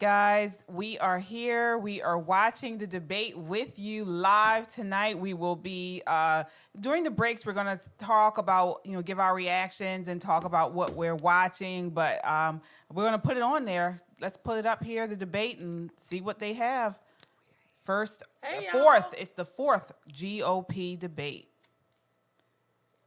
[0.00, 1.76] Guys, we are here.
[1.76, 5.18] We are watching the debate with you live tonight.
[5.18, 6.44] We will be uh,
[6.80, 7.44] during the breaks.
[7.44, 11.16] We're going to talk about, you know, give our reactions and talk about what we're
[11.16, 11.90] watching.
[11.90, 14.00] But um, we're going to put it on there.
[14.22, 16.98] Let's put it up here, the debate, and see what they have.
[17.84, 19.04] First, Hey, fourth.
[19.04, 19.14] y'all.
[19.18, 21.49] It's the fourth GOP debate.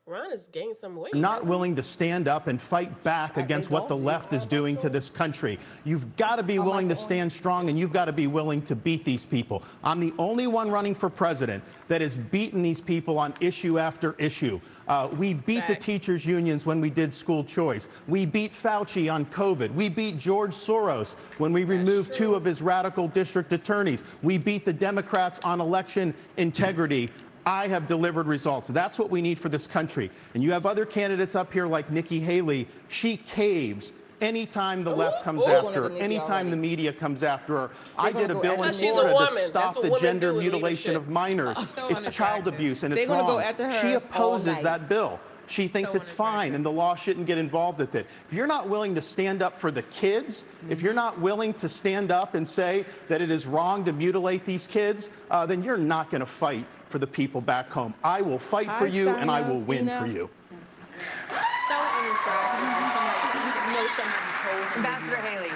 [0.06, 1.16] Ron has gained some weight.
[1.16, 4.90] not willing to stand up and fight back against what the left is doing to
[4.90, 5.58] this country.
[5.86, 8.76] You've got to be willing to stand strong and you've got to be willing to
[8.76, 9.64] beat these people.
[9.82, 14.14] I'm the only one running for president that has beaten these people on issue after
[14.18, 14.60] issue.
[14.90, 17.88] Uh, we beat the teachers' unions when we did school choice.
[18.10, 19.74] We beat Fauci on COVID.
[19.74, 24.04] We beat George Soros when we removed two of his radical district attorneys.
[24.22, 27.10] We beat the Democrats on election integrity.
[27.46, 28.68] I have delivered results.
[28.70, 30.10] That's what we need for this country.
[30.34, 32.68] And you have other candidates up here like Nikki Haley.
[32.88, 33.92] She caves
[34.22, 35.48] anytime the left comes ooh.
[35.48, 37.72] after One her, of the anytime the media comes after her.
[37.98, 38.74] I gonna did a bill in her.
[38.74, 41.08] She's a Florida to stop the gender mutilation leadership.
[41.08, 41.58] of minors.
[41.76, 43.26] So it's child abuse and They're it's wrong.
[43.28, 45.20] go after her she opposes that bill.
[45.46, 48.08] She thinks So it's fine and the law shouldn't get involved with it.
[48.30, 51.68] If you're not willing to stand up for the kids, if you're not willing to
[51.68, 55.78] stand up and say that it is wrong to mutilate these kids, uh, then you're
[55.78, 57.92] not going to fight for the people back home.
[58.04, 60.30] I will fight for Hi, you and I will Steina, win for you.
[61.68, 62.70] so unattractive.
[62.94, 63.34] Somebody,
[63.66, 64.78] you know somebody told him.
[64.78, 65.52] Ambassador Haley.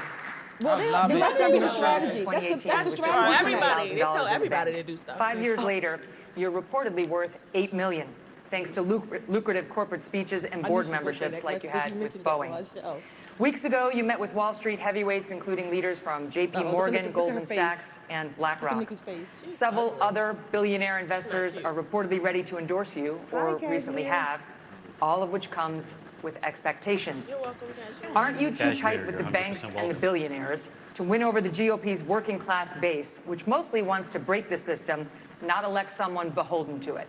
[0.64, 1.20] Well, they, love it.
[1.20, 2.26] that's not even a That's strategy.
[2.26, 3.40] That's, the, that's the which is strategy.
[3.40, 5.20] everybody, they tell everybody to do stuff.
[5.20, 6.00] Five years later,
[6.36, 8.08] you're reportedly worth eight million,
[8.50, 11.82] thanks to lucrative corporate speeches and board she was gonna say memberships like you because
[11.82, 13.02] had you with mentioned that Boeing.
[13.40, 13.44] Last show.
[13.44, 16.58] Weeks ago, you met with Wall Street heavyweights, including leaders from J.P.
[16.58, 17.46] Uh-oh, Morgan, look Goldman.
[17.46, 18.92] Sachs, and BlackRock.
[19.48, 24.46] Several other billionaire investors are reportedly ready to endorse you, or Hi, recently have,
[25.02, 27.30] all of which comes with expectations.
[27.30, 28.12] You're welcome, Cashmere.
[28.16, 31.50] Aren't you too tight with the 100% banks and the billionaires to win over the
[31.50, 35.08] GOP's working class base, which mostly wants to break the system,
[35.44, 37.08] not elect someone beholden to it?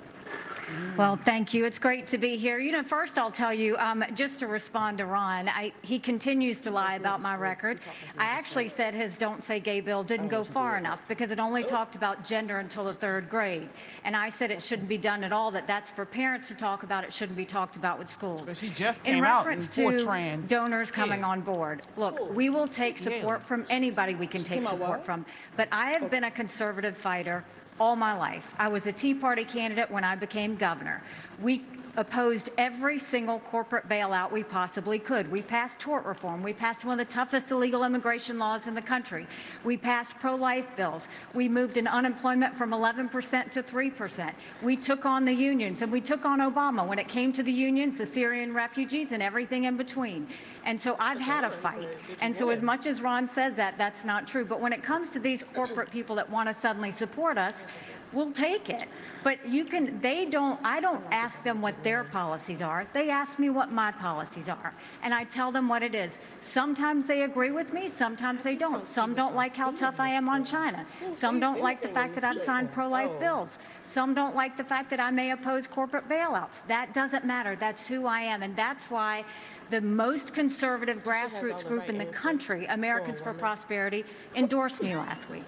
[0.96, 1.64] Well, thank you.
[1.64, 2.58] It's great to be here.
[2.58, 6.60] You know, first I'll tell you, um, just to respond to Ron, I, he continues
[6.62, 7.78] to lie about my record.
[8.18, 11.62] I actually said his "Don't Say Gay" bill didn't go far enough because it only
[11.62, 13.68] talked about gender until the third grade,
[14.04, 15.50] and I said it shouldn't be done at all.
[15.50, 17.04] That that's for parents to talk about.
[17.04, 18.42] It shouldn't be talked about with schools.
[18.46, 21.82] But she just In came out reference and for to trans donors coming on board,
[21.96, 25.24] look, we will take support from anybody we can take support from.
[25.56, 27.44] But I have been a conservative fighter
[27.80, 28.54] all my life.
[28.58, 31.02] I was a Tea Party candidate when I became governor.
[31.40, 31.62] We
[31.98, 35.28] opposed every single corporate bailout we possibly could.
[35.30, 36.44] We passed tort reform.
[36.44, 39.26] We passed one of the toughest illegal immigration laws in the country.
[39.64, 41.08] We passed pro-life bills.
[41.34, 44.32] We moved in unemployment from 11% to 3%.
[44.62, 47.52] We took on the unions and we took on Obama when it came to the
[47.52, 50.28] unions, the Syrian refugees, and everything in between.
[50.64, 51.88] And so I've had a fight.
[52.20, 54.44] And so as much as Ron says that, that's not true.
[54.44, 57.66] But when it comes to these corporate people that want to suddenly support us,
[58.12, 58.88] we'll take it.
[59.28, 62.86] But you can, they don't, I don't ask them what their policies are.
[62.94, 64.72] They ask me what my policies are.
[65.02, 66.18] And I tell them what it is.
[66.40, 68.86] Sometimes they agree with me, sometimes they don't.
[68.86, 70.86] Some don't like how tough I am on China.
[71.12, 73.58] Some don't like the fact that I've signed pro-life bills.
[73.82, 76.66] Some don't like the fact that I may oppose corporate bailouts.
[76.66, 77.54] That doesn't matter.
[77.54, 78.42] That's who I am.
[78.42, 79.26] And that's why
[79.68, 85.44] the most conservative grassroots group in the country, Americans for Prosperity, endorsed me last week.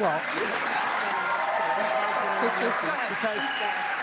[0.00, 0.22] Well,
[2.40, 2.74] Because,
[3.08, 3.38] because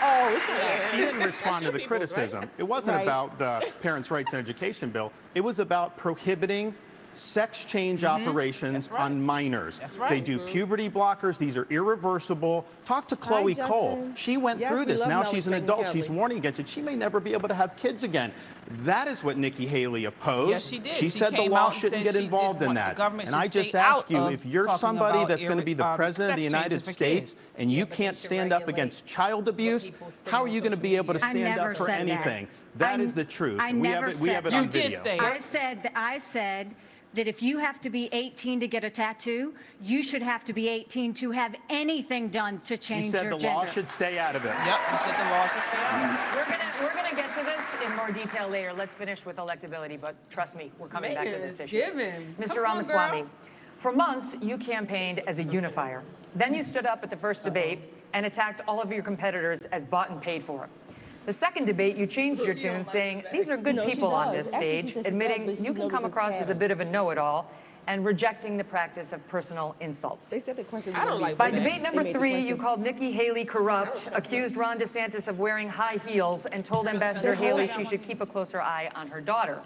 [0.02, 0.88] oh.
[0.90, 2.50] She didn't respond to the criticism.
[2.58, 3.02] It wasn't Right.
[3.02, 5.12] about the Parents' Rights and Education Bill.
[5.34, 6.74] It was about prohibiting
[7.16, 8.72] sex change operations Mm-hmm.
[8.74, 9.00] That's right.
[9.02, 9.78] on minors.
[9.78, 10.10] That's right.
[10.10, 11.38] They do puberty blockers.
[11.38, 12.66] These are irreversible.
[12.84, 14.10] Talk to Chloe Cole.
[14.16, 15.06] She went Yes, through this.
[15.06, 15.90] Now she's an adult.
[15.92, 16.68] She's warning against it.
[16.68, 18.32] She may never be able to have kids again.
[18.84, 20.50] That is what Nikki Haley opposed.
[20.50, 20.94] Yes, she did.
[20.94, 22.96] She She said the law shouldn't get involved in that.
[22.96, 25.96] government And I just ask you, if you're somebody that's going to be the um,
[25.96, 29.90] president of the United States and you Yeah, can't stand up against child abuse,
[30.26, 32.48] how are you going to be able to stand up for anything?
[32.76, 33.60] That I- is the truth.
[33.60, 34.56] I we never have it, we said have it that.
[34.56, 35.02] on You did video.
[35.04, 36.74] say I said, that- I said
[37.14, 40.52] that if you have to be 18 to get a tattoo, you should have to
[40.52, 43.58] be 18 to have anything done to change You change said your the gender.
[43.58, 44.48] law should stay out of it.
[44.48, 46.34] Yep, you said the law should stay out.
[46.34, 47.23] We're gonna, we're gonna get to this
[47.84, 48.72] in more detail later.
[48.72, 51.78] Let's finish with electability, but trust me, we're coming back to this issue.
[51.78, 52.34] giving.
[52.40, 52.56] Mr.
[52.56, 53.30] Come on, Ramaswamy, girl.
[53.76, 56.02] for months, you campaigned as a unifier.
[56.34, 57.80] Then you stood up at the first debate
[58.12, 60.68] and attacked all of your competitors as bought and paid for.
[61.26, 64.88] The second debate, you changed your tune, saying, these are good people on this stage,
[64.88, 67.50] said she does, admitting you can come across as a bit of a know-it-all
[67.86, 70.30] and rejecting the practice of personal insults.
[70.30, 70.94] They said the question.
[70.94, 71.58] I don't like By that.
[71.58, 75.98] debate number They three, you called Nikki Haley corrupt, accused Ron DeSantis of wearing high
[76.06, 79.60] heels, and told Ambassador Haley she should keep a closer eye on her daughter.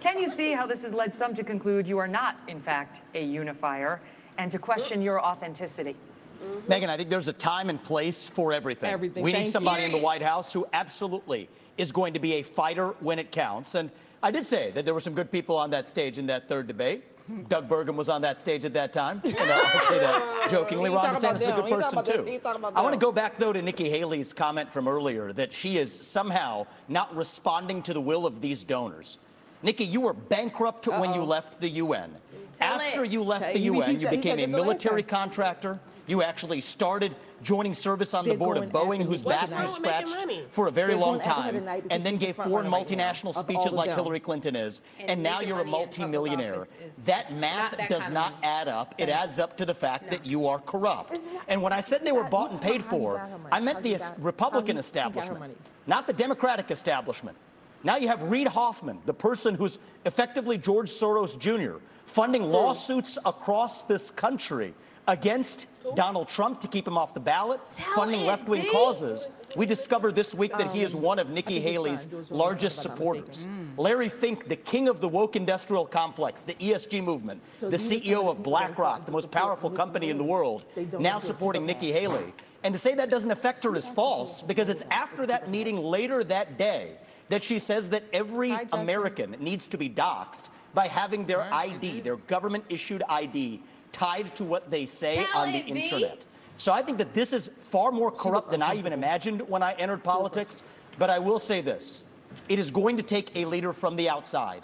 [0.00, 3.02] Can you see how this has led some to conclude you are not, in fact,
[3.14, 4.00] a unifier
[4.38, 5.94] and to question your authenticity?
[6.42, 6.72] Mm-hmm.
[6.72, 8.90] Megyn, I think there's a time and place for everything.
[8.90, 9.22] Everything.
[9.22, 9.86] We need somebody you.
[9.86, 13.76] in the White House who absolutely is going to be a fighter when it counts.
[13.76, 13.90] And
[14.22, 16.66] I did say that there were some good people on that stage in that third
[16.66, 17.04] debate.
[17.48, 19.20] Doug Burgum was on that stage at that time.
[19.24, 20.90] And I'll say that jokingly.
[20.90, 22.12] Ron DeSantis is a good person, too.
[22.12, 22.26] them.
[22.26, 24.88] He ain't talking about I want to go back, though, to Nikki Haley's comment from
[24.88, 29.18] earlier that she is somehow not responding to the will of these donors.
[29.62, 32.14] Nikki, you were bankrupt when you left the UN.
[32.54, 33.10] Tell After it.
[33.12, 35.78] you left Tell- the UN, you became a it the last military contractor.
[36.08, 39.56] You actually started joining service on the They're board of Boeing, after whose back tonight.
[39.56, 41.82] you What's wrong with making scratched for a very They're long going after her time,
[41.90, 43.90] and then gave front foreign runner right multinational speeches like.
[43.92, 46.66] Hillary Clinton is, And and now you're a money in multimillionaire.
[47.04, 48.94] That math not that does not add up.
[48.98, 51.18] It adds up to the fact that you are corrupt.
[51.48, 53.48] And when I said they were bought and paid for, got her money?
[53.52, 55.56] I meant the you es- got- Republican how you- she got her establishment,
[55.86, 57.36] not the Democratic establishment.
[57.84, 63.82] Now you have Reid Hoffman, the person who's effectively George Soros Jr., funding lawsuits across
[63.82, 64.74] this country
[65.08, 69.28] against Donald Trump to keep him off the ballot, Tell funding left wing causes.
[69.56, 72.10] We discovered this week that he is Um, one of Nikki Haley's fine.
[72.10, 73.46] Do what you want, largest if I'm not supporters.
[73.76, 77.90] Larry Fink, the king of the woke industrial complex, the ESG movement, So the CEO
[77.90, 80.64] of the of people that BlackRock, the most powerful company in the world,
[80.98, 82.32] now supporting Nikki Haley.
[82.64, 86.22] And to say that doesn't affect her is false because it's after that meeting later
[86.24, 86.96] that day
[87.28, 92.00] that she says that every Hi, American needs to be doxxed by having their ID,
[92.00, 93.60] their government issued ID,
[93.92, 95.80] tied to what they say Tell on the it, V.
[95.80, 96.24] internet.
[96.56, 99.72] So I think that this is far more corrupt than I even imagined when I
[99.74, 100.62] entered politics.
[100.98, 102.04] But I will say this
[102.48, 104.62] it is going to take a leader from the outside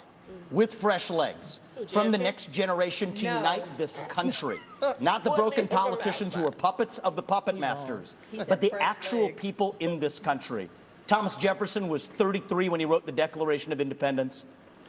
[0.51, 3.37] with fresh legs from the next generation to No.
[3.37, 4.59] unite this country.
[4.99, 8.15] Not the broken politicians who are puppets of the puppet masters,
[8.47, 9.39] but the actual legs.
[9.39, 10.69] people in this country.
[11.07, 14.45] Thomas Jefferson was 33 when he wrote the Declaration of Independence.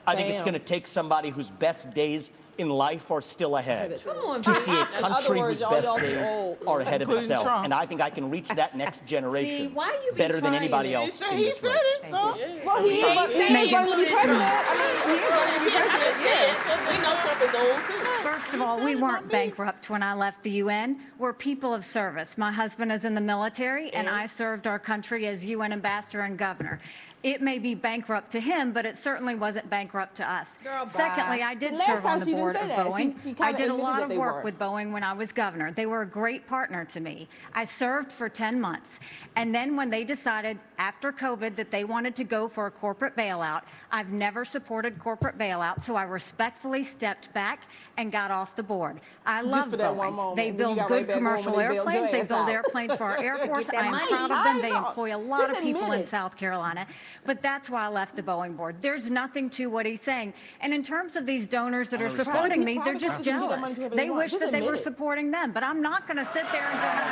[0.07, 4.01] I think it's going to take somebody whose best days in life are still ahead
[4.05, 7.45] Come on, to see a country words, whose best days are ahead of itself.
[7.45, 7.65] Trump.
[7.65, 10.91] And I think I can reach that next generation why you be better than anybody
[10.91, 10.95] it?
[10.97, 11.83] else in this said race.
[12.05, 12.37] it, so.
[12.65, 13.73] Well, he is, but he is Megyn.
[13.73, 14.43] running to be president.
[14.43, 16.91] I mean, he is running to be president.
[16.91, 18.07] we know Trump is old too.
[18.23, 21.01] First of all, we weren't bankrupt when I left the UN.
[21.19, 22.37] We're people of service.
[22.37, 26.37] My husband is in the military, and I served our country as UN ambassador and
[26.37, 26.81] governor.
[27.23, 30.59] It may be bankrupt to him, but it certainly wasn't bankrupt to us.
[30.65, 30.87] Girl.
[30.87, 32.87] Secondly, I did serve on the board of that.
[32.87, 33.23] She- Boeing.
[33.23, 35.71] she I did a lot of work with Boeing when I was governor.
[35.71, 37.29] They were a great partner to me.
[37.55, 38.99] I served for 10 months.
[39.37, 43.15] And then when they decided after COVID that they wanted to go for a corporate
[43.15, 43.63] bailout,
[43.93, 47.65] I've never supported corporate bailout, so I respectfully stepped back
[47.99, 48.99] and got off the board.
[49.27, 49.97] I love for that Boeing.
[49.97, 51.75] one moment, They and then you build good right back on when commercial they bailed
[51.75, 52.11] your airplanes.
[52.13, 52.49] They build out.
[52.49, 53.69] airplanes for our Air Force.
[53.77, 54.07] I'm money.
[54.09, 54.63] proud of them.
[54.63, 56.07] They employ a lot Just of people in.
[56.07, 56.87] South Carolina.
[57.27, 58.77] But that's why I left the Boeing board.
[58.81, 60.33] There's nothing to what he's saying.
[60.63, 63.51] And in terms of these donors that are supporting me, they're just Private companies can
[63.51, 63.91] get that money jealous.
[63.91, 65.53] They they wish that they were supporting them.
[65.53, 67.11] But I'm not going to sit there and deny.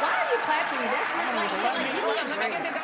[0.00, 0.80] Why are you clapping?
[0.88, 2.77] That's not like, like give me a Let break.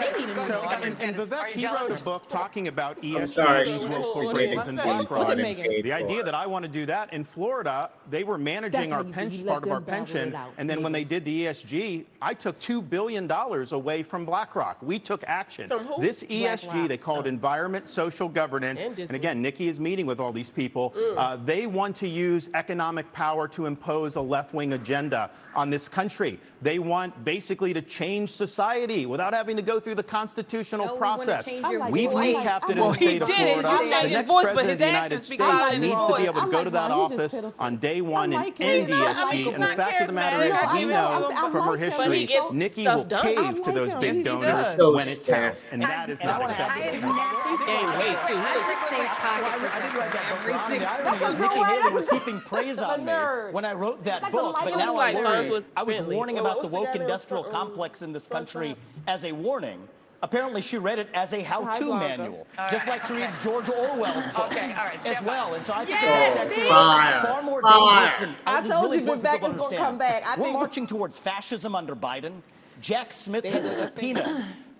[0.00, 3.02] They need to go So, and, and Vivek, he wrote a book talking about I'm
[3.04, 5.38] ESG, sorry, these she most was corporations being and Look being fraud.
[5.38, 5.82] Megyn.
[5.82, 9.02] The idea that I want to do that in Florida, they were managing how our
[9.04, 9.08] you do.
[9.08, 12.58] You pension part of our pension, and then when they did the ESG, I took
[12.58, 14.82] two billion dollars away from BlackRock.
[14.82, 15.68] We took action.
[15.68, 16.00] From?
[16.00, 16.88] This ESG, BlackRock.
[16.88, 20.50] they call it environment, social governance, And and, again, Nikki is meeting with all these
[20.50, 20.94] people.
[21.16, 26.38] Uh, they want to use economic power to impose a left-wing agenda on this country.
[26.62, 31.46] They want basically to change society without having to go through the constitutional No, process.
[31.46, 32.36] We've voice.
[32.36, 33.60] recapped it in the state of did it.
[33.60, 33.68] Florida.
[33.70, 35.78] You changed the his next voice, but president his of the United actions States louder
[35.78, 37.10] needs to be able to I go to that Ron.
[37.10, 39.44] He's just office on day one and like end He's not- I ESG.
[39.44, 41.50] mean, And the fact of the matter is, we know know.
[41.50, 41.92] From her like him.
[41.96, 45.82] But he history, gets Nikki will cave to those big donors when it counts, and
[45.82, 47.14] that is And I not wanna- I acceptable.
[47.14, 48.34] have never He's gained weight too.
[48.34, 48.82] He looks
[49.28, 50.48] I did write that book.
[50.48, 50.70] Ron.
[50.78, 53.12] The irony That's is a Nikki Haley was heaping praise on me
[53.52, 55.64] when I wrote that book, but now I'm worried.
[55.76, 58.76] I was warning about the woke guy that was industrial complex in this country
[59.06, 59.77] as a warning.
[60.20, 62.22] Apparently, she read it as a how-to Blanca.
[62.22, 65.30] manual, just like she reads George Orwell's books Okay, all right, as stand by.
[65.32, 65.54] well.
[65.54, 67.20] And so I think Yes, that's actually Fire.
[67.22, 68.00] far more Fire.
[68.00, 69.84] dangerous than I this is told really you important Vivek people is gonna understand.
[69.86, 70.22] come back.
[70.26, 72.32] I We're think- marching towards fascism under Biden.
[72.80, 74.26] Jack Smith has subpoenaed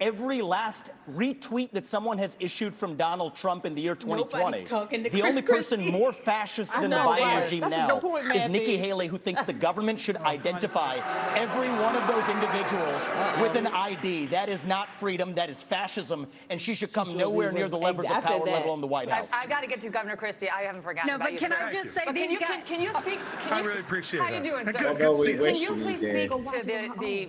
[0.01, 4.65] every last retweet that someone has issued from Donald Trump in the year 2020.
[4.65, 5.93] Talking to the Chris only person Christie.
[5.99, 7.43] more fascist I than the Biden right.
[7.45, 10.97] regime That's now point, is Nikki Haley, who thinks the government should identify
[11.37, 13.07] every one of those individuals
[13.41, 14.27] with an ID.
[14.27, 15.35] That is not freedom.
[15.35, 18.45] That is fascism, and she should come should nowhere near the levers I of power
[18.45, 18.53] that.
[18.53, 19.31] level in the White House.
[19.33, 20.49] I, I got to get to Governor Christie.
[20.49, 21.57] I haven't forgotten No, about but you, can sir.
[21.61, 22.49] I just say But can you, guys?
[22.49, 23.21] can, can you speak?
[23.27, 24.45] To, can I you, really appreciate How you that.
[24.45, 24.95] doing, sir?
[24.95, 27.29] Can you please speak to the, the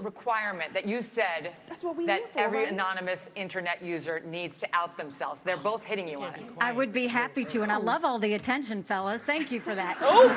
[0.00, 2.72] requirement that you said That's what we that here for, every right?
[2.72, 5.42] anonymous internet user needs to out themselves.
[5.42, 6.42] They're both hitting you on it.
[6.60, 9.22] I would be happy to, and I love all the attention, fellas.
[9.22, 9.98] Thank you for that.
[10.00, 10.28] Oh,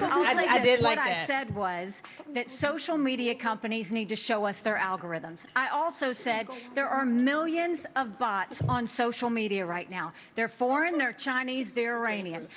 [0.00, 0.76] um, I'll say I this.
[0.76, 1.04] did like that.
[1.04, 1.26] what I that.
[1.26, 5.44] said was that social media companies need to show us their algorithms.
[5.54, 10.12] I also said there are millions of bots on social media right now.
[10.34, 12.48] They're foreign, they're Chinese, they're Iranian.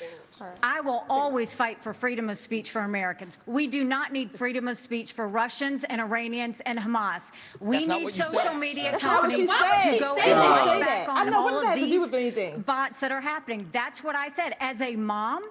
[0.64, 3.38] I will always fight for freedom of speech for Americans.
[3.46, 7.24] We do not need freedom of speech for Russians and Iranians and Hamas.
[7.60, 8.58] We That's need social said.
[8.60, 11.42] media That's companies to go She in didn't and say fight back I on know.
[11.42, 12.62] What all does that of have to do these with anything?
[12.62, 13.70] bots that are happening.
[13.72, 14.56] That's what I said.
[14.60, 15.44] As a mom,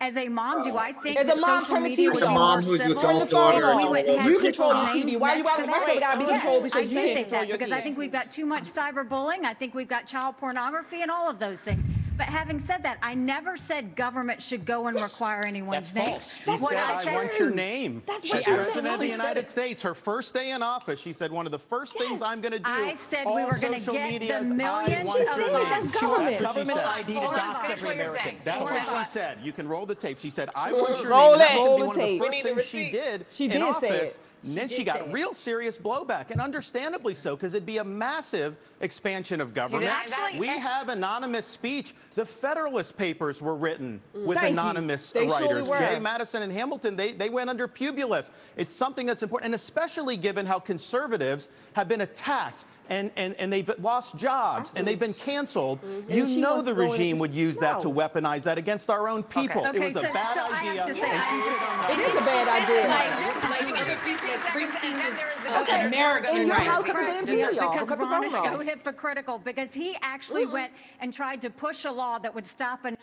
[0.00, 2.14] as a mom, do I think As a that mom, social turn the media TV
[2.14, 2.26] would on.
[2.26, 4.32] be As a more mom who's civil adult if daughter we or went and You
[4.38, 5.04] had control the TV.
[5.04, 6.80] names Why you next gotta- to why their- somebody gotta be Yes, controlled because I
[6.80, 9.44] you do can't think that because I think we've got too much cyberbullying.
[9.44, 11.80] I think we've got child pornography and all of those things.
[12.16, 16.10] But having said that, I never said government should go and require anyone's That's name.
[16.12, 16.36] false.
[16.36, 18.02] She What I said, I I said- want your name.
[18.06, 19.48] That's She's what you president of the United.
[19.48, 19.82] States.
[19.82, 22.58] Her first day in office, she said one of the first things I'm going to
[22.58, 22.64] do.
[22.70, 25.48] I said we were gonna social get the media is, I millions want of your
[25.48, 25.62] votes.
[25.62, 25.68] name.
[25.70, 26.38] That's government.
[26.38, 26.86] That's what she Government.
[26.96, 28.34] ID to dox every American.
[28.44, 29.38] That's Hold what she said.
[29.42, 30.18] You can roll the tape.
[30.20, 31.38] She said, I want your Roll name.
[31.38, 31.56] That it.
[31.58, 32.20] Roll be the one of the tape.
[32.22, 34.14] first We things she did She in did say office.
[34.16, 34.18] it.
[34.44, 38.56] And then She got real serious blowback, and understandably so, because it'd be a massive
[38.80, 39.92] expansion of government.
[40.08, 40.34] that?
[40.38, 41.94] we have anonymous speech.
[42.14, 45.68] The Federalist Papers were written with Thank anonymous writers.
[45.68, 48.30] Jay Madison and Hamilton, they, they went under Publius.
[48.56, 53.52] It's something that's important, and especially given how conservatives have been attacked and, and, and
[53.52, 55.78] they've lost jobs and they've been canceled.
[56.08, 58.58] You And she know the to go in regime would use that to weaponize that
[58.58, 59.66] against our own people.
[59.66, 60.82] Okay, it was a so- bad so I idea.
[60.82, 62.14] have to say, and I- she should own It that.
[62.14, 62.88] is a bad idea.
[62.88, 65.18] Like other people, like free speech is
[65.62, 66.66] Okay, American in your rights.
[66.70, 67.72] house, cut the damn TV off.
[67.72, 68.62] Because Cut the Ron is phone so off.
[68.62, 72.98] hypocritical, because he actually went and tried to push a law that would stop anonymous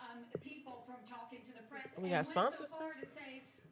[0.00, 1.86] um, people from talking to the press.
[1.96, 2.70] We and got went so sponsors?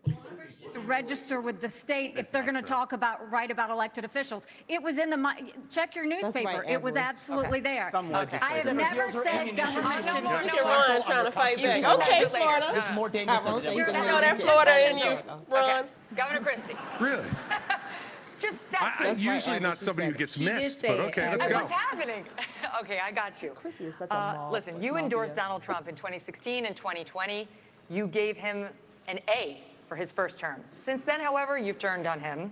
[0.05, 0.15] Far
[0.47, 3.51] to say bloggers should Register with the state if they're going to talk about, write
[3.51, 4.47] about elected officials.
[4.69, 6.49] It was in the, mi- check your newspaper.
[6.49, 7.15] right, It was Ambrose.
[7.15, 7.89] absolutely there.
[7.91, 8.75] Some I have legislators.
[8.75, 9.57] never said ammunition.
[9.57, 10.25] government No should.
[10.25, 10.65] more, Look at.
[10.89, 11.85] Ron trying to fight back.
[12.01, 12.25] Okay.
[12.27, 12.71] Florida.
[12.75, 13.95] This is more dangerous than the you devil.
[13.95, 15.19] can I know that Florida in you,
[15.51, 15.85] Ron.
[16.17, 17.25] Governor Christie, Really?
[18.39, 18.97] just I, that.
[18.99, 20.19] I'm That's right, usually not she somebody who said it.
[20.19, 21.01] gets She did missed, say but it.
[21.09, 21.37] okay, Amber.
[21.39, 21.59] let's go.
[21.59, 22.25] What's happening?
[22.83, 23.51] okay, I got you.
[23.51, 25.05] Chrissy is such a Uh, mall- listen, you mafia.
[25.05, 27.47] endorsed Donald Trump in 2016 and 2020.
[27.89, 28.67] You gave him
[29.09, 29.63] an A
[29.93, 30.59] for his first term.
[30.71, 32.51] Since then, however, you've turned on him,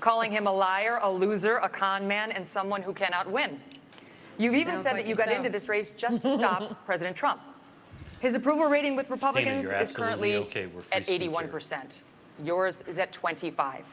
[0.00, 3.60] calling him a liar, a loser, a con man, and someone who cannot win.
[4.38, 5.44] You've even Sounds said like that you got yourself.
[5.44, 7.42] into this race just to stop President Trump.
[8.20, 10.68] His approval rating with Republicans you're is currently okay.
[10.90, 12.00] At 81%.
[12.42, 13.84] Yours is at 25.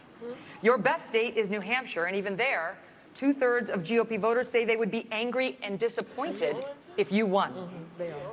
[0.62, 2.78] Your best state is New Hampshire, and even there,
[3.13, 6.56] two thirds of GOP voters say they would be angry and disappointed
[6.96, 7.51] if you won.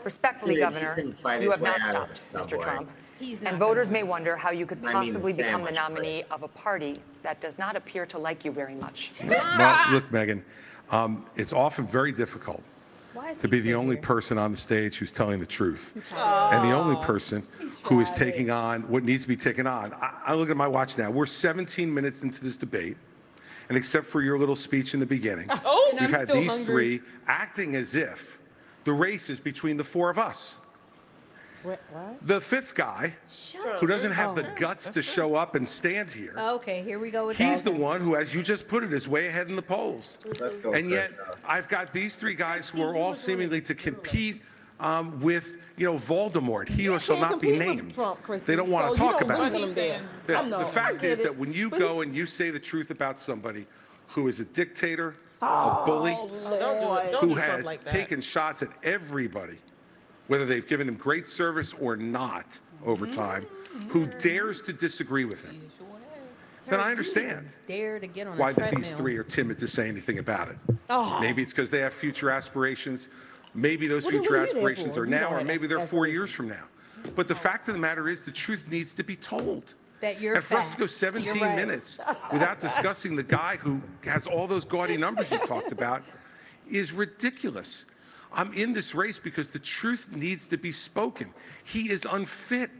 [0.04, 0.97] Respectfully, He- he Governor,
[1.40, 2.50] you have not way out of stopped, Mr.
[2.50, 2.59] subway.
[2.61, 2.90] Trump.
[3.18, 6.26] He's And voters may wonder how you could I the possibly become the nominee place.
[6.30, 9.12] of a party that does not appear to like you very much.
[9.26, 10.42] Well, look, Megyn,
[10.90, 12.62] um, it's often very difficult
[13.40, 14.02] to be the only here?
[14.02, 17.44] person on the stage who's telling the truth, and the only person
[17.82, 19.92] who is taking on what needs to be taken on.
[19.94, 21.10] I, I look at my watch now.
[21.10, 22.96] We're 17 minutes into this debate,
[23.68, 26.64] and except for your little speech in the beginning, Oh, we've I'm had these hungry.
[26.98, 28.38] three acting as if
[28.84, 30.58] the race is between the four of us.
[31.62, 31.80] What?
[31.92, 32.16] what?
[32.26, 33.12] The fifth guy,
[33.80, 36.34] who doesn't have the guts to show up and stand here.
[36.38, 37.72] Okay, here we go with He's that.
[37.74, 40.18] the one who, as you just put it, is way ahead in the polls.
[40.40, 41.36] Let's go, And yet, Chris.
[41.46, 44.40] I've got these three guys who are all seemingly to compete
[44.80, 46.68] um, with, you know, Voldemort.
[46.68, 47.94] He shall can't not be compete with named.
[47.94, 49.60] Trump, Christy, They don't want so to you talk don't about run it.
[49.60, 50.00] them there.
[50.28, 51.22] The, I know, the I fact get is it.
[51.24, 53.66] that when you But go he- and you say the truth about somebody
[54.06, 56.58] who is a dictator, a bully, Don't do it.
[56.60, 57.90] Don't who do Trump has like that.
[57.92, 59.58] taken shots at everybody,
[60.28, 62.47] whether they've given him great service or not
[62.87, 63.14] over Mm-hmm.
[63.20, 63.47] time,
[63.88, 65.61] who dares to disagree with him,
[66.68, 69.88] then I understand Dare to get on why a these three are timid to say
[69.88, 70.56] anything about it.
[70.90, 71.18] Oh.
[71.20, 73.08] Maybe it's because they have future aspirations.
[73.54, 75.02] Maybe those What are- future what are you there aspirations for?
[75.02, 76.64] are You now, don't or have maybe they're four years from now.
[77.16, 79.75] But the fact of the matter is, the truth needs to be told.
[80.00, 80.78] That you're and for us to fat.
[80.80, 81.56] go 17 right.
[81.56, 81.99] minutes
[82.32, 86.02] without discussing the guy who has all those gaudy numbers you talked about
[86.70, 87.87] is ridiculous.
[88.32, 91.32] I'm in this race because the truth needs to be spoken.
[91.64, 92.70] He is unfit.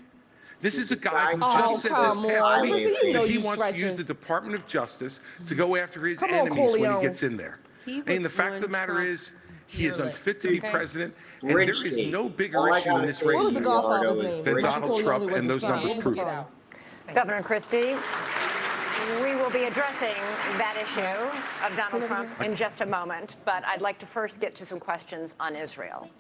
[0.61, 2.63] This is a guy who Oh, just said this past on.
[2.63, 6.05] week Chrissy, that he you wants to use the Department of Justice to go after
[6.05, 7.61] his Come on, enemies when he gets in there.
[7.85, 9.31] He I mean, the fact of the matter Trump is,
[9.71, 10.71] he is fearless, unfit to be okay?
[10.71, 13.55] president, and there is no bigger All issue in this race is What was the
[13.55, 14.45] than, godfather's Eduardo is name?
[14.45, 17.15] than Donald Trump, and those numbers prove it.
[17.15, 17.95] Governor Christie,
[19.23, 20.15] we will be addressing
[20.59, 24.55] that issue of Donald Trump in just a moment, but I'd like to first get
[24.57, 26.11] to some questions on Israel.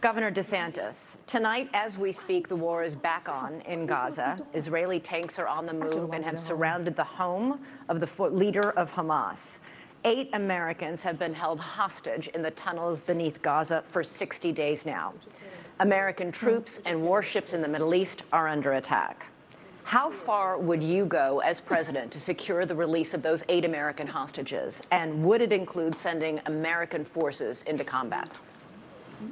[0.00, 4.38] Governor DeSantis, tonight as we speak, the war is back on in Gaza.
[4.54, 8.92] Israeli tanks are on the move and have surrounded the home of the leader of
[8.92, 9.58] Hamas.
[10.04, 15.12] Eight Americans have been held hostage in the tunnels beneath Gaza for 60 days now.
[15.80, 19.26] American troops and warships in the Middle East are under attack.
[19.88, 24.06] How far would you go as president to secure the release of those eight American
[24.06, 24.82] hostages?
[24.90, 28.30] And would it include sending American forces into combat?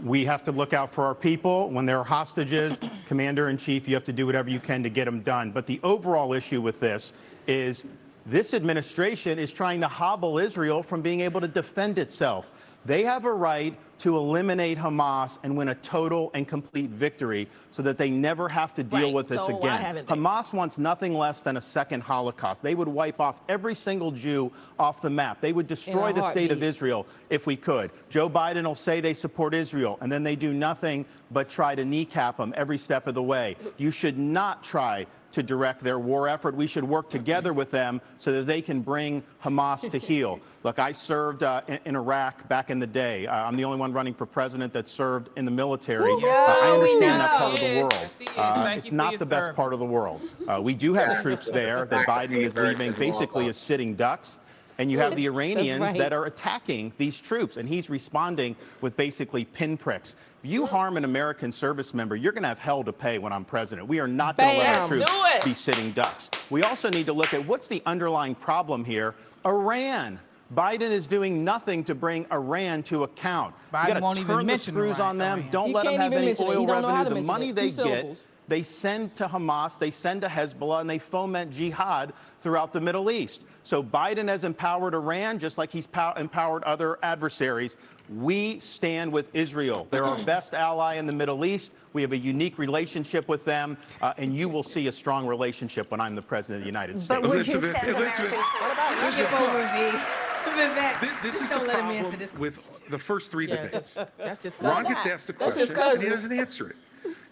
[0.03, 1.69] We have to look out for our people.
[1.69, 4.89] When there are hostages, commander in chief, you have to do whatever you can to
[4.89, 5.51] get them done.
[5.51, 7.13] But the overall issue with this
[7.47, 7.85] is
[8.25, 12.51] this administration is trying to hobble Israel from being able to defend itself.
[12.87, 17.83] They have a right to eliminate Hamas and win a total and complete victory so
[17.83, 19.15] that they never have to deal Right.
[19.15, 20.05] with this So again.
[20.07, 22.63] Hamas wants nothing less than a second Holocaust.
[22.63, 25.41] They would wipe off every single Jew off the map.
[25.41, 26.63] They would destroy the state of.
[26.63, 27.91] Israel if we could.
[28.11, 31.85] Joe Biden will say they support Israel, and then they do nothing but try to
[31.85, 33.57] kneecap them every step of the way.
[33.79, 36.57] You should not try to direct their war effort.
[36.57, 40.41] We should work together with them so that they can bring Hamas to heel.
[40.63, 43.27] Look, I served uh, in, in Iraq back in the day.
[43.27, 46.11] Uh, I'm the only one running for president that served in the military.
[46.11, 48.09] Uh, I understand that part of the world.
[48.19, 48.31] yes.
[48.39, 50.23] Uh, it's not the best part of the world.
[50.49, 51.23] Uh, we do have Yes.
[51.23, 54.41] troops there that Biden is leaving basically as sitting ducks.
[54.79, 55.99] And you have the Iranians right.
[55.99, 60.17] that are attacking these troops, and he's responding with basically pinpricks.
[60.43, 63.33] If you harm an American service member, you're going to have hell to pay when
[63.33, 63.89] I'm president.
[63.89, 66.31] We are not going to let our troops be sitting ducks.
[66.51, 69.15] We also need to look at what's the underlying problem here
[69.47, 70.21] Iran.
[70.55, 73.53] Biden is doing nothing to bring Iran to account.
[73.75, 75.39] Biden you got won't to even the screws Iran- on them.
[75.41, 75.51] Iran.
[75.51, 76.51] Don't He let them have any mention it.
[76.51, 77.21] He oil don't know how revenue.
[77.21, 77.57] The money it.
[77.57, 78.19] they Two get, syllables.
[78.47, 82.13] they send to Hamas, they send to Hezbollah, and they foment jihad
[82.47, 83.43] throughout the Middle East.
[83.65, 87.77] So Biden has empowered Iran just like he's pow- empowered other adversaries.
[88.09, 89.89] We stand with Israel.
[89.91, 91.73] They're our best ally in the Middle East.
[91.93, 95.91] We have a unique relationship with them, uh, and you will see a strong relationship
[95.91, 97.21] when I'm the president of the United States.
[97.21, 99.99] But would you Elizabeth, send Elizabeth, American Skip over V.
[100.47, 101.01] Vivek.
[101.01, 103.57] Thi- This is the Don't let him problem answer this with the first three Yeah,
[103.57, 103.95] debates.
[103.95, 104.93] that's, that's his Ron cousin.
[104.93, 106.77] gets asked a question and he doesn't answer it.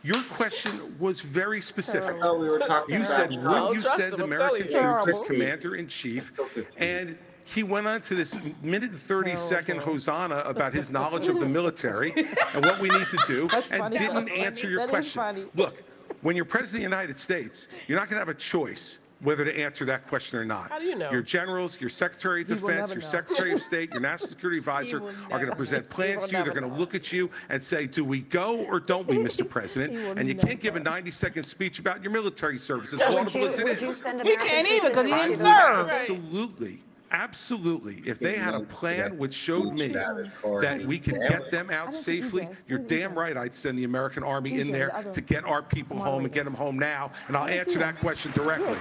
[0.04, 2.16] Your question was very specific.
[2.16, 3.68] I thought we were talking You said, Trump.
[3.68, 5.24] would you trust send him, I'm American telling troops you.
[5.24, 6.34] as commander in chief?
[6.76, 11.40] And he went on to this minute and 30 second hosanna about his knowledge of
[11.40, 12.12] the military
[12.54, 13.96] and what we need to do That's and funny.
[13.98, 14.40] didn't That's funny.
[14.44, 15.22] answer your That is question.
[15.22, 15.44] funny.
[15.54, 15.82] Look,
[16.20, 19.44] when you're president of the United States, you're not going to have a choice whether
[19.44, 20.70] to answer that question or not.
[20.70, 21.10] How do you know?
[21.10, 23.08] Your generals, your secretary of will defense, never your know.
[23.08, 26.44] secretary of state, your national security advisor will are going to present plans to you.
[26.44, 29.48] They're going to look at you and say, do we go or don't we, Mr.
[29.48, 29.94] President?
[29.94, 33.10] Will And you can't give a 90 second speech about your military service, as Would
[33.14, 33.96] laudable you, as it would you is.
[34.02, 35.76] send He can't troops either 'cause he into didn't combat?
[35.76, 35.90] serve.
[35.90, 36.78] Absolutely.
[37.10, 38.02] Absolutely.
[38.04, 41.94] If they had a plan which showed me that we could get them out don't
[41.94, 45.44] think he safely, you're damn right I'd send the American Army in there to get
[45.44, 47.10] our people home and get them home now.
[47.28, 48.74] And I'll answer that question directly.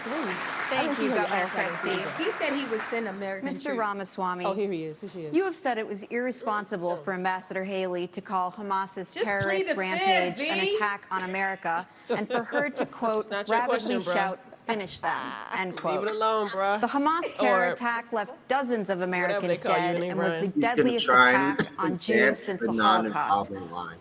[0.69, 2.23] Thank you, Governor Christie.
[2.23, 3.63] He said he would send American Mr.
[3.63, 3.79] troops.
[3.79, 4.99] Ramaswamy, Oh, here he is.
[5.01, 5.35] Here she is.
[5.35, 10.39] you have said it was irresponsible for Ambassador Haley to call Hamas's plead terrorist rampage
[10.39, 14.13] fifth, an attack on America, and for her to quote not rapidly question, bruh.
[14.13, 15.11] shout, "Finish them,"
[15.57, 16.01] end quote.
[16.01, 16.79] Leave it alone, bruh.
[16.79, 21.09] The Hamas terror Or attack left dozens of Americans dead and was the He's deadliest
[21.09, 23.51] attack on advance Jews since the the Holocaust.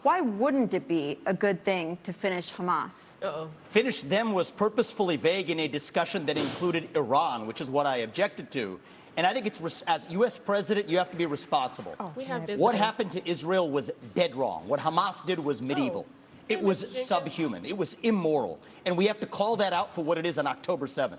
[0.02, 3.14] Why wouldn't it be a good thing to finish Hamas?
[3.22, 3.48] Uh-oh.
[3.64, 7.98] Finish them was purposefully vague in a discussion that included Iran, which is what I
[7.98, 8.78] objected to.
[9.16, 10.38] And I think it's res- as U.S.
[10.38, 11.94] president, you have to be responsible.
[12.16, 12.48] We have.
[12.58, 14.66] What happened to Israel was dead wrong.
[14.66, 16.06] What Hamas did was medieval.
[16.08, 16.21] Oh.
[16.48, 17.64] It was subhuman.
[17.64, 18.58] It was immoral.
[18.84, 21.18] And we have to call that out for what it is on October 7th.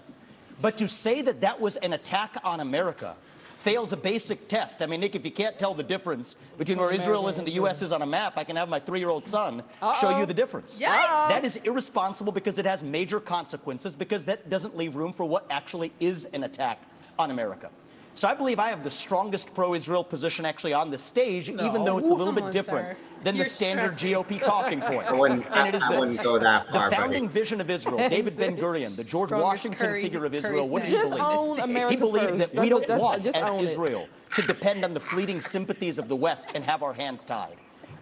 [0.62, 3.16] But to say that that was an attack on America
[3.58, 4.82] fails a basic test.
[4.82, 7.54] I mean, Nick, if you can't tell the difference between where Israel is and the
[7.54, 7.82] U.S.
[7.82, 9.64] is on a map, I can have my three year old son
[10.02, 10.82] show you the difference.
[10.82, 11.30] Yikes.
[11.30, 15.46] That is irresponsible because it has major consequences, because that doesn't leave room for what
[15.50, 16.82] actually is an attack
[17.18, 17.70] on America.
[18.16, 21.98] So I believe I have the strongest pro-Israel position actually on the stage, even though
[21.98, 22.98] it's a little bit different sir.
[23.24, 24.24] than You're the standard stretching.
[24.24, 25.10] GOP talking points.
[25.20, 25.28] I
[25.60, 26.22] and it is I- I this.
[26.22, 29.80] go that far, The founding it- vision of Israel, David Ben Gurion, the George Washington
[29.88, 31.20] Curry- figure of Curry Israel, what did he sandwich.
[31.20, 31.80] Believe?
[31.80, 32.54] own He believed first.
[32.54, 33.64] that we don't want, just as.
[33.72, 37.56] Israel, to depend on the fleeting sympathies of the West and have our hands tied.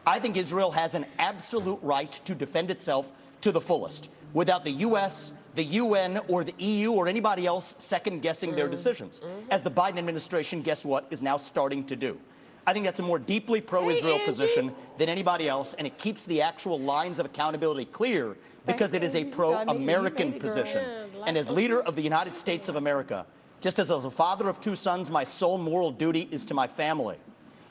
[0.06, 4.72] I think Israel has an absolute right to defend itself to the fullest without the
[4.72, 8.56] U.S., the UN, or the EU, or anybody else second guessing Mm.
[8.56, 9.52] their decisions, Mm-hmm.
[9.52, 12.18] as the Biden administration, guess what, is now starting to do.
[12.66, 14.26] I think that's a more deeply pro Israel Angie.
[14.26, 19.04] position than anybody else, and it keeps the actual lines of accountability clear because it
[19.04, 20.50] is a pro I mean, you American made it, girl.
[20.50, 20.86] position.
[21.26, 23.26] And as leader of the United States of America,
[23.62, 27.18] just as a father of two sons, my sole moral duty is to my family.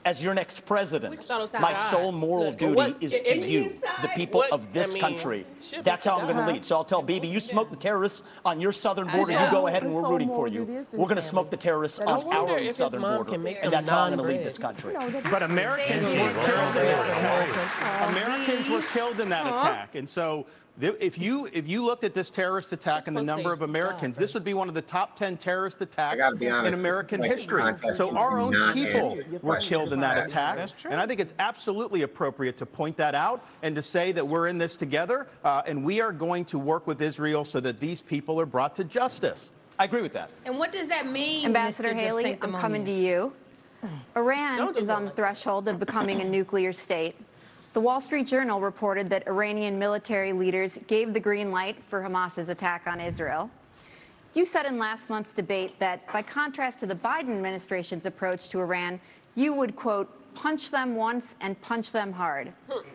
[0.04, 3.18] As your next president, thought it was my sole moral Look, duty what- is to
[3.38, 5.46] it- you, the people What- of this I mean, country.
[5.82, 6.64] That's how I'm going to lead.
[6.64, 9.32] So I'll tell Bibi, you smoke the terrorists on your southern border.
[9.32, 10.64] You go ahead and we're rooting for you.
[10.64, 13.34] duty is to We're going to smoke the terrorists I on our if southern border.
[13.34, 14.94] And that's how I'm going to lead this country.
[15.30, 18.10] But Americans were killed in that attack.
[18.10, 19.94] Americans were killed in that attack.
[19.94, 20.46] And so th-
[20.82, 24.34] if you if you looked at this terrorist attack and the number of Americans, this
[24.34, 27.62] would be one of the top 10 terrorist attacks in American like, history.
[27.94, 30.70] So our own people were killed in that attack.
[30.84, 34.48] And I think it's absolutely appropriate to point that out and to say that we're
[34.48, 38.02] in this together uh, and we are going to work with Israel so that these
[38.02, 39.52] people are brought to justice.
[39.78, 40.30] I agree with that.
[40.44, 41.94] And what does that mean, Ambassador Mr.
[41.94, 43.32] Haley, I'm coming to you.
[44.16, 47.16] Iran Don't is on the threshold of becoming a nuclear state.
[47.72, 52.48] The Wall Street Journal reported that Iranian military leaders gave the green light for Hamas's
[52.48, 53.48] attack on Israel.
[54.34, 58.60] You said in last month's debate that, by contrast to the Biden administration's approach to
[58.60, 59.00] Iran,
[59.36, 62.52] you would, quote, punch them once and punch them hard.
[62.68, 62.88] Hmm.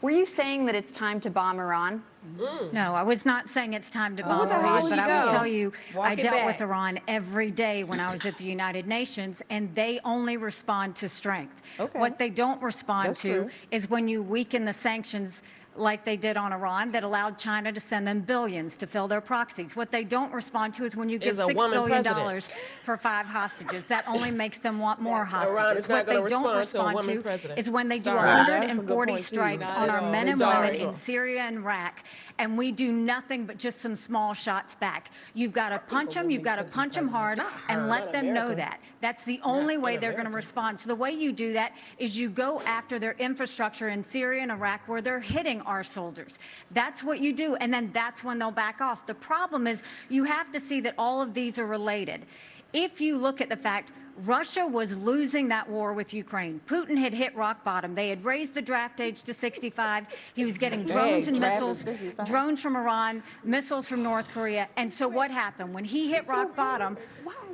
[0.00, 2.04] Were you saying that it's time to bomb Iran?
[2.38, 2.72] Mm.
[2.74, 4.96] No, I was not saying it's time to oh, bomb the hell Iran, would but
[4.96, 5.32] you I will go?
[5.38, 6.60] tell you, Walk I it dealt with.
[6.60, 11.08] Iran every day when I was at the United Nations, and they only respond to
[11.08, 11.62] strength.
[11.78, 11.98] Okay.
[11.98, 13.50] What they don't respond That's to true.
[13.70, 15.42] is when you weaken the sanctions
[15.76, 19.20] like they did on Iran that allowed China to send them billions to fill their
[19.20, 19.76] proxies.
[19.76, 22.16] What they don't respond to is when you give six billion $6 president.
[22.16, 22.48] dollars
[22.82, 23.86] for five hostages.
[23.86, 25.88] That only makes them want more hostages.
[25.88, 28.44] what they don't respond to to is when they do Sorry.
[28.46, 32.02] Good 140 strikes on our men and women in Syria and Iraq,
[32.40, 35.10] and we do nothing but just some small shots back.
[35.34, 38.54] You've got to punch them, you've got to punch them hard, and let them know
[38.54, 38.80] that.
[39.02, 40.80] That's the only way they're going to respond.
[40.80, 44.50] So the way you do that is you go after their infrastructure in Syria and
[44.50, 46.38] Iraq where they're hitting our soldiers.
[46.70, 49.06] That's what you do, and then that's when they'll back off.
[49.06, 52.24] The problem is you have to see that all of these are related.
[52.72, 53.92] If you look at the fact
[54.26, 56.60] Russia was losing that war with Ukraine.
[56.66, 57.94] Putin had hit rock bottom.
[57.94, 60.06] They had raised the draft age to 65.
[60.34, 61.84] He was getting drones and missiles,
[62.24, 64.68] drones from Iran, missiles from North Korea.
[64.76, 65.72] And so what happened?
[65.72, 66.98] When he hit rock bottom,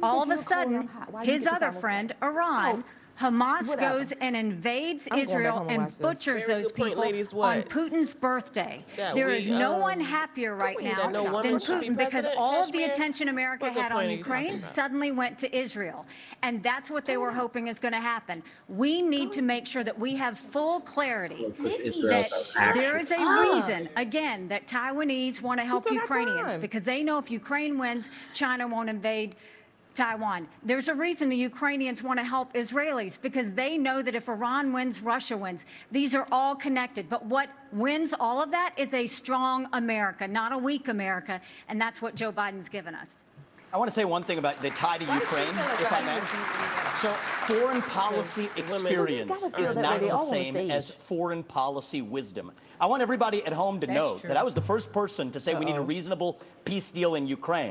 [0.02, 0.88] all of a sudden,
[1.22, 2.82] his other friend, Iran,
[3.18, 3.98] Hamas Whatever.
[3.98, 7.32] goes and invades I'm Israel and and butchers Very those good point, people ladies.
[7.32, 8.84] on Putin's birthday.
[8.96, 11.96] That There we, is no um, one happier right now no than should be Putin
[11.96, 15.56] because all of the attention America had on are you talking Ukraine suddenly went to
[15.56, 16.04] Israel.
[16.42, 18.42] And that's what they were hoping is going to happen.
[18.68, 22.30] We need to make sure that we have full clarity that
[22.74, 27.30] there is a reason, again, that Taiwanese want to help Ukrainians because they know if
[27.30, 29.36] Ukraine wins, China won't invade.
[29.96, 30.46] Taiwan.
[30.62, 34.72] There's a reason the Ukrainians want to help Israelis because they know that if Iran
[34.72, 35.66] wins, Russia wins.
[35.90, 37.08] These are all connected.
[37.08, 41.40] But what wins all of that is a strong America, not a weak America.
[41.68, 43.24] And that's what Joe Biden's given us.
[43.72, 46.96] I want to say one thing about the tie to Ukraine, if I may.
[46.96, 52.52] So, foreign policy experience You gotta feel is not the same as foreign policy wisdom.
[52.80, 54.28] I want everybody at home to know true.
[54.28, 57.26] that I was the first person to say we need a reasonable peace deal in
[57.26, 57.70] Ukraine.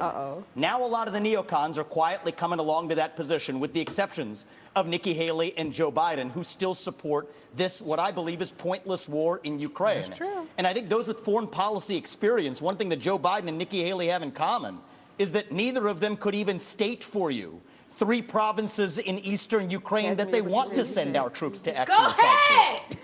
[0.56, 3.82] Now, a lot of the neocons are quietly coming along to that position, with the
[3.82, 8.52] exceptions of Nikki Haley and Joe Biden, who still support this, what I believe is
[8.52, 10.02] pointless war in Ukraine.
[10.08, 10.48] That's true.
[10.58, 13.84] And I think those with foreign policy experience, one thing that Joe Biden and Nikki
[13.84, 14.80] Haley have in common
[15.18, 20.16] is that neither of them could even state for you three provinces in eastern Ukraine
[20.16, 22.98] that they want to send our troops to actually Go ahead.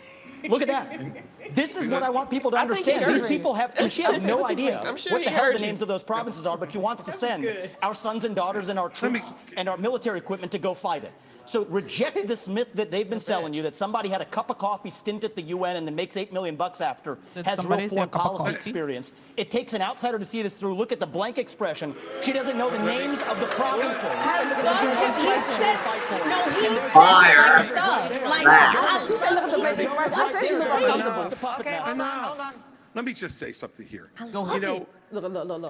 [0.49, 1.23] Look at that.
[1.53, 3.21] This is what I want people to I think he understand.
[3.21, 5.65] These people have, she has no idea sure what the hell heard the you.
[5.65, 7.47] names of those provinces are, but she wants to send
[7.81, 11.11] our sons and daughters and our troops and our military equipment to go fight it.
[11.45, 14.57] So reject this myth that they've been selling you that somebody had a cup of
[14.57, 17.89] coffee stint at the UN and then makes eight million bucks after Did has real
[17.89, 19.13] foreign policy experience.
[19.37, 20.75] It takes an outsider to see this through.
[20.75, 21.95] Look at the blank expression.
[22.21, 24.03] She doesn't know the names of the provinces.
[24.03, 26.29] that she wants to actually fight for.
[26.29, 27.57] No, he And said there's- Fire.
[27.57, 28.29] like stuff.
[28.29, 28.99] Like, That.
[29.07, 30.19] I- You said look at the blank expression.
[30.19, 31.29] I said she looked uncomfortable.
[31.29, 31.91] The puppet master.
[31.93, 32.57] Enough.
[32.93, 34.11] Let me just say something here.
[34.19, 34.87] You know,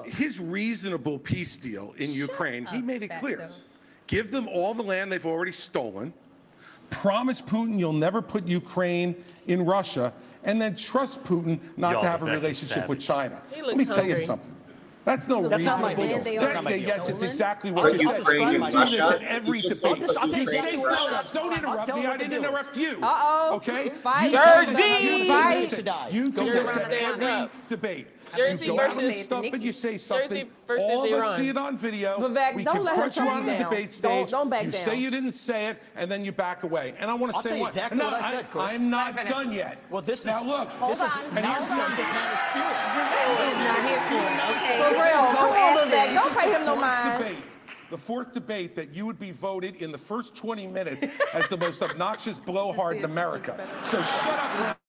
[0.06, 3.50] his reasonable peace deal in Ukraine, he made it clear.
[4.12, 6.14] Give them all the land they've already stolen.
[6.90, 9.16] Promise Putin you'll never put Ukraine
[9.48, 10.12] in Russia,
[10.44, 13.42] and then trust Putin not Y'all to have a are very relationship with China.
[13.52, 14.54] He Let looks me tell you something.
[15.06, 16.22] That's no That's not my deal.
[16.22, 16.42] deal.
[16.42, 16.88] That's not my Yeah, deal.
[16.88, 18.18] yes, it's exactly what you you said.
[18.20, 20.10] Ukraine You do this at every You just debate.
[20.10, 22.06] said that You say, and no, don't interrupt me.
[22.06, 23.00] I didn't interrupt you.
[23.02, 23.56] Uh-oh.
[23.56, 23.84] Okay?
[23.86, 24.74] You Jersey!
[24.76, 25.58] say- Fight.
[25.62, 28.08] You do this- You do this at every debate.
[28.38, 30.28] Jersey you versus and stuff and you say something.
[30.28, 31.38] Jersey versus All of us Iran.
[31.40, 32.18] see it on video.
[32.20, 34.12] Vivek, we don't let her confront you turn on you the debate stage.
[34.12, 34.82] Don't- don't back you down.
[34.82, 36.94] say you didn't say it, and then you back away.
[37.00, 37.70] And I want to I'll say tell you one.
[37.70, 38.74] exactly no, what I said, Chris.
[38.74, 39.78] am not done yet.
[39.90, 40.90] Well, this now is now look.
[40.90, 41.96] This is And here's nonsense.
[41.98, 42.76] the- Is not a spirit.
[44.78, 45.34] For real.
[45.34, 46.14] Come on, Vivek.
[46.14, 47.38] Don't pay him no mind.
[47.90, 51.58] the fourth debate that you would be voted in the first 20 minutes as the
[51.58, 53.60] most obnoxious blowhard in America.
[53.86, 54.81] So shut up.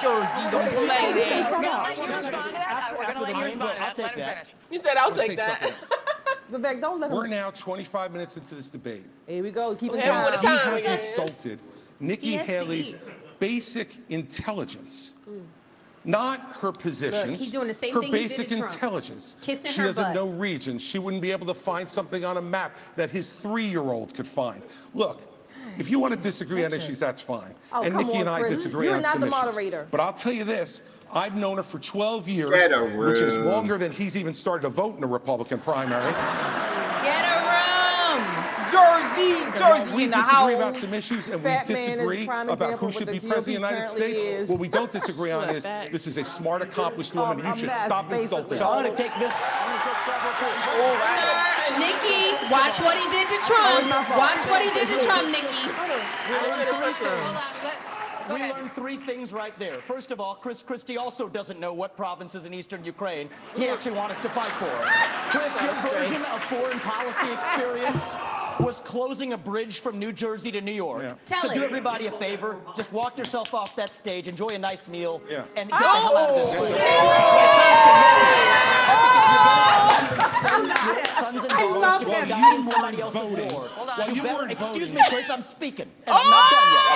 [0.00, 2.94] Jersey, don't play that.
[2.98, 3.94] We're you respond to I'll that.
[3.94, 4.46] take Let him that.
[4.46, 4.54] finish.
[4.70, 5.72] You said I'll take that.
[6.52, 9.04] Vivek, don't let We're now 25 minutes into this debate.
[9.26, 9.74] Here we go.
[9.74, 10.78] Keep it Okay, what down.
[10.78, 11.58] He has insulted
[12.00, 12.94] Nikki He has to Haley's
[13.38, 15.14] basic intelligence.
[16.04, 17.38] Not her positions.
[17.38, 18.64] he's doing the same her thing he did basic Trump.
[18.72, 19.36] intelligence.
[19.42, 20.14] Kissing she her doesn't butt.
[20.14, 20.82] know regions.
[20.82, 24.62] She wouldn't be able to find something on a map that his three-year-old could find.
[24.94, 25.20] Look,
[25.78, 27.54] if you want to disagree on issues, that's fine.
[27.72, 28.62] Oh, and Nikki on, and I Chris.
[28.62, 29.40] disagree You're on not some the issues.
[29.44, 29.86] moderator.
[29.90, 30.80] But I'll tell you this.
[31.12, 32.50] I've known her for 12 years,
[32.96, 36.12] which is longer than he's even started to vote in the Republican primary.
[37.02, 37.37] Get a room.
[38.78, 41.96] Jersey, Jersey we in the disagree about some issues and Fat we man is a
[41.96, 44.18] disagree about who should be president of the United States.
[44.20, 44.48] is.
[44.50, 47.40] What we don't disagree on is this is a smart, accomplished woman.
[47.40, 48.56] Um, You should mess, stop insulting basically.
[48.56, 49.44] So I'm going to take this.
[49.44, 53.90] I'm going to take several Sir, Nikki, watch what he did to Trump.
[54.16, 55.68] Watch what he did to Trump, Nikki.
[58.28, 59.78] We learned three things right there.
[59.80, 63.92] First of all, Chris Christie also doesn't know what provinces in eastern Ukraine he actually
[63.92, 64.68] wants us to fight for.
[65.30, 68.14] Chris, your version of foreign policy experience
[68.60, 71.02] was closing a bridge from New Jersey to New York.
[71.02, 71.14] Yeah.
[71.26, 72.56] Tell so do everybody a favor.
[72.76, 75.44] Just walk yourself off that stage, enjoy a nice meal, Yeah.
[75.56, 76.62] and get the hell out of this oh!
[76.64, 76.74] room.
[80.38, 82.28] Send your sons and daughters to go him.
[82.28, 83.52] die in You somebody weren't else's voting.
[83.54, 83.66] war.
[83.68, 83.98] Hold on.
[83.98, 84.94] While You you better- weren't excuse voting.
[84.94, 85.86] me, Chris, I'm speaking.
[86.06, 86.54] And I'm not oh!
[86.54, 86.86] done yet.
[86.88, 86.94] I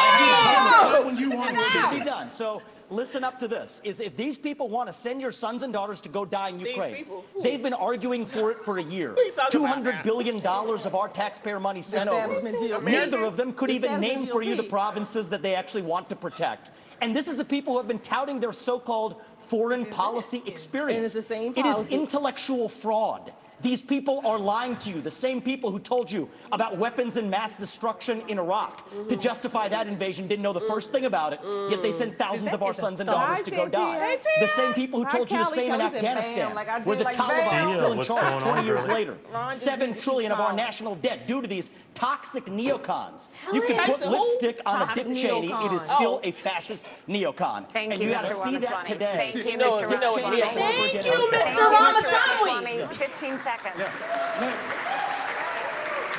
[0.93, 1.07] haven't Oh!
[1.07, 2.31] when you want to be done.
[2.31, 3.81] So listen up to this.
[3.85, 6.61] Is if these people want to send your sons and daughters to go die in
[6.61, 7.25] Ukraine, people?
[7.43, 9.15] They've been arguing for it for a year.
[9.17, 10.03] you talking Two about hundred now?
[10.03, 12.41] billion dollars of our taxpayer money sent over.
[12.83, 16.17] Neither of them could even name for you the provinces that they actually want to
[16.17, 16.71] protect.
[17.01, 20.97] And this is the people who have been touting their so-called foreign policy experience.
[20.97, 23.33] And it's the same It is intellectual fraud.
[23.63, 27.31] These people are lying to you, the same people who told you about weapons and
[27.31, 31.41] mass destruction in Iraq to justify that invasion didn't know the first thing about it,
[31.71, 34.19] yet they sent thousands of our sons and daughters to go die.
[34.41, 37.05] The same people who told you the same in Afghanistan, "Bam," like I where the
[37.05, 39.17] Taliban is still in charge 20 years later.
[39.33, 43.29] Ron just Seven did the trillion of our national debt due to these toxic neocons.
[43.53, 46.29] You can put lipstick on a Dick Cheney, it is still Oh.
[46.29, 47.67] a fascist neocon.
[47.73, 48.45] Thank and you, you gotta Mr.
[48.45, 48.89] see that Ramaswamy.
[48.89, 49.31] today.
[49.33, 49.83] Thank you, You Mr.
[49.85, 50.37] it, you know it, Ramaswamy.
[50.39, 50.55] you know it.
[50.55, 51.43] Thank Thank you, you, Mr.
[51.43, 51.71] Mr.
[51.71, 52.79] Ramaswamy.
[52.79, 52.95] Ramaswamy.
[52.97, 53.52] 15 seconds.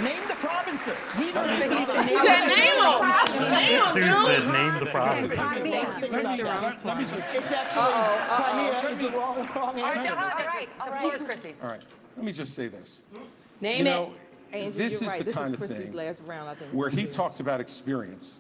[0.02, 0.96] Name the provinces.
[1.18, 3.52] Neither of you even name He said name them.
[3.52, 4.26] Name them, Dude dude.
[4.26, 5.38] said name the province.
[5.38, 7.36] Let me, let, let me just.
[7.36, 7.94] It's actually
[8.36, 10.12] Crimea is the wrong, wrong answer.
[10.14, 10.68] all right.
[10.86, 11.64] The floor is Christie's.
[11.64, 11.82] All right.
[12.18, 13.04] Let me just say this.
[13.62, 14.10] Name you it.
[14.52, 15.20] Angel, this you're is right.
[15.20, 16.72] the This kind is of thing last round, I think.
[16.72, 18.40] where he talks about experience.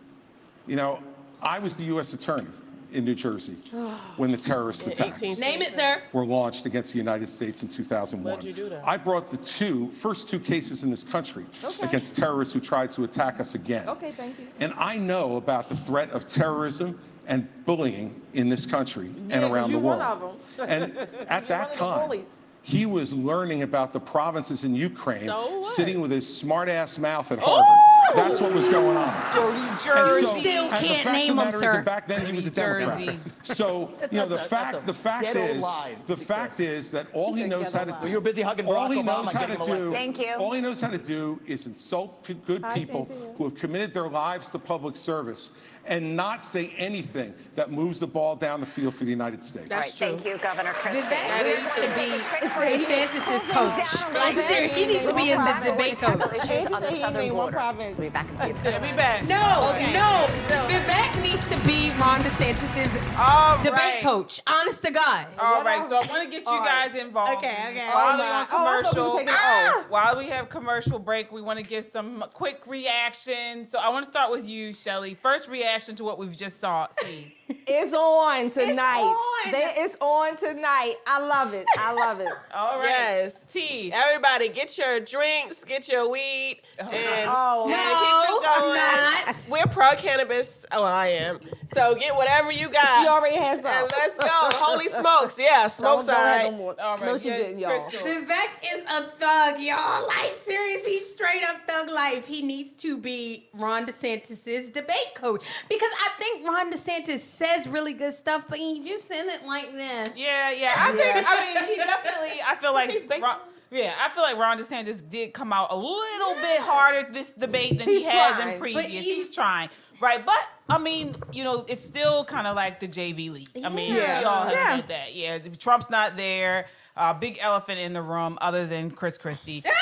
[0.67, 1.01] You know,
[1.41, 2.13] I was the U.S.
[2.13, 2.47] attorney
[2.93, 3.53] in New Jersey
[4.17, 5.39] when the terrorist attacks 18.
[5.39, 6.01] Name it, sir.
[6.13, 8.33] were launched against the United States in 2001.
[8.35, 8.87] Why'd you do that?
[8.87, 11.85] I brought the two first two cases in this country Okay.
[11.87, 13.87] against terrorists who tried to attack us again.
[13.89, 14.47] Okay, thank you.
[14.59, 19.31] And I know about the threat of terrorism and bullying in this country Yeah, and
[19.43, 20.39] 'cause around you the one world.
[20.59, 20.69] of 'em.
[20.69, 20.97] and
[21.29, 22.25] at that one of the time, bullies.
[22.65, 27.29] He was learning about the provinces in Ukraine, So sitting with his smart ass mouth
[27.31, 27.65] at Harvard.
[27.67, 27.89] Oh!
[28.15, 29.33] That's what was going on.
[29.33, 30.25] Dirty And Jersey.
[30.25, 31.81] so- Still the can't fact of name the 'em, matter is sir.
[31.83, 32.99] Back then he was a Democrat.
[32.99, 33.19] Jersey.
[33.43, 37.33] So you know the a- fact the fact is lie, the fact is that all
[37.33, 37.97] he knows how to do.
[38.01, 39.91] Well, you're busy hugging all Barack he knows Obama how to do.
[39.91, 40.33] Thank you.
[40.35, 43.05] All he knows how to do is insult good people
[43.37, 45.51] who have committed their lives to public service
[45.85, 49.69] and not say anything that moves the ball down the field for the United States.
[49.71, 51.07] All right, thank you, Governor Christie.
[51.15, 54.13] Vivek needs to be DeSantis' coach.
[54.13, 56.33] Like, seriously, he needs to be in the debate coach.
[56.35, 57.77] Issues on the he southern named one border.
[57.77, 59.23] We'll be back in a few He'll be back.
[59.27, 60.27] No, no.
[60.67, 64.01] Vivek needs to be Ron DeSantis' All debate right.
[64.03, 64.41] coach.
[64.47, 65.27] Honest to God.
[65.37, 66.91] All right, so I want to get you All right.
[66.91, 67.37] guys involved.
[67.43, 67.79] Okay, okay.
[67.93, 69.85] While Oh, we're my- on oh, we were commercial, oh.
[69.89, 73.67] while we have commercial break, we want to give some quick reaction.
[73.69, 75.17] So I want to start with you, Shelly.
[75.21, 76.87] First reaction to what we've just saw.
[77.01, 77.31] Seen.
[77.67, 79.01] It's on tonight.
[79.01, 79.51] on.
[79.51, 80.95] They- it's on tonight.
[81.07, 81.65] I love it.
[81.77, 82.27] I love it.
[82.53, 82.87] All right.
[82.89, 83.45] Yes.
[83.51, 83.91] T.
[83.93, 86.95] Everybody, get your drinks, get your weed, and, Oh.
[86.95, 88.79] and oh, No, keep it going.
[88.79, 89.35] I'm not.
[89.49, 90.65] We're pro cannabis.
[90.71, 91.39] Oh, I am.
[91.73, 93.01] So get whatever you got.
[93.01, 93.67] She already has some.
[93.67, 94.29] and let's go.
[94.57, 95.39] Holy smokes.
[95.39, 96.51] Yeah, smokes Don't- all don't have right.
[96.51, 96.75] no more.
[96.81, 97.05] All right.
[97.05, 97.81] No, she yes, didn't, y'all.
[97.89, 98.07] Crystal.
[98.07, 100.07] Vivek is a thug, y'all.
[100.07, 102.25] Like, seriously, straight up thug life.
[102.25, 105.43] He needs to be Ron DeSantis' debate coach.
[105.69, 109.71] Because I think Ron DeSantis says really good stuff, but he just says it like
[109.73, 110.11] this.
[110.15, 110.73] Yeah, yeah.
[110.77, 111.25] I think.
[111.27, 112.39] I mean, he definitely.
[112.45, 113.37] I feel like he's based Ron,
[113.71, 117.79] Yeah, I feel like Ron DeSantis did come out a little bit harder this debate
[117.79, 118.85] than He's he has trying, in previous.
[118.85, 119.69] even- He's trying,
[120.01, 120.25] right?
[120.25, 123.49] But I mean, you know, it's still kind of like the JV league.
[123.65, 124.21] I mean, Yeah.
[124.21, 124.75] y'all have Yeah.
[124.77, 125.13] said that.
[125.13, 126.67] Yeah, Trump's not there.
[126.95, 129.63] Uh, big elephant in the room, other than Chris Christie.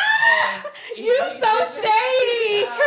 [0.54, 0.64] And
[0.98, 2.68] You so shady.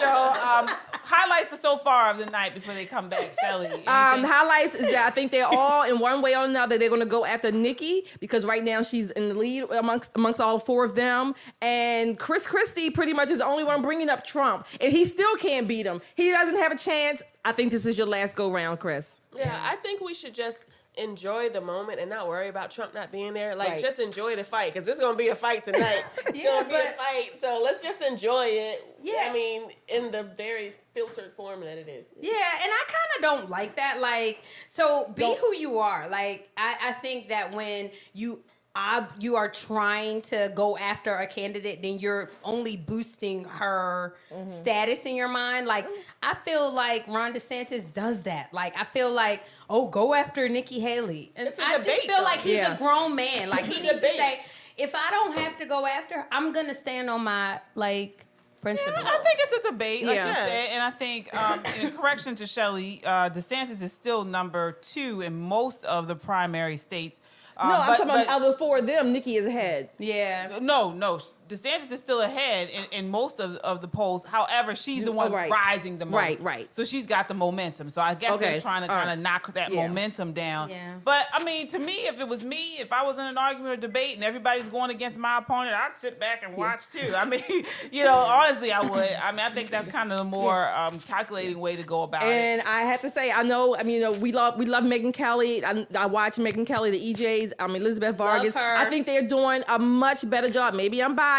[0.00, 3.68] So, um, highlights are so far of the night before they come back, Shelly.
[3.86, 6.76] Um, highlights is that I think they're all in one way or another.
[6.76, 10.40] They're going to go after Nikki because right now she's in the lead amongst amongst
[10.40, 11.34] all four of them.
[11.62, 15.36] And Chris Christie pretty much is the only one bringing up Trump, and he still
[15.36, 16.02] can't beat him.
[16.14, 17.22] He doesn't have a chance.
[17.44, 19.16] I think this is your last go round, Chris.
[19.34, 20.64] Yeah, I think we should just
[20.96, 23.54] enjoy the moment and not worry about Trump not being there.
[23.54, 23.80] Like, Right.
[23.80, 26.04] just enjoy the fight because it's gonna be a fight tonight.
[26.26, 28.96] it's Yeah, gonna be a fight, so let's just enjoy it.
[29.02, 29.26] Yeah.
[29.28, 32.06] I mean, in the very filtered form that it is.
[32.20, 34.00] Yeah, and I kind of don't like that.
[34.00, 36.08] Like, so be who you are.
[36.08, 38.42] Like, I, I think that when you
[38.78, 44.50] I, you are trying to go after a candidate, then you're only boosting her Mm-hmm.
[44.50, 45.66] status in your mind.
[45.66, 45.86] Like,
[46.22, 48.52] I feel like Ron DeSantis does that.
[48.52, 51.32] Like, I feel like, oh, go after Nikki Haley.
[51.36, 52.74] And It's a I just debate, feel like he's Yeah.
[52.74, 53.48] a grown man.
[53.48, 54.16] Like, he It's a needs to debate.
[54.18, 54.40] say,
[54.76, 58.26] if I don't have to go after, her, I'm gonna stand on my like
[58.60, 58.92] principle.
[58.98, 60.28] I think it's a debate, like Yeah.
[60.28, 64.72] you said, and I think, um, in correction to Shelley, uh, DeSantis is still number
[64.72, 67.18] two in most of the primary states.
[67.58, 69.46] Um, no, I'm but- talking about but- out of the four of them, Nikki is
[69.46, 69.88] ahead.
[69.98, 70.58] yeah.
[70.60, 71.20] No, no.
[71.48, 74.24] DeSantis is still ahead in, in most of, of the polls.
[74.24, 75.50] However, she's the Oh, one right.
[75.50, 76.14] rising the most.
[76.14, 76.74] Right, right.
[76.74, 77.90] So she's got the momentum.
[77.90, 79.12] So I guess Okay, they're trying to all kind right.
[79.14, 79.86] of knock that Yeah.
[79.86, 80.70] momentum down.
[80.70, 80.94] Yeah.
[81.04, 83.72] But I mean, to me, if it was me, if I was in an argument
[83.72, 87.14] or debate and everybody's going against my opponent, I'd sit back and watch too.
[87.16, 87.42] I mean,
[87.92, 89.12] you know, honestly, I would.
[89.12, 92.22] I mean, I think that's kind of the more um, calculating way to go about
[92.22, 92.26] it.
[92.28, 94.84] And I have to say, I know, I mean, you know, we love we love
[94.84, 95.64] Megyn Kelly.
[95.64, 97.52] I, I watch Megyn Kelly, the EJs.
[97.58, 98.54] I'm Elizabeth Vargas.
[98.54, 98.76] her.
[98.76, 100.74] I think they're doing a much better job.
[100.74, 101.35] Maybe I'm biased,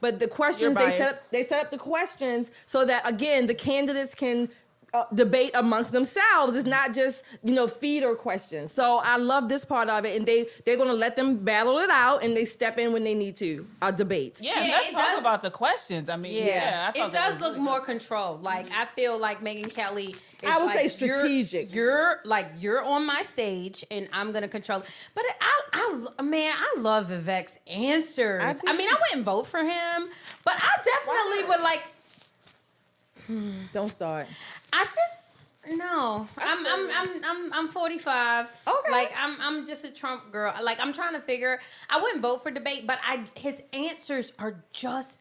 [0.00, 3.54] but the questions they set up, they set up the questions so that again the
[3.54, 4.48] candidates can.
[4.94, 9.62] Uh, debate amongst themselves It's not just you know feeder questions so i love this
[9.66, 12.46] part of it and they they're going to let them battle it out and they
[12.46, 15.42] step in when they need to uh, debate yeah, Yeah, let's it talk does- about
[15.42, 16.08] the questions.
[16.08, 17.84] I mean, yeah, Yeah, I thought it does look really more good.
[17.86, 18.42] controlled.
[18.42, 20.16] Like I feel like Megyn Kelly.
[20.42, 21.74] Is I would like, say you're- strategic.
[21.74, 24.82] You're, like you're on my stage, and I'm gonna control.
[25.14, 25.54] But I,
[26.18, 28.42] I, man, I love Vivek's answers.
[28.42, 30.08] I, I mean, I wouldn't vote for him,
[30.46, 31.82] but I definitely would like.
[33.74, 34.26] don't start
[34.72, 36.26] I just no.
[36.38, 38.50] I'm I'm I'm I'm I'm 45.
[38.66, 38.90] Okay.
[38.90, 40.54] Like I'm I'm just a Trump girl.
[40.62, 41.60] Like I'm trying to figure.
[41.90, 45.18] I wouldn't vote for debate, but I his answers are just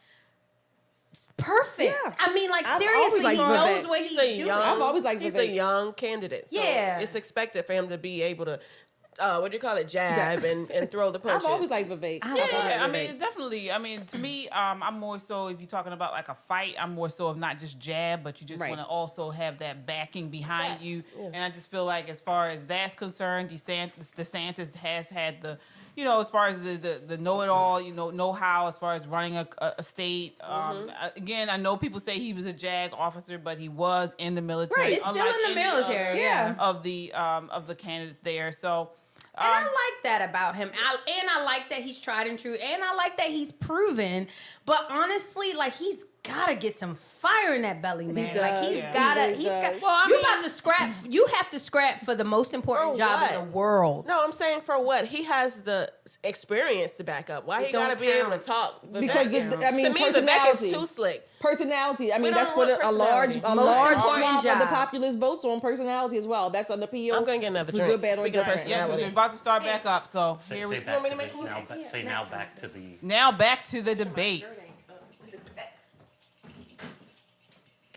[1.38, 1.96] perfect.
[2.04, 2.14] Yeah.
[2.20, 3.90] I mean, like I've seriously, he knows Vivek.
[3.90, 4.48] what He's he's, a doing.
[4.48, 4.62] young.
[4.62, 5.40] I've always like He's Vivek.
[5.50, 6.50] a young candidate.
[6.50, 7.00] So Yeah.
[7.00, 8.60] it's expected for him to be able to.
[9.20, 9.88] Uh, what do you call it?
[9.88, 11.46] Jab and, and throw the punches.
[11.46, 12.20] i've always liked Vivek.
[12.24, 13.72] I I've Yeah, I mean, definitely.
[13.72, 16.76] I mean, to me, um, I'm more so if you're talking about like a fight,
[16.80, 18.70] I'm more so of not just jab, but you just Right.
[18.70, 21.04] want to also have that backing behind Yes, you.
[21.20, 21.26] yeah.
[21.34, 25.58] And I just feel like, as far as that's concerned, DeSantis, DeSantis has had the,
[25.96, 29.08] you know, as far as the the, the know-it-all, you know, know-how as far as
[29.08, 30.38] running a, a, a state.
[30.42, 30.90] Um, Mm-hmm.
[30.90, 34.36] uh, again, I know people say he was a JAG officer, but he was in
[34.36, 34.82] the military.
[34.84, 36.56] Right, he's still in the military, other yeah.
[36.60, 38.92] Of the um of the candidates there, so.
[39.40, 40.72] And I um, like that about him.
[40.74, 42.56] I, and I like that he's tried and true.
[42.56, 44.28] And I like that he's proven.
[44.66, 46.96] But honestly, like he's gotta get some
[47.28, 48.36] fire in that belly, man.
[48.38, 48.68] like does.
[48.68, 48.94] he's Yeah.
[48.94, 49.22] gotta.
[49.32, 49.72] He He's does.
[49.74, 49.82] got.
[49.82, 50.94] Well, I you mean- about to scrap.
[51.10, 54.06] You have to scrap for the most important For job in the world.
[54.08, 55.06] No, I'm saying for what?
[55.06, 55.92] He has the
[56.24, 57.46] experience to back up.
[57.46, 58.84] Why It he gotta don't be able to talk?
[58.86, 60.66] Vivek Because is- this- I mean, to me, Vivek personality.
[60.68, 61.28] is too slick.
[61.40, 62.12] personality.
[62.12, 63.42] I mean, that's don't what a, a large, a.
[63.42, 64.70] Most large important swath of the job.
[64.70, 66.50] populace votes on personality as well.
[66.50, 67.16] That's on the PO.
[67.16, 67.92] I'm gonna get another for drink.
[67.94, 68.70] Good, bad, or Speaking of indifferent.
[68.70, 69.04] yeah, 'cause personality.
[69.04, 71.22] we're about to start back up, so Say, here say we back me to to
[71.22, 74.46] make now, ba- say now back to the now back to the debate.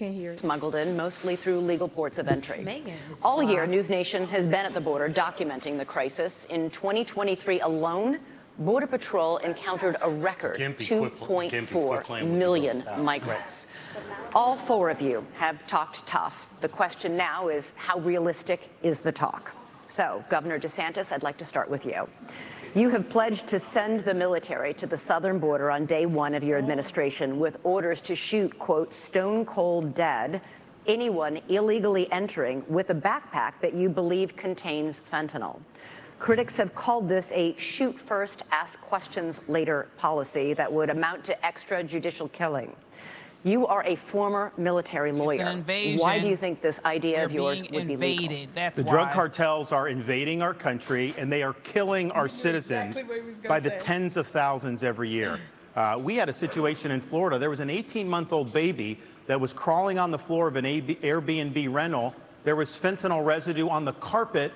[0.01, 2.65] Can't hear smuggled in mostly through legal ports of entry.
[2.65, 3.67] Megyn is All year.
[3.67, 6.47] News Nation has been at the border documenting the crisis.
[6.47, 8.19] In 2023 alone,
[8.61, 12.77] Border Patrol encountered a record Gimpy, quit pl- Gimpy, quit 2.4 playing with the million
[12.79, 13.03] boats out.
[13.03, 13.67] migrants.
[14.35, 16.48] All four of you have talked tough.
[16.63, 19.55] The question now is how realistic is the talk?
[19.85, 22.09] So, Governor DeSantis, I'd like to start with you.
[22.73, 26.44] You have pledged to send the military to the southern border on day one of
[26.44, 26.60] your oh.
[26.60, 30.40] administration with orders to shoot, quote, stone cold dead
[30.87, 35.60] anyone illegally entering with a backpack that you believe contains fentanyl.
[36.21, 41.37] Critics have called this a shoot first, ask questions later policy that would amount to
[41.42, 42.75] extrajudicial killing.
[43.43, 45.47] You are a former military lawyer.
[45.49, 45.99] invasion.
[46.01, 48.25] Why do you think this idea They're of yours being would be legal?
[48.25, 48.49] invaded.
[48.55, 48.91] That's The why.
[48.93, 53.49] drug cartels are invading our country and they are killing our citizens exactly what he
[53.49, 53.79] by the say.
[53.79, 55.38] tens of thousands every year.
[55.75, 57.38] Uh, we had a situation in Florida.
[57.38, 60.65] There was an 18 month old baby that was crawling on the floor of an
[60.67, 62.15] Airbnb rental.
[62.45, 64.53] There was fentanyl residue on the carpet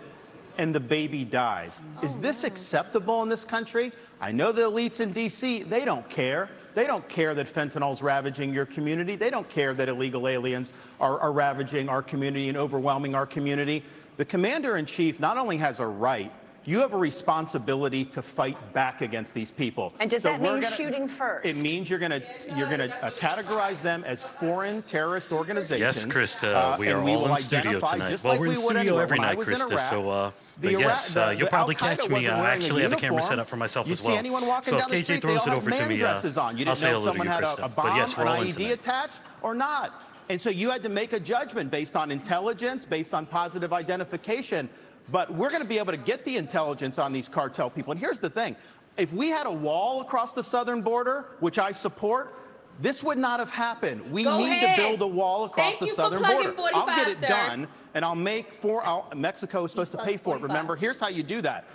[0.59, 1.73] and the baby died.
[2.03, 3.93] Is this acceptable in this country?
[4.21, 6.49] I know the elites in DC, they don't care.
[6.75, 9.17] They don't care that fentanyl's ravaging your community.
[9.17, 13.85] They don't care that illegal aliens are, are ravaging our community and overwhelming our community.
[14.17, 16.33] The commander in chief not only has a right,
[16.67, 19.93] you have a responsibility to fight back against these people.
[20.01, 21.47] And does So that mean gonna- shooting first?
[21.47, 22.23] It means you're going to
[22.57, 25.81] you're going to uh, categorize them as foreign terrorist organizations.
[25.81, 28.23] Yes, Krista, we are we all will in studio tonight.
[28.25, 29.03] Well, like we're in we studio anywhere.
[29.03, 32.15] every night, Krista, Iraq, so, uh, but Iraq- yes, uh, the- you'll probably catch me,
[32.15, 34.09] wasn't uh, wearing a actually have a camera set up for myself You'd as see
[34.09, 34.17] well.
[34.19, 35.87] anyone walking So down if the KJ street, throws they it all over have to
[35.87, 36.57] man me, uh, dresses on.
[36.57, 37.59] You I'll didn't say know if hello to someone you, had a, Krista.
[37.59, 38.71] a But bomb, yes, we're an all in IED tonight.
[38.73, 39.93] attached, or not.
[40.31, 44.71] And so you had to make a judgment based on intelligence, based on positive identification.
[45.11, 47.93] But we're going to be able to get the intelligence on these cartel people.
[47.93, 48.57] And here's the thing
[48.97, 52.35] if we had a wall across the southern border, which I support,
[52.81, 54.11] this would not have happened.
[54.11, 54.77] We Go need ahead.
[54.77, 56.55] to build a wall across Thank the southern border.
[56.75, 57.29] I'll get it sir.
[57.29, 60.43] done, and I'll make for I'll, Mexico is supposed to pay for it.
[60.43, 61.67] Remember, here's how you do that.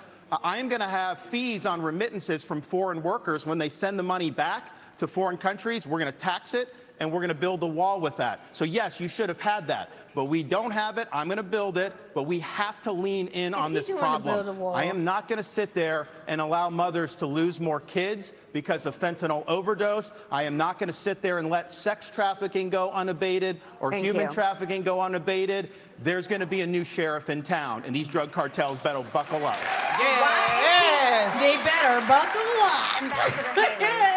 [0.44, 4.04] I am going to have fees on remittances from foreign workers when they send the
[4.04, 5.88] money back to foreign countries.
[5.88, 8.42] We're going to tax it, and we're going to build the wall with that.
[8.52, 11.08] So yes, you should have had that, but we don't have it.
[11.12, 14.36] I'm going to build it, but we have to lean in on this problem.
[14.36, 14.76] build a wall?
[14.76, 18.86] I am not going to sit there and allow mothers to lose more kids because
[18.86, 20.12] of fentanyl overdose.
[20.32, 24.06] I am not going to sit there and let sex trafficking go unabated or Thank
[24.06, 24.32] human you.
[24.32, 25.70] trafficking go unabated.
[26.02, 29.46] There's going to be a new sheriff in town, and these drug cartels better buckle
[29.46, 29.60] up.
[30.00, 30.89] Yeah.
[31.40, 33.02] They better buckle up.
[33.02, 34.10] Ambassador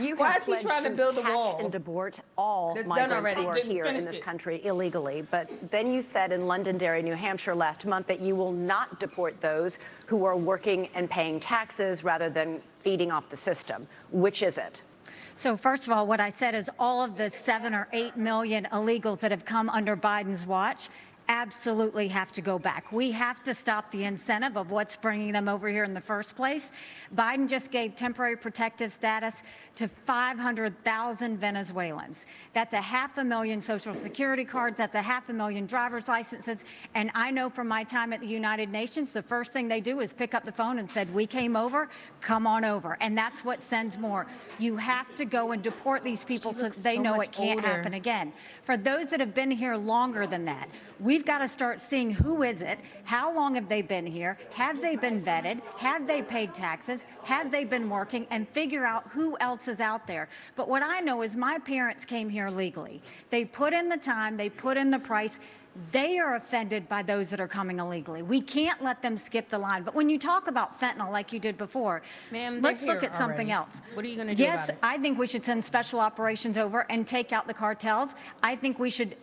[0.00, 1.58] you Why have is he trying to build a catch wall?
[1.60, 3.54] and deport all That's done migrants who are.
[3.54, 4.22] Didn't here in this it.
[4.22, 5.22] country illegally.
[5.30, 9.40] But then you said in Londonderry, New Hampshire last month that you will not deport
[9.40, 13.86] those who are working and paying taxes rather than feeding off the system.
[14.10, 14.82] Which is it?
[15.34, 18.68] So first of all, what I said is all of the seven or eight million
[18.72, 20.88] illegals that have come under Biden's watch
[21.30, 22.90] absolutely have to go back.
[22.90, 26.34] We have to stop the incentive of what's bringing them over here in the first
[26.34, 26.72] place.
[27.14, 29.44] Biden just gave temporary protective status
[29.76, 32.26] to 500,000 Venezuelans.
[32.52, 34.78] That's a half a million social security cards.
[34.78, 36.64] That's a half a million driver's licenses.
[36.96, 40.00] And I know from my time at the United Nations, the first thing they do
[40.00, 41.88] is pick up the phone and said, we came over,
[42.20, 42.98] come on over.
[43.00, 44.26] And that's what sends more.
[44.58, 47.68] You have to go and deport these people so they so know it can't older.
[47.68, 48.32] happen again.
[48.64, 50.68] For those that have been here longer than that,
[51.00, 54.80] we've got to start seeing who is it, how long have they been here, have
[54.80, 59.36] they been vetted, have they paid taxes, have they been working, and figure out who
[59.40, 60.28] else is out there.
[60.56, 63.02] But what I know is my parents came here legally.
[63.30, 65.38] They put in the time, they put in the price.
[65.92, 68.22] They are offended by those that are coming illegally.
[68.22, 69.84] We can't let them skip the line.
[69.84, 73.52] But when you talk about fentanyl, like you did before, Ma'am, let's look at something
[73.52, 73.80] else.
[73.94, 74.70] What are you gonna do Yes?
[74.82, 78.16] I think we should send special operations over and take out the cartels.
[78.42, 79.16] I think we should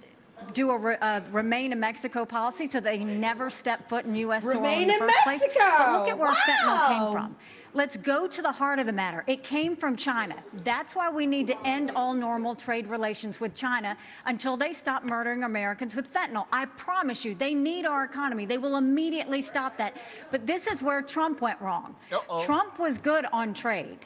[0.54, 4.44] do a, re- a remain in Mexico policy so they never step foot in U.S.
[4.44, 5.40] soil Remain in the first place.
[5.40, 5.98] But Mexico!
[5.98, 7.36] look at where fentanyl came from.
[7.74, 9.24] Let's go to the heart of the matter.
[9.28, 10.36] It came from China.
[10.64, 15.04] That's why we need to end all normal trade relations with China until they stop
[15.04, 16.48] murdering Americans with fentanyl.
[16.52, 18.46] I promise you, they need our economy.
[18.46, 19.98] They will immediately stop that.
[20.32, 21.96] But this is where Trump went wrong.
[22.12, 22.44] Uh-oh.
[22.46, 24.00] Trump was good on trade.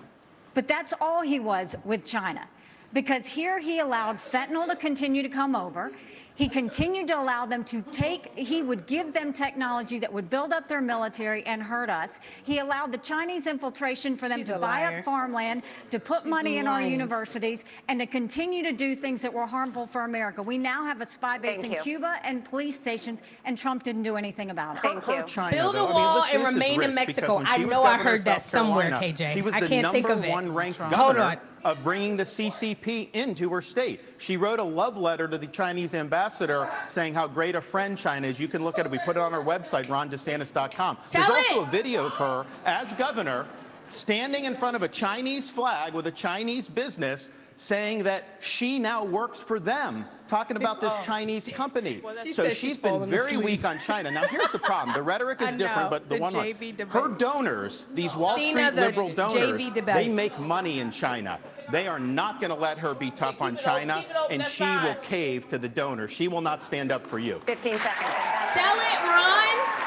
[0.53, 2.47] But that's all he was with China.
[2.93, 5.93] Because here he allowed fentanyl to continue to come over.
[6.41, 10.53] He continued to allow them to take, he would give them technology that would build
[10.53, 12.19] up their military and hurt us.
[12.41, 14.97] He allowed the Chinese infiltration for them She's to buy liar.
[14.97, 15.61] up farmland,
[15.91, 19.85] to put money in our universities, and to continue to do things that were harmful
[19.85, 20.41] for America.
[20.41, 21.77] We now have a spy base Thank in you.
[21.77, 24.81] Cuba and police stations, and Trump didn't do anything about it.
[24.81, 25.17] Thank you.
[25.17, 27.43] Her China, Build a though, I mean, wall listen, and remain in Mexico.
[27.45, 29.33] I know I heard that South somewhere, Carolina, KJ.
[29.33, 30.31] She was I can't think of it.
[30.31, 31.50] one ranked Hold governor on.
[31.63, 34.01] Of bringing the CCP into her state.
[34.17, 38.27] She wrote a love letter to the Chinese ambassador saying how great a friend China
[38.27, 38.39] is.
[38.39, 38.91] You can look at it.
[38.91, 40.97] We put it on our website, rondesantis.com.
[41.11, 43.45] There's Tell also a video of her as governor
[43.89, 47.29] standing in front of a Chinese flag with a Chinese business
[47.61, 52.01] saying that she now works for them, talking about this oh, Chinese company.
[52.23, 53.45] She so she's she's been very asleep.
[53.45, 54.09] weak on China.
[54.09, 54.95] Now here's the problem.
[54.95, 58.75] The rhetoric is different, but the, the one JB her donors, these Wall Stina, Street
[58.75, 61.37] the liberal donors, JB they make money in China.
[61.71, 64.31] They are not going to let her be tough on keep it open, China, open,
[64.31, 66.09] and that's she will cave to the donors.
[66.09, 67.39] She will not stand up for you.
[67.45, 68.15] 15 seconds.
[68.53, 69.80] Sell it, Ron.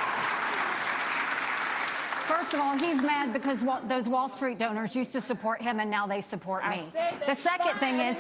[2.26, 5.90] First of all, he's mad because those Wall Street donors used to support him and
[5.90, 6.84] now they support me.
[7.26, 8.16] The second thing is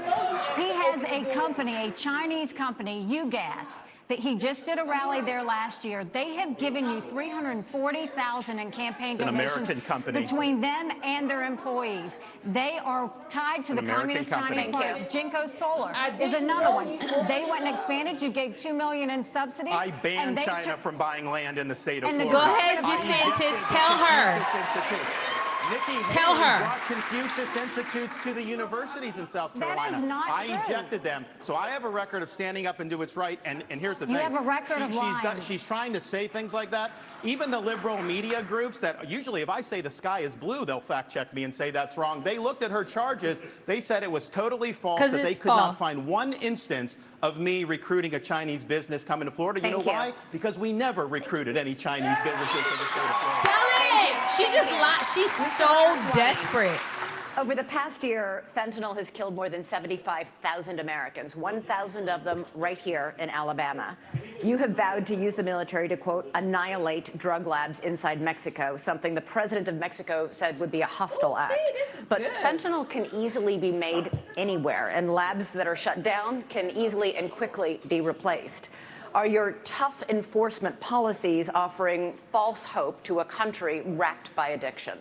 [0.56, 3.68] he has a company, a Chinese company, UGAS,
[4.08, 6.04] that he just did a rally there last year.
[6.04, 10.20] They have given you 340,000 in campaign It's an donations American company.
[10.20, 12.12] between them and their employees.
[12.44, 14.62] They are tied to An the American Communist company.
[14.64, 15.06] Chinese Party.
[15.10, 16.98] Jinko Solar is another one.
[17.26, 18.20] They went and expanded.
[18.20, 19.72] You gave two million in subsidies.
[19.74, 22.36] I banned they China took- from buying land in the state of And Florida.
[22.36, 25.53] Go ahead, DeSantis, tell her.
[25.68, 26.58] Confucius Nikki Tell Haley her.
[26.60, 29.96] brought Confucius Institutes to the universities in South Carolina.
[29.96, 30.54] is not I true.
[30.64, 31.24] ejected them.
[31.42, 33.38] So I have a record of standing up and do what's right.
[33.44, 34.22] And, and here's the You thing.
[34.32, 35.22] have a record of she's, lying.
[35.22, 36.90] done- she's trying to say things like that.
[37.22, 40.80] Even the liberal media groups that usually if I say the sky is blue, they'll
[40.80, 42.22] fact check me and say that's wrong.
[42.22, 43.40] They looked at her charges.
[43.66, 45.00] They said it was totally false.
[45.00, 49.24] that they it's could not find one instance of me recruiting a Chinese business coming
[49.26, 49.60] to Florida.
[49.60, 49.96] You Thank know you.
[49.96, 50.12] why?
[50.30, 53.33] Because we never recruited any Chinese businesses to the state of Florida.
[54.36, 55.06] She just lied.
[55.14, 56.80] She's so desperate.
[57.36, 62.78] Over the past year, fentanyl has killed more than 75,000 Americans, 1,000 of them right
[62.78, 63.96] here in Alabama.
[64.42, 69.14] You have vowed to use the military to, quote, annihilate drug labs inside Mexico, something
[69.14, 71.54] the president of Mexico said would be a hostile act.
[71.72, 72.32] this is but good.
[72.34, 77.30] fentanyl can easily be made anywhere, and labs that are shut down can easily and
[77.30, 78.68] quickly be replaced.
[79.14, 84.98] Are your tough enforcement policies offering false hope to a country racked by addiction?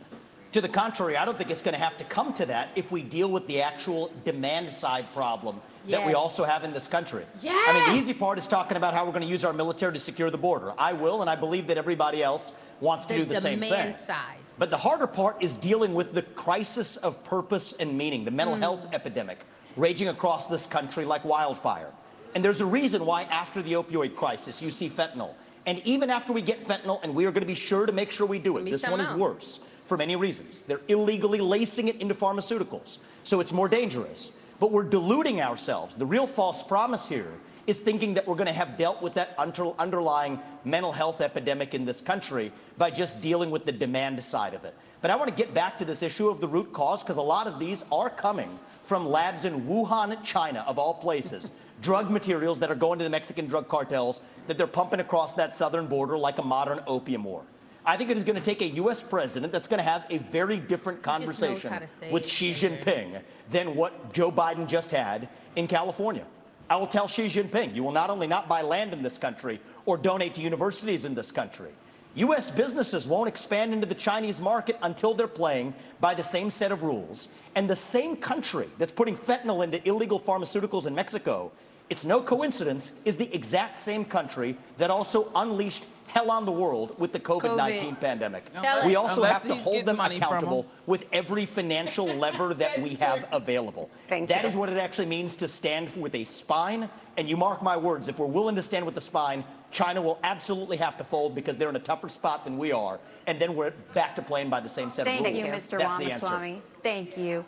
[0.52, 2.92] To the contrary, I don't think it's going to have to come to that if
[2.92, 5.60] we deal with the actual demand side problem
[5.90, 7.26] that we also have in this country.
[7.44, 9.94] I mean, the easy part is talking about how we're going to use our military
[9.94, 10.74] to secure the border.
[10.78, 13.72] I will, and I believe that everybody else wants to do the same thing.
[13.72, 14.38] demand side.
[14.60, 18.56] But the harder part is dealing with the crisis of purpose and meaning, the mental
[18.56, 18.60] mm.
[18.60, 19.40] health epidemic
[19.76, 21.92] raging across this country like wildfire.
[22.36, 25.34] And there's a reason why, after the opioid crisis, you see fentanyl.
[25.66, 28.12] And even after we get fentanyl, and we are going to be sure to make
[28.12, 30.64] sure we do it, this one is worse for many reasons.
[30.64, 34.38] They're illegally lacing it into pharmaceuticals, so it's more dangerous.
[34.60, 35.96] But we're deluding ourselves.
[35.96, 37.34] The real false promise here
[37.68, 41.74] is thinking that we're going to have dealt with that under- underlying mental health epidemic
[41.74, 44.76] in this country by just dealing with the demand side of it.
[45.02, 47.22] But I want to get back to this issue of the root cause because a
[47.22, 51.52] lot of these are coming from labs in Wuhan, China, of all places.
[51.82, 55.54] Drug materials that are going to the Mexican drug cartels that they're pumping across that
[55.54, 57.44] southern border like a modern opium war.
[57.86, 59.04] I think it is going to take a U.S.
[59.04, 62.54] president that's going to have a very different conversation how to say with Xi.
[62.54, 66.26] Jinping than what Joe Biden just had in California.
[66.70, 69.60] I will tell Xi Jinping, you will not only not buy land in this country
[69.86, 71.72] or donate to universities in this country,
[72.16, 72.52] U.S.
[72.52, 76.84] businesses won't expand into the Chinese market until they're playing by the same set of
[76.84, 77.30] rules.
[77.56, 81.52] And the same country that's putting fentanyl into illegal pharmaceuticals in Mexico,
[81.90, 86.96] it's no coincidence, is the exact same country that also unleashed hell on the world
[87.00, 88.44] with the COVID 19 pandemic.
[88.62, 90.30] Tell We also have to hold them money from 'em.
[90.30, 93.90] accountable with every financial lever that we have available.
[94.08, 94.50] Thank That you.
[94.50, 96.90] is what it actually means to stand with a spine.
[97.18, 99.44] And you mark my words, if we're willing to stand with the spine,
[99.74, 103.00] China will absolutely have to fold because they're in a tougher spot than we are.
[103.26, 105.68] And then we're back to playing by the same set Thank of you, rules.
[105.68, 105.80] Mr.
[105.80, 106.26] That's the answer.
[106.28, 106.62] Ramaswamy.
[106.84, 107.44] Thank you.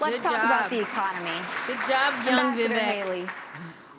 [0.00, 0.44] Let's Good talk job.
[0.44, 1.30] about the economy.
[1.68, 2.78] Good job, young Ambassador Vivek.
[2.78, 3.26] Haley.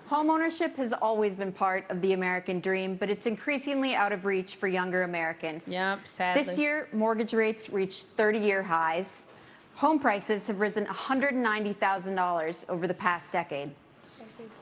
[0.10, 4.56] Homeownership has always been part of the American dream, but it's increasingly out of reach
[4.56, 5.68] for younger Americans.
[5.68, 6.43] Yep, sadly.
[6.43, 9.28] This year, mortgage rates reached 30 year highs.
[9.76, 13.72] Home prices have risen $190,000 over the past decade.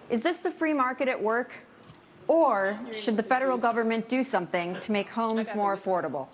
[0.10, 1.54] Is this the free market at work?
[2.28, 6.28] Or should the federal government do something to make homes more affordable?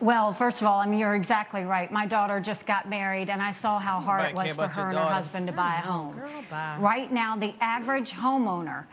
[0.00, 1.90] Well, first of all, I mean, you're exactly right.
[1.90, 4.98] My daughter just got married, and I saw how hard it was for her and
[4.98, 6.20] her husband to buy a home.
[6.78, 8.84] Right now, the average homeowner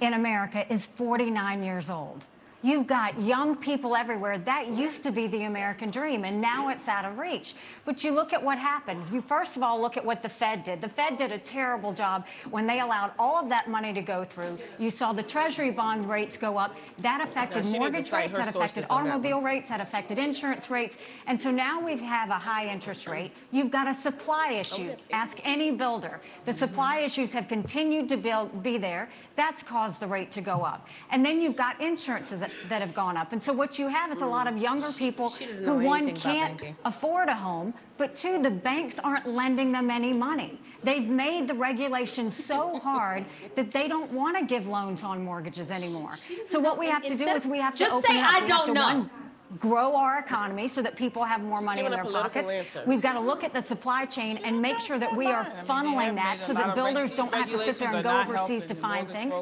[0.00, 2.24] in America is 49 years old.
[2.60, 4.36] You've got young people everywhere.
[4.38, 7.54] That used to be the American dream, and now it's out of reach.
[7.84, 9.04] But you look at what happened.
[9.12, 10.80] You first of all look at what the Fed did.
[10.80, 14.24] The Fed did a terrible job when they allowed all of that money to go
[14.24, 14.58] through.
[14.76, 16.74] You saw the Treasury bond rates go up.
[16.98, 18.32] That affected to mortgage rates.
[18.32, 19.68] That affected on that automobile rates.
[19.68, 20.98] That affected insurance rates.
[21.28, 23.30] And so now we have a high interest rate.
[23.52, 24.96] You've got a supply issue.
[25.12, 26.20] Ask any builder.
[26.44, 29.10] The supply issues have continued to build, be there.
[29.38, 30.88] That's caused the rate to go up.
[31.12, 33.32] And then you've got insurances that, that have gone up.
[33.32, 37.28] And so what you have is a lot of younger people who, one, can't afford
[37.28, 40.60] a home, but two, the banks aren't lending them any money.
[40.82, 43.24] They've made the regulation so hard
[43.54, 46.14] that they don't want to give loans on mortgages anymore.
[46.44, 48.42] So what we have to do is we have to open say, up.
[48.42, 49.10] "I don't know." one,
[49.58, 52.50] grow our economy so that people have more money in their pockets.
[52.50, 52.82] answer.
[52.86, 55.48] We've got to look at the supply chain and make sure that we are I
[55.48, 58.66] mean, they funneling that so that builders don't have to sit there and go overseas
[58.66, 59.34] to find things.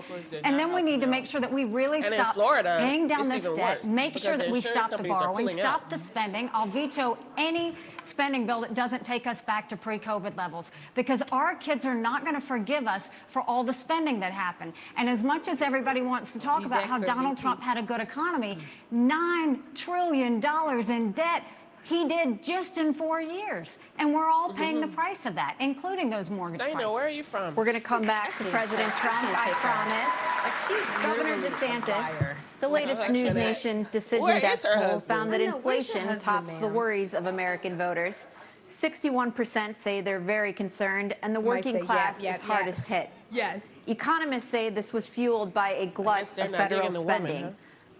[0.45, 3.49] And then we need to make sure that we really stop Florida, paying down this
[3.49, 6.51] debt, make sure that we stop the borrowing, stop the spending.
[6.53, 7.75] I'll veto any
[8.07, 12.23] spending bill that doesn't take us back to pre-COVID levels because our kids are not
[12.23, 14.73] going to forgive us for all the spending that happened.
[14.97, 17.37] And as much as everybody wants to talk about how Donald.
[17.37, 18.59] Trump had a good economy,
[18.91, 21.43] nine trillion dollars in debt.
[21.89, 24.97] He did just in four years, and we're all paying the mm-hmm.
[24.97, 26.93] price of that, including those mortgage Dana, prices.
[26.93, 27.55] where are you from?
[27.55, 30.37] We're going to come back to President Trump, I promise.
[30.43, 33.39] Like she's Governor literally DeSantis, the latest that's News good.
[33.39, 35.03] Nation Decision Where Desk poll husband?
[35.05, 38.27] found that I know, inflation husband, tops the worries of American voters.
[38.67, 42.51] 61% say they're very concerned, and the working say yap, class yap, is yap.
[42.51, 43.11] hardest hit.
[43.31, 43.63] Yes.
[43.87, 47.45] Economists say this was fueled by a glut of federal digging the woman, spending.
[47.45, 47.51] huh?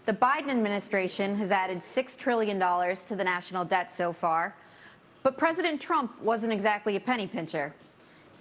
[0.07, 4.55] The Biden administration has added $6 trillion to the national debt so far,
[5.21, 7.73] but President Trump wasn't exactly a penny pincher.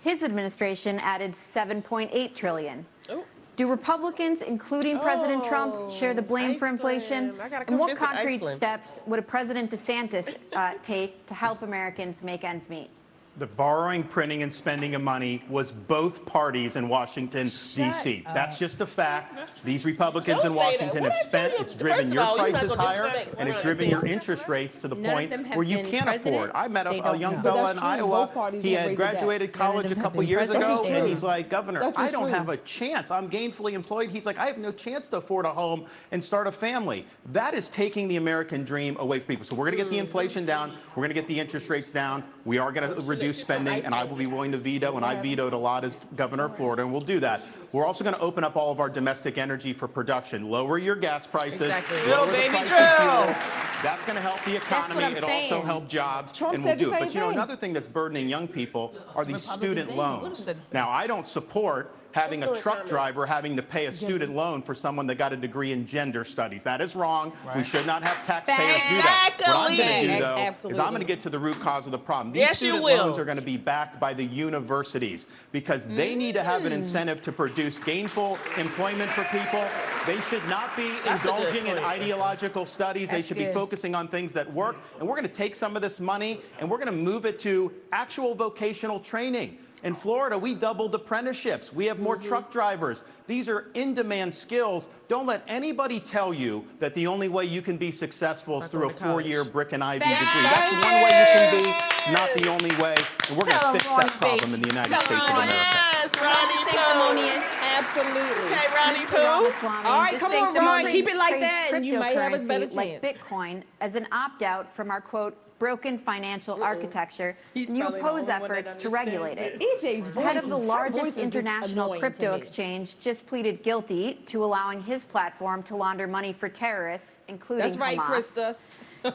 [0.01, 2.87] His administration added 7.8 trillion.
[3.09, 3.25] Oh.
[3.57, 7.31] Do Republicans, including President Trump, share the blame for inflation?
[7.31, 7.43] Iceland.
[7.43, 8.55] I gotta And what concrete Iceland.
[8.55, 12.91] steps would a President DeSantis uh, take to help Americans make ends meet?
[13.39, 18.25] The borrowing, printing, and spending of money was both parties in Washington, D.C.
[18.33, 19.39] That's just a fact.
[19.63, 20.57] These Republicans Don't in.
[20.57, 21.59] Washington have spent, you?
[21.61, 24.89] it's driven your all, prices gonna higher, and it's driven your the interest rates to
[24.89, 26.51] the None point where you can't afford.
[26.55, 27.43] I met a, a young know.
[27.43, 27.79] fella in.
[27.79, 28.27] Iowa.
[28.27, 28.97] He had raised the debt.
[28.97, 32.33] graduated college a couple years ago, and he's like, Governor, I don't true.
[32.33, 33.11] have a chance.
[33.11, 34.11] I'm gainfully employed.
[34.11, 37.05] He's like, I have no chance to afford a home and start a family.
[37.33, 39.45] That is taking the American dream away from people.
[39.45, 40.71] So we're going to get the inflation down.
[40.95, 42.25] We're going to get the interest rates down.
[42.47, 45.21] We are going to reduce spending, and I will be willing to veto, and I
[45.21, 47.43] vetoed a lot as governor of Florida, and we'll do that.
[47.73, 50.49] We're also going to open up all of our domestic energy for production.
[50.49, 51.63] Lower your gas prices.
[51.63, 52.01] Exactly.
[52.03, 53.35] Drill, baby, drill.
[53.83, 55.05] That's going to help the economy.
[55.05, 55.65] It also saying.
[55.65, 56.99] help jobs, Trump and we'll do it.
[56.99, 60.23] But you know, another thing that's burdening young people are these Republican student loans.
[60.23, 60.71] Woodard said the same.
[60.73, 62.91] Now, I don't support having a truck comments.
[62.91, 66.25] driver having to pay a student loan for someone that got a degree in gender
[66.25, 66.63] studies.
[66.63, 67.33] That is wrong.
[67.55, 68.59] We should not have taxpayers
[68.89, 69.35] do that.
[69.39, 70.71] What I'm going to do, Exactly.
[70.71, 72.33] though, is I'm going to get to the root cause of the problem.
[72.33, 72.97] These Yes, you student will.
[73.07, 76.73] loans are going to be backed by the universities because they need to have an
[76.73, 76.77] Mm.
[76.77, 79.65] incentive to produce gainful employment for people.
[80.07, 81.87] They should not be That's indulging in point.
[81.87, 83.11] ideological studies.
[83.11, 83.49] they should good.
[83.49, 84.77] be focusing on things that work.
[84.99, 87.39] And we're going to take some of this money and we're going to move it
[87.41, 89.59] to actual vocational training.
[89.87, 91.73] In Florida, we doubled apprenticeships.
[91.73, 92.27] We have more mm-hmm.
[92.27, 93.05] truck drivers.
[93.29, 94.89] These are in demand skills.
[95.07, 98.81] Don't let anybody tell you that the only way you can be successful is through
[98.81, 99.13] a going to college.
[99.13, 100.17] four year brick and Ivy degree.
[100.19, 102.97] That's one way you can be, it's not the only way.
[103.29, 105.37] And we're going to fix that Ronnie, problem in the United Tell 'em, States of
[105.39, 105.55] America.
[105.55, 106.75] Yes, Ronnie Pooh.
[106.75, 107.45] Sanctimonious.
[107.79, 108.47] Absolutely.
[108.51, 109.61] Okay, Ronnie Mr.
[109.63, 109.67] Pooh.
[109.87, 112.33] All right, this come on, that Ron, keep it like that, and you might have
[112.33, 113.03] a better cryptocurrency like.
[113.03, 118.11] Bitcoin as an opt-out from our quote broken financial architecture, He's and you oppose only
[118.13, 119.59] one that efforts to regulate it.
[119.59, 120.25] Voice.
[120.25, 124.81] Head of the is- her voice largest international crypto exchange just pleaded guilty to allowing
[124.81, 128.37] his platform to launder money for terrorists, including That's right, Hamas.
[128.37, 128.57] Krista.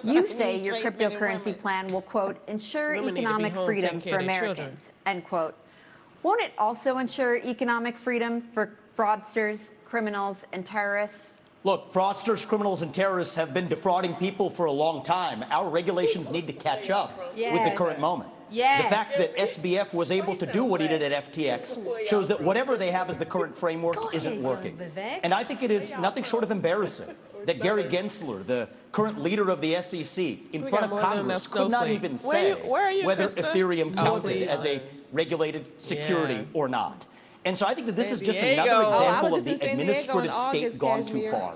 [0.04, 3.22] You say your trade men and cryptocurrency plan will, quote, ensure Women need to be
[3.22, 4.30] economic freedom for their children.
[4.30, 5.54] Americans, end quote.
[6.24, 11.38] Won't it also ensure economic freedom for fraudsters, criminals, and terrorists?
[11.64, 15.46] Look, fraudsters, criminals, and terrorists have been defrauding people for a long time.
[15.52, 18.32] Our regulations need to catch up with the current moment.
[18.50, 18.84] Yes.
[18.84, 22.42] The fact that SBF was able to do what he did at FTX shows that
[22.42, 24.78] whatever they have as the current framework isn't working.
[25.24, 29.50] And I think it is nothing short of embarrassing that Gary Gensler, the current leader
[29.50, 31.94] of the SEC, in We front of Congress, could not snowflakes.
[31.96, 33.44] even Where say you- where you, whether Krista?
[33.54, 34.48] Ethereum counted please.
[34.48, 34.82] as a
[35.14, 36.44] regulated security Yeah.
[36.54, 37.06] or not.
[37.44, 38.62] And so I think that this San is just Diego.
[38.62, 41.32] another Oh, example just of the in San Diego in administrative state August, gone too
[41.32, 41.56] far.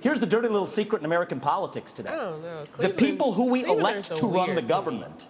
[0.00, 2.10] Here's the dirty little secret in American politics today.
[2.10, 2.62] I don't know.
[2.62, 5.26] The Cleveland- people who we Clevelanders elect are to run the government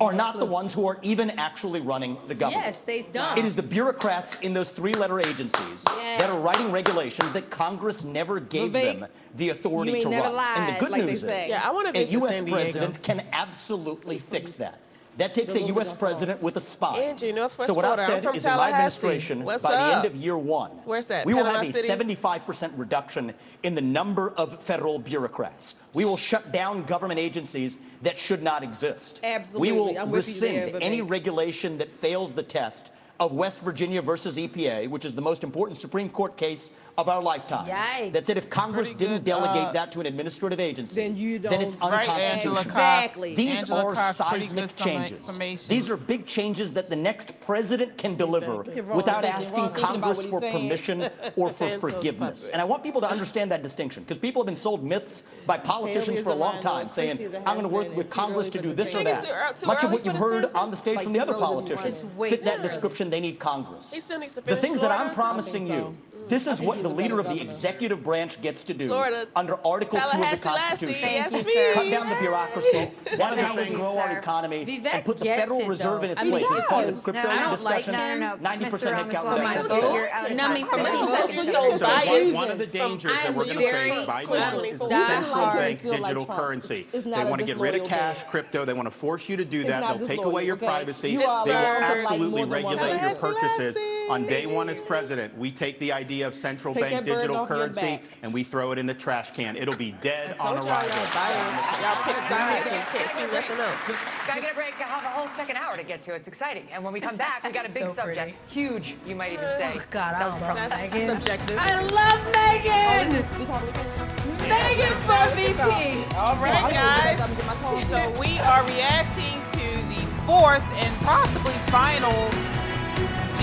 [0.00, 2.66] are no not the ones who are even actually running the government.
[2.66, 3.38] Yes, they don't.
[3.38, 6.20] It is the bureaucrats in those three letter agencies Yes.
[6.20, 10.58] that are writing regulations that Congress never gave Vivek, them the authority to never run.
[10.58, 12.42] and the good like news is Yeah, I wanna a U.S.
[12.42, 14.80] President can absolutely fix that.
[15.16, 15.96] That takes a U.S.
[15.96, 17.00] president with a spine.
[17.00, 20.04] Angie, Northwest so what I've I'm said is in my administration, What's by the end
[20.04, 21.24] of year one, Where's that?
[21.24, 22.04] we will Panama have a City?
[22.04, 25.76] 75% reduction in the number of federal bureaucrats.
[25.94, 29.20] We will shut down government agencies that should not exist.
[29.22, 29.72] Absolutely.
[29.72, 33.60] We will I'm with you there, rescind any regulation that fails the test of West
[33.60, 37.66] Virginia versus EPA, which is the most important Supreme Court case of our lifetime.
[37.68, 38.12] Yikes.
[38.12, 41.36] That said, if Congress Pretty didn't delegate uh, that to an administrative agency, Then you
[41.36, 42.32] it's don't- Right, unconstitutional.
[42.32, 42.66] Angela Cox.
[42.66, 43.34] Exactly.
[43.34, 45.66] These Angela are Cox, seismic changes.
[45.68, 49.68] These are big changes that the next president can deliver You're wrong without asking wrong
[49.74, 50.52] thinking about Congress for saying.
[50.52, 52.48] permission or for forgiveness.
[52.48, 55.58] And I want people to understand that distinction because people have been sold myths by
[55.58, 58.48] politicians for a a long time saying, Christie's a I'm going to work with Congress
[58.50, 59.22] to do this or that.
[59.22, 61.64] Too ear- too Much of what you've heard on the stage from the other early
[61.64, 63.10] to be politicians fit that description.
[63.10, 63.92] They need Congress.
[63.92, 65.96] He still needs to The things that I'm promising you,
[66.28, 69.26] this is what he's the leader of the executive branch gets to do Florida.
[69.34, 71.00] under Article 2 of the Constitution.
[71.00, 71.72] yes, Thank you, sir.
[71.74, 72.88] Cut down the bureaucracy.
[73.16, 76.10] That's how we things, grow our economy Vivek and put the Federal it, Reserve in
[76.10, 76.46] its I mean, place.
[76.50, 78.20] It's part of the crypto No, I don't like discussion.
[78.20, 78.48] No, no, no.
[78.48, 79.10] 90% Mr.
[79.10, 79.68] headcount reduction.
[79.68, 80.08] vote.
[80.08, 81.86] of No, I mean, from Fifteen my seconds, vote was sir.
[81.86, 84.80] so So one, one of the dangers that we're going to face, Biden, closely is
[84.80, 86.86] for central bank digital currency.
[86.92, 88.64] They want to get rid of cash, crypto.
[88.64, 89.98] They want to force you to do that.
[89.98, 91.16] They'll take away your privacy.
[91.16, 93.76] They will absolutely more than one regulate your purchases.
[94.08, 98.00] On day one as president, we take the idea of central Take bank digital currency
[98.22, 99.56] and we throw it in the trash can.
[99.56, 100.90] It'll be dead on Told y'all arrival.
[100.96, 101.82] y'all biased.
[101.82, 103.98] Y'all pick sides and can't see nothing else.
[104.28, 104.74] Gotta get a break.
[104.78, 106.14] I have a whole second hour to get to.
[106.14, 106.68] It's exciting.
[106.72, 108.18] And when we come back, we got a big So pretty.
[108.20, 108.38] subject.
[108.52, 109.72] Huge, you might even say.
[109.74, 110.70] Oh, God, I Donald love Trump.
[110.70, 111.06] That's Megyn.
[111.08, 111.56] subjective.
[111.58, 113.24] I love Megyn.
[113.50, 114.06] Oh,
[114.46, 116.14] Megyn for VP.
[116.16, 117.88] All right, guys.
[117.88, 122.12] So we are reacting to the fourth and possibly final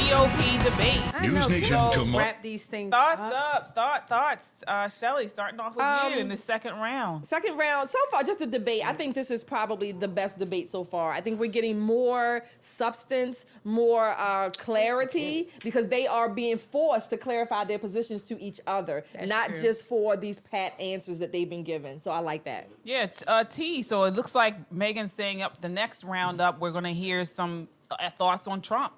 [0.04, 1.02] GOP debate.
[1.14, 2.18] I News know, Nation tomorrow.
[2.26, 3.56] Wrap these things Thoughts up.
[3.56, 4.50] up, thought thoughts.
[4.68, 7.26] Uh, Shelly, starting off with you Um, in the second round.
[7.26, 8.86] Second round, so far, just the debate.
[8.86, 11.14] I think this is probably the best debate so far.
[11.14, 17.18] I think we're getting more substance, more uh, clarity, because they are being forced to
[17.18, 19.62] clarify their positions to each other, That's not true.
[19.62, 22.02] just for these pat answers that they've been given.
[22.02, 22.68] So I like that.
[22.84, 23.84] Yeah, t- uh, T.
[23.84, 27.24] So it looks like Megyn's saying up the next round up, we're going to hear
[27.24, 28.94] some uh, thoughts on Trump.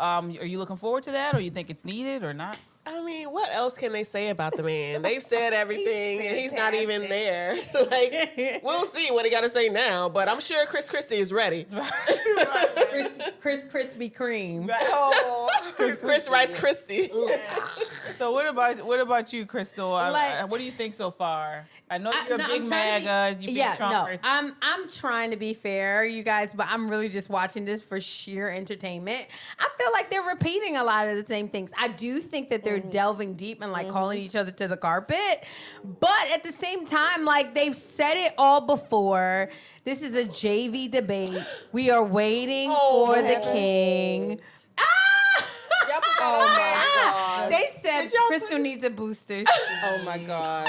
[0.00, 2.56] Um, are you looking forward to that, or you think it's needed or not?
[2.86, 5.02] I mean, what else can they say about the man?
[5.02, 7.56] They've said everything, and he's not even there.
[7.74, 10.08] like, we'll see what he got to say now.
[10.08, 11.66] But I'm sure Chris Christie is ready.
[12.90, 13.08] Chris,
[13.40, 14.70] Chris Krispy Kreme.
[15.76, 17.10] Chris, Chris Rice Christie.
[18.16, 19.90] So what about what about you, Crystal?
[19.90, 21.66] Like- uh, what do you think so far?
[21.92, 23.36] I know you're no, big trying to be- MAGA.
[23.40, 24.20] you big yeah, Trump no, person.
[24.22, 28.00] I'm I'm trying to be fair, you guys, but I'm really just watching this for
[28.00, 29.26] sheer entertainment.
[29.58, 31.72] I feel like they're repeating a lot of the same things.
[31.76, 32.90] I do think that they're Mm-hmm.
[32.90, 35.44] delving deep and like calling each other to the carpet,
[36.00, 39.50] but at the same time, like they've said it all before.
[39.84, 41.32] This is a JV debate.
[41.72, 44.40] We are waiting Oh, for the king.
[44.78, 45.46] Ah!
[45.88, 47.12] Y'all put that on there.
[47.12, 47.46] Ah!
[47.50, 49.42] They said Crystal needs a booster.
[49.84, 50.68] Oh my gosh.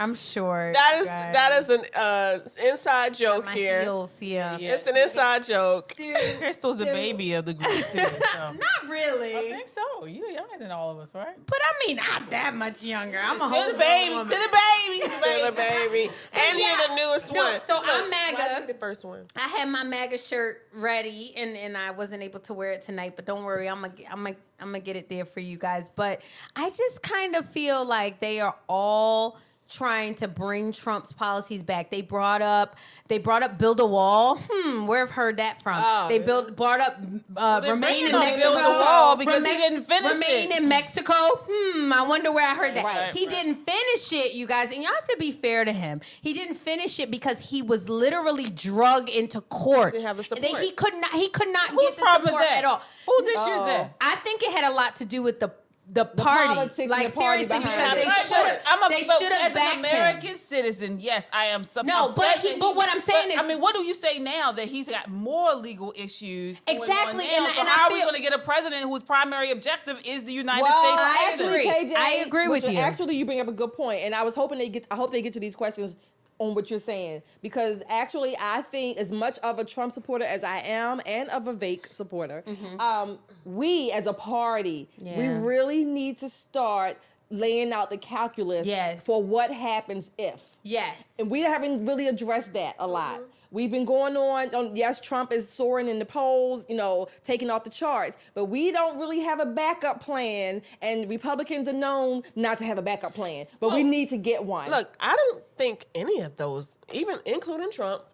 [0.00, 0.72] I'm sure.
[0.72, 3.82] That is that is an uh, inside joke my here.
[3.82, 4.56] heels, yeah.
[4.58, 5.94] It's an inside joke.
[6.38, 7.98] Crystal's the baby of the group too.
[8.40, 8.52] So.
[8.52, 9.36] Not really.
[9.36, 10.06] I think so.
[10.06, 11.36] You're younger than all of us, right?
[11.46, 13.18] But I mean, not that much younger.
[13.22, 14.28] I'm a whole the baby, to woman.
[14.30, 15.46] the baby, to the baby.
[15.48, 16.10] a baby.
[16.32, 16.68] And Yeah.
[16.78, 17.60] you're the newest No, one.
[17.66, 18.52] so Look, I'm why MAGA.
[18.52, 19.26] is he the first one.
[19.36, 23.14] I had my MAGA shirt ready, and, and I wasn't able to wear it tonight.
[23.16, 25.90] But don't worry, I'm gonna I'm gonna I'm gonna get it there for you guys.
[25.94, 26.22] But
[26.56, 29.38] I just kind of feel like they are all
[29.70, 31.90] trying to bring Trump's policies back.
[31.90, 32.76] They brought up
[33.08, 34.40] they brought up build a wall.
[34.50, 35.82] Hmm, where have heard that from?
[35.84, 36.26] Oh, they yeah.
[36.26, 36.98] built brought up
[37.36, 38.40] uh, they're remain in Mexico.
[38.52, 40.14] build the wall because he didn't finish it.
[40.14, 40.60] remain it.
[40.62, 41.12] in Mexico.
[41.14, 42.84] Hmm, I wonder where I heard that.
[42.84, 43.30] Right, he right.
[43.30, 46.00] didn't finish it, you guys, and y'all have to be fair to him.
[46.20, 49.92] He didn't finish it because he was literally drug into court.
[49.94, 50.62] Didn't have the And then support.
[50.64, 51.12] He could not.
[51.12, 52.58] He could not Whose get the problem is support that?
[52.58, 52.82] at all.
[53.06, 53.66] Whose issue is Oh.
[53.66, 53.94] that?
[54.00, 55.52] I think it had a lot to do with the
[55.92, 56.54] the party.
[56.54, 58.60] politics and like the party seriously, because they should have.
[58.66, 59.90] I'm a, They but should have as backed an him.
[59.90, 61.64] American citizen, yes, I am.
[61.64, 63.82] Sub- No, but upset he- but what I'm saying but, is- I mean, what do
[63.82, 66.60] you say now that he's got more legal issues?
[66.60, 67.32] going on Exactly, now?
[67.38, 70.00] and so and I how are we going to get a president whose primary objective
[70.04, 71.02] is the United Well, States?
[71.02, 71.48] I president?
[71.56, 71.90] agree.
[71.90, 72.78] KJ, I agree with you.
[72.78, 74.86] Actually, you bring up a good point, and I was hoping they get.
[74.90, 75.96] I hope they get to these questions
[76.40, 80.42] on what you're saying because actually, I think as much of a Trump supporter as
[80.42, 82.42] I am, and of a Vake supporter,
[82.80, 85.44] um, we as a party, we Mm-hmm.
[85.44, 86.96] Really need to start
[87.30, 89.04] laying out the calculus Yes.
[89.04, 90.40] for what happens if.
[90.62, 91.12] Yes.
[91.18, 93.20] And we haven't really addressed that a lot.
[93.52, 97.50] We've been going on, on, yes, Trump is soaring in the polls, you know, taking
[97.50, 102.22] off the charts, but we don't really have a backup plan, and Republicans are known
[102.36, 104.70] not to have a backup plan, but we need to get one.
[104.70, 108.04] Look, I don't think any of those, even including Trump,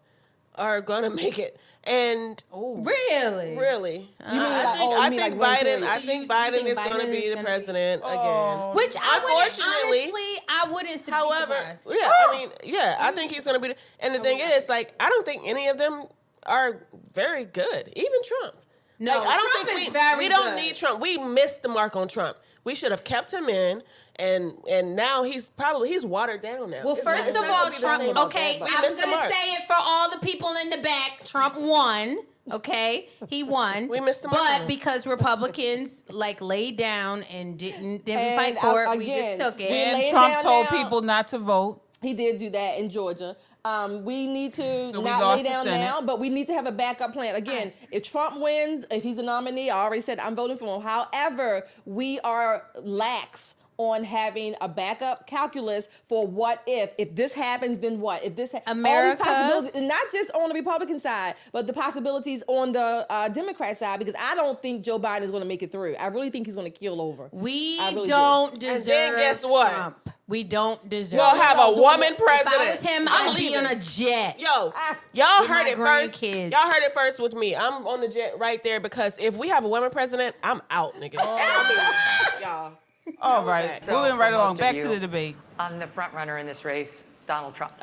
[0.58, 1.58] are gonna make it.
[1.84, 3.56] And Really?
[3.56, 5.62] really, uh, You mean I like- think, oh, I mean think like Biden.
[5.62, 5.82] period.
[5.84, 8.02] I So you- think you Biden think is going to be is the gonna- president
[8.04, 8.08] Oh.
[8.08, 8.74] again.
[8.74, 11.08] Which I wouldn't, Unfortunately- honestly, I wouldn't.
[11.08, 12.00] However, surprised.
[12.00, 12.32] yeah, I oh.
[12.36, 13.68] mean, yeah, I think he's going to be.
[13.68, 16.06] The, and the thing is, like, I don't think any of them
[16.44, 16.80] are
[17.12, 17.92] very good.
[17.94, 18.56] Even Trump.
[18.98, 20.62] No, Like, I don't Trump think we very we don't good.
[20.62, 21.00] need Trump.
[21.00, 22.36] We missed the mark on Trump.
[22.64, 23.82] We should have kept him in,
[24.16, 26.82] and and now he's probably he's watered down now.
[26.84, 28.16] Well, It's first it's of all, gonna be the Trump.
[28.26, 31.24] Okay, We I'm gonna say it for all the people in the back.
[31.24, 32.18] Trump won.
[32.52, 33.88] Okay, he won.
[33.90, 34.66] we missed the mark But him.
[34.68, 39.40] because Republicans like laid down and didn't didn't And, fight for it, uh, we just
[39.42, 39.70] took it.
[39.70, 40.70] And Trump told now.
[40.82, 41.82] people not to vote.
[42.06, 43.36] He did do that in Georgia.
[43.64, 46.72] Um, we need to So not lay down now, but we need to have a
[46.72, 47.34] backup plan.
[47.34, 50.82] Again, if Trump wins, if he's a nominee, I already said I'm voting for him.
[50.82, 57.78] However, we are lax on having a backup calculus for what if if this happens
[57.78, 60.98] then what if this ha- all these America- possibilities and not just on the republican
[60.98, 65.22] side but the possibilities on the uh, democrat side because i don't think joe biden
[65.22, 67.78] is going to make it through i really think he's going to kill over We
[67.80, 68.10] really do.
[68.10, 68.84] don't And deserve.
[68.86, 69.70] then guess what?
[69.72, 70.10] Trump.
[70.28, 71.18] We don't deserve.
[71.18, 72.74] We'll have a woman If I president.
[72.74, 74.40] was him, I'm I'd be on a jet.
[74.40, 74.72] Yo,
[75.12, 76.14] y'all heard my it first.
[76.20, 76.50] grandkids.
[76.50, 77.54] Y'all heard it first with me.
[77.54, 80.94] I'm on the jet right there because if we have a woman president, I'm out,
[81.00, 81.14] nigga.
[81.20, 82.72] I mean, y'all.
[83.20, 84.56] All right, So, moving right along.
[84.56, 85.36] Back to the debate.
[85.58, 87.74] On the front runner in this race, Donald Trump.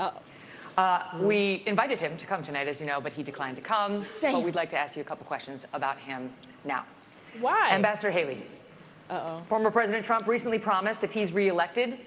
[0.78, 4.06] Uh, we invited him to come tonight, as you know, but he declined to come.
[4.22, 6.32] But we'd like to ask you a couple questions about him
[6.66, 6.86] now.
[7.40, 7.70] Why?
[7.72, 8.42] Ambassador Haley.
[9.10, 9.38] Uh-oh.
[9.42, 11.98] Former President Trump recently promised, if he's reelected,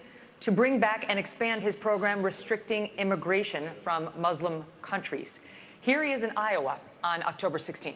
[0.41, 5.53] to bring back and expand his program restricting immigration from Muslim countries.
[5.81, 7.95] Here he is in Iowa on October 16th.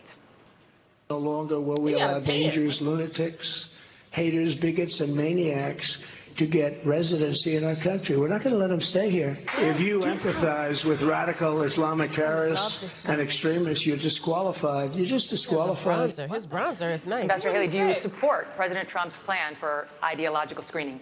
[1.09, 3.75] No longer will we He allow dangerous lunatics,
[4.11, 6.05] haters, bigots, and maniacs
[6.37, 8.17] to get residency in our country.
[8.17, 9.37] We're not going to let them stay here.
[9.59, 14.95] If you empathize with radical Islamic terrorists and extremists, you're disqualified.
[14.95, 16.11] You're just disqualified.
[16.11, 16.35] Bronzer.
[16.35, 17.23] His bronzer is nice.
[17.23, 21.01] Ambassador Haley, do you support President Trump's plan for ideological screening?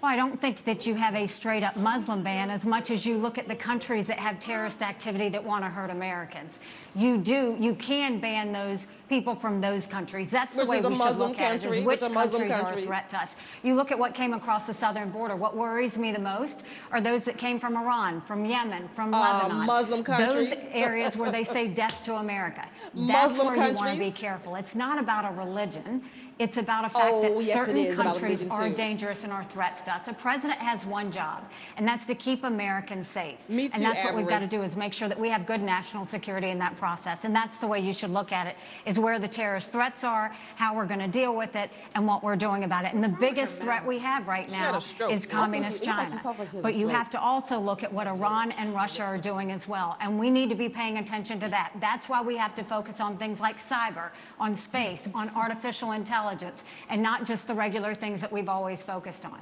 [0.00, 3.06] Well, I don't think that you have a straight up Muslim ban as much as
[3.06, 6.58] you look at the countries that have terrorist activity that want to hurt Americans.
[6.96, 10.30] You do, you can ban those people from those countries.
[10.30, 12.00] That's the Which way is a we should Muslim look at it, country, is which
[12.00, 12.86] which Muslim countries are a countries.
[12.86, 13.36] threat to us.
[13.62, 15.36] You look at what came across the southern border.
[15.36, 19.20] What worries me the most are those that came from Iran, from Yemen, from Uh,
[19.20, 19.66] Lebanon.
[19.66, 20.48] Muslim countries.
[20.50, 22.64] Those areas where they say death to America.
[22.82, 24.12] That's Muslim where you want to countries.
[24.12, 24.54] be careful.
[24.56, 26.02] It's not about a religion.
[26.38, 28.74] It's about a fact Oh, that yes, certain countries are too.
[28.74, 30.08] dangerous and are threats to us.
[30.08, 31.44] A president has one job,
[31.76, 33.38] and that's to keep Americans safe.
[33.48, 35.46] Me too, and that's what we've got to do is make sure that we have
[35.46, 37.24] good national security in that process.
[37.24, 38.56] And that's the way you should look at it:
[38.86, 42.22] is where the terrorist threats are, how we're going to deal with it, and what
[42.22, 42.94] we're doing about it.
[42.94, 44.78] And the biggest threat we have right now
[45.10, 46.18] is communist China.
[46.22, 48.74] talked like she had a But you have to also look at what Iran and
[48.74, 49.96] Russia are doing as well.
[50.00, 51.72] And we need to be paying attention to that.
[51.80, 54.10] That's why we have to focus on things like cyber,
[54.42, 59.24] on space, on artificial intelligence, and not just the regular things that we've always focused
[59.24, 59.38] on.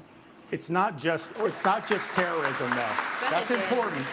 [0.52, 2.94] It's not just it's not just terrorism though.
[3.30, 4.04] That's important.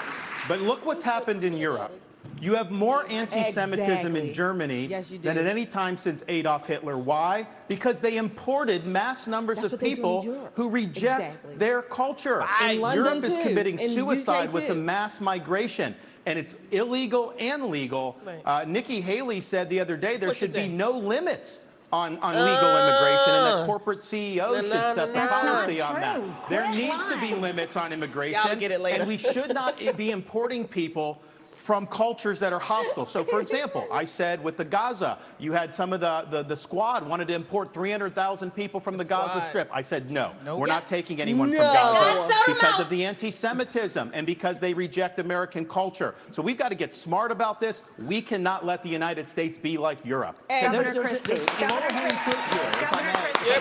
[0.47, 1.91] But look what's happened in Europe.
[2.39, 4.29] You have more anti-Semitism Exactly.
[4.29, 6.97] in Germany Yes, than at any time since Adolf Hitler.
[6.97, 7.47] Why?
[7.67, 11.55] Because they imported mass numbers That's of what they do in people who reject Exactly.
[11.55, 12.45] their culture.
[12.61, 13.43] In London, Europe is too.
[13.43, 15.95] committing In suicide with the mass migration.
[16.27, 18.17] And it's illegal and legal.
[18.25, 18.41] Right.
[18.45, 21.61] Uh, Nikki Haley said the other day there What'd should be no limits
[21.93, 23.65] on, on legal immigration and that Uh.
[23.65, 25.29] corporate CEOs No, should no, set the no, no.
[25.29, 26.49] policy on that.
[26.49, 28.59] There needs to be limits on immigration.
[28.59, 28.99] Get it later.
[28.99, 31.21] And we should not be importing people
[31.67, 33.05] from cultures that are hostile.
[33.05, 36.55] So, for example, I said with the Gaza, you had some of the, the, the
[36.55, 39.41] squad wanted to import 300,000 people from the, Gaza.
[39.49, 39.69] Strip.
[39.73, 40.59] I said, no, Nope.
[40.61, 41.57] we're not taking anyone No.
[41.57, 46.15] from Gaza God, because of the anti-Semitism and because they reject American culture.
[46.31, 47.81] So we've got to get smart about this.
[47.99, 50.39] We cannot let the United States be like Europe.
[50.49, 51.45] And There's, Governor there's, Christie.
[51.59, 53.07] there's a low-hanging fruit here, if I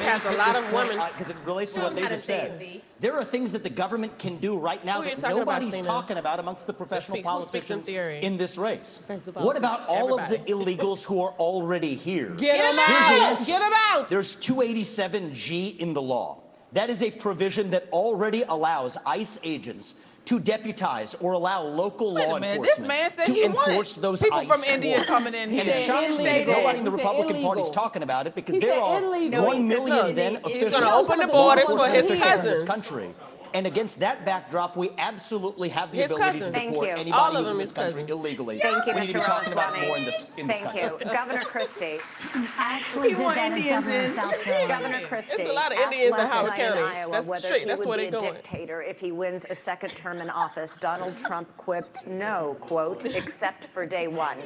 [0.07, 1.01] has a lot of women.
[1.17, 2.83] Because it relates to what they just say said.
[2.99, 3.07] It, V.
[3.09, 5.73] There are things that the government can do right now Who that talking about, nobody's
[5.75, 5.87] Stina?
[5.87, 8.23] talking about amongst the professional speak- who speaks in politicians theory?
[8.23, 8.99] in this race.
[9.07, 12.31] Professional What about all of the illegals who are already here?
[12.31, 13.47] Get them Here's the out!
[13.47, 14.09] Get them out!
[14.09, 16.43] There's 287G in the law.
[16.73, 22.27] That is a provision that already allows ICE agents to deputize or allow local Wait
[22.29, 25.61] law enforcement to enforce those people from India coming in here.
[25.61, 26.59] And it He shocks me say that that.
[26.59, 30.15] nobody in the Republican Party is talking about it because He there are one million
[30.15, 30.51] then illegal.
[30.51, 32.65] He's gonna open the borders for his officials cousins.
[32.65, 33.11] country.
[33.57, 36.53] And against that backdrop, we absolutely have the His ability cousins.
[36.53, 36.93] to Thank deport you.
[36.93, 38.11] anybody All of who's them in his this country cousins.
[38.11, 38.59] illegally.
[38.59, 39.15] Thank you, we need to Mr.
[39.15, 39.89] be talking about Ramaswamy.
[39.89, 41.07] more in this in this Thank country.
[41.09, 41.13] you.
[41.15, 41.99] Governor Christie.
[42.59, 44.15] Actually, did want that as Indians governor of in.
[44.15, 44.69] South Carolina.
[44.69, 46.83] Governor Christie It's a lot of asked Indians in last Howard night in County.
[46.99, 47.61] Iowa That's whether straight.
[47.63, 48.35] he That's would where be a going.
[48.35, 50.77] dictator if he wins a second term in office.
[50.77, 54.37] Donald Trump quipped no, quote, except for day one,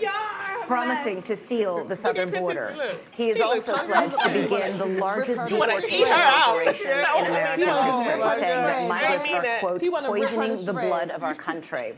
[0.69, 2.77] promising to seal the southern border.
[3.11, 7.85] He has also pledged to begin the largest You wanna eat deportation operation in American
[7.87, 9.21] history, saying that God.
[9.21, 9.63] I mean are, that.
[9.65, 10.89] Uh, quote, He wanna rip her to poisoning the shreds.
[10.89, 11.95] blood of our country.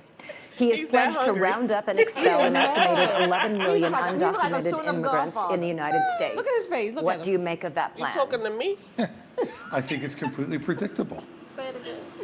[0.56, 4.12] He has He's pledged to round up and expel an estimated 11 million like a-
[4.12, 6.36] he's like undocumented immigrants in the United States.
[6.36, 7.24] Look at his face, look what at him.
[7.24, 8.12] do you make of that plan?
[8.14, 8.28] You plan?
[8.28, 8.76] talking to me?
[9.72, 11.24] I think it's completely predictable.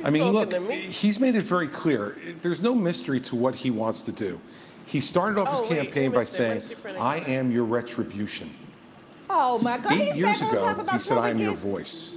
[0.05, 0.77] I mean, talking look, to me?
[0.77, 2.19] he's made it very clear.
[2.43, 4.41] There's no mystery to what he wants to do.
[4.87, 7.03] He started off Oh, his wait, campaign by saying, Where's she printing?
[7.03, 8.51] I am your retribution.
[9.31, 9.93] Oh my God!
[9.93, 11.63] Eight He's years back on top ago, he said, I am your again.
[11.63, 12.15] voice.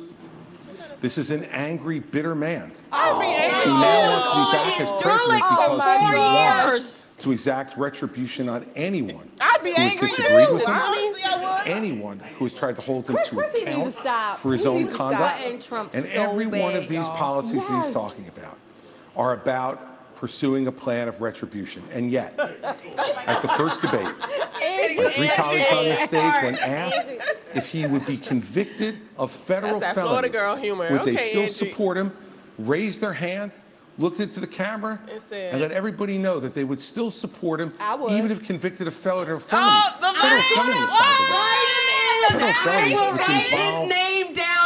[1.02, 3.72] This is an angry, bitter man I'd be who angry.
[3.74, 8.66] now wants to be back as president Oh, because he wants to exact retribution on
[8.76, 10.54] anyone I'd be who has angry disagreed too.
[10.56, 11.68] with him, Honestly, I would.
[11.72, 14.36] anyone who has tried to hold him Chris to Christie needs to account stop.
[14.38, 15.12] for his He own needs to stop.
[15.12, 15.42] conduct.
[15.46, 17.18] And Trump And so every one bad, of these y'all.
[17.18, 17.86] policies that Yes.
[17.88, 18.58] he's talking about
[19.16, 19.91] are about
[20.26, 21.82] pursuing a plan of retribution.
[21.92, 22.38] And yet,
[23.26, 27.12] at the first debate, my three colleagues on the stage, when asked
[27.56, 31.42] if he would be convicted of federal That's that Florida felonies, would they Okay, still
[31.42, 31.52] Angie.
[31.54, 32.16] support him,
[32.60, 33.52] raised their hand,
[33.98, 37.60] looked into the camera, And said- and let everybody know that they would still support
[37.60, 38.12] him, I would.
[38.12, 38.94] even if convicted of
[39.52, 41.58] Oh, the federal felonies, by the way.
[42.30, 43.90] Federal felonies, which involve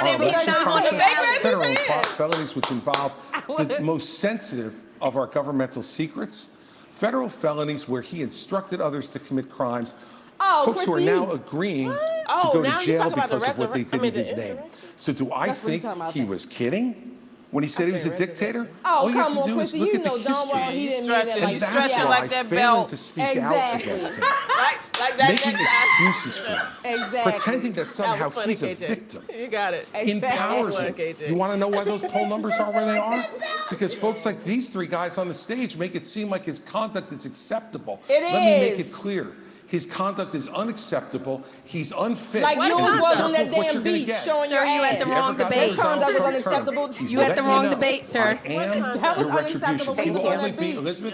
[0.04, 1.74] our election not on the process, federal
[2.18, 3.14] felonies which involve
[3.48, 6.50] the most sensitive of our governmental secrets,
[6.90, 9.96] federal felonies where he instructed others to commit crimes,
[10.40, 11.96] Oh, folks who are now agreeing
[12.28, 13.98] Oh, to go now to jail talking about the because of what they did I
[14.00, 14.58] mean, in his name.
[14.98, 17.15] So do I That's think talking about, I he was kidding
[17.56, 18.68] when he said he was a dictator?
[18.84, 20.88] Oh, All you have to on, do is look at the know darn well he
[20.88, 20.90] history.
[20.90, 21.38] didn't Stretch mean it.
[21.38, 22.90] it like You And stretch that's it why like that belt.
[22.90, 23.92] to speak out Exactly.
[23.94, 26.08] against him, Like, like that making next time.
[26.10, 27.32] excuses for him, Exactly.
[27.32, 29.88] pretending that That somehow was funny, he's a victim You got it.
[29.94, 31.30] empowers That was him.
[31.30, 33.24] You want to know why those poll numbers are where they are?
[33.70, 37.14] Because folks like these three guys on the stage make it seem like his conduct
[37.14, 38.02] is acceptable.
[38.10, 39.34] It Let me make it clear.
[39.76, 41.44] His conduct is unacceptable.
[41.66, 42.44] He's unfit.
[42.44, 44.24] Like What yours was that's on that damn gonna beach get.
[44.24, 44.94] showing Sir, your you ass.
[44.94, 45.68] at the wrong debate.
[45.68, 46.92] those Donald That was unacceptable.
[47.10, 48.40] You at the wrong debate, sir.
[48.46, 50.76] I am That was unacceptable He will you were on only be.
[50.76, 51.14] Elizabeth.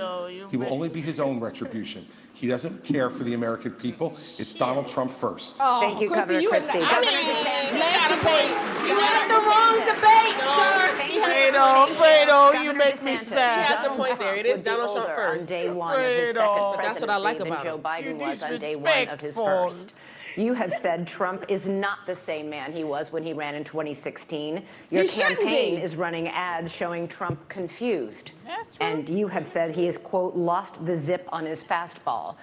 [0.52, 2.06] He will only be his own retribution.
[2.42, 4.14] He doesn't care for the American people.
[4.40, 5.58] It's Donald Trump first.
[5.60, 6.80] Oh, Thank you, Christie, Governor you Christie.
[6.80, 7.80] had- Governor I mean, DeSantis.
[7.80, 8.90] last debate.
[8.90, 11.22] You at the wrong debate, sir.
[11.22, 13.68] Fredo, Fredo, you make me sad.
[13.68, 14.34] He has a point there.
[14.36, 15.50] It is Donald Trump older on first.
[15.50, 16.34] day one of his Fredo.
[16.34, 18.18] second That's what I like presidency about than Joe.
[18.18, 19.94] Biden was on day one of his first.
[20.38, 23.66] You have said Trump is not the same man he was when he ran in
[23.66, 24.64] 2016.
[24.90, 25.82] Your He campaign be.
[25.82, 28.32] is running ads showing Trump confused.
[28.58, 28.86] That's true.
[28.86, 32.36] And you have said he has, quote, lost the zip on his fastball.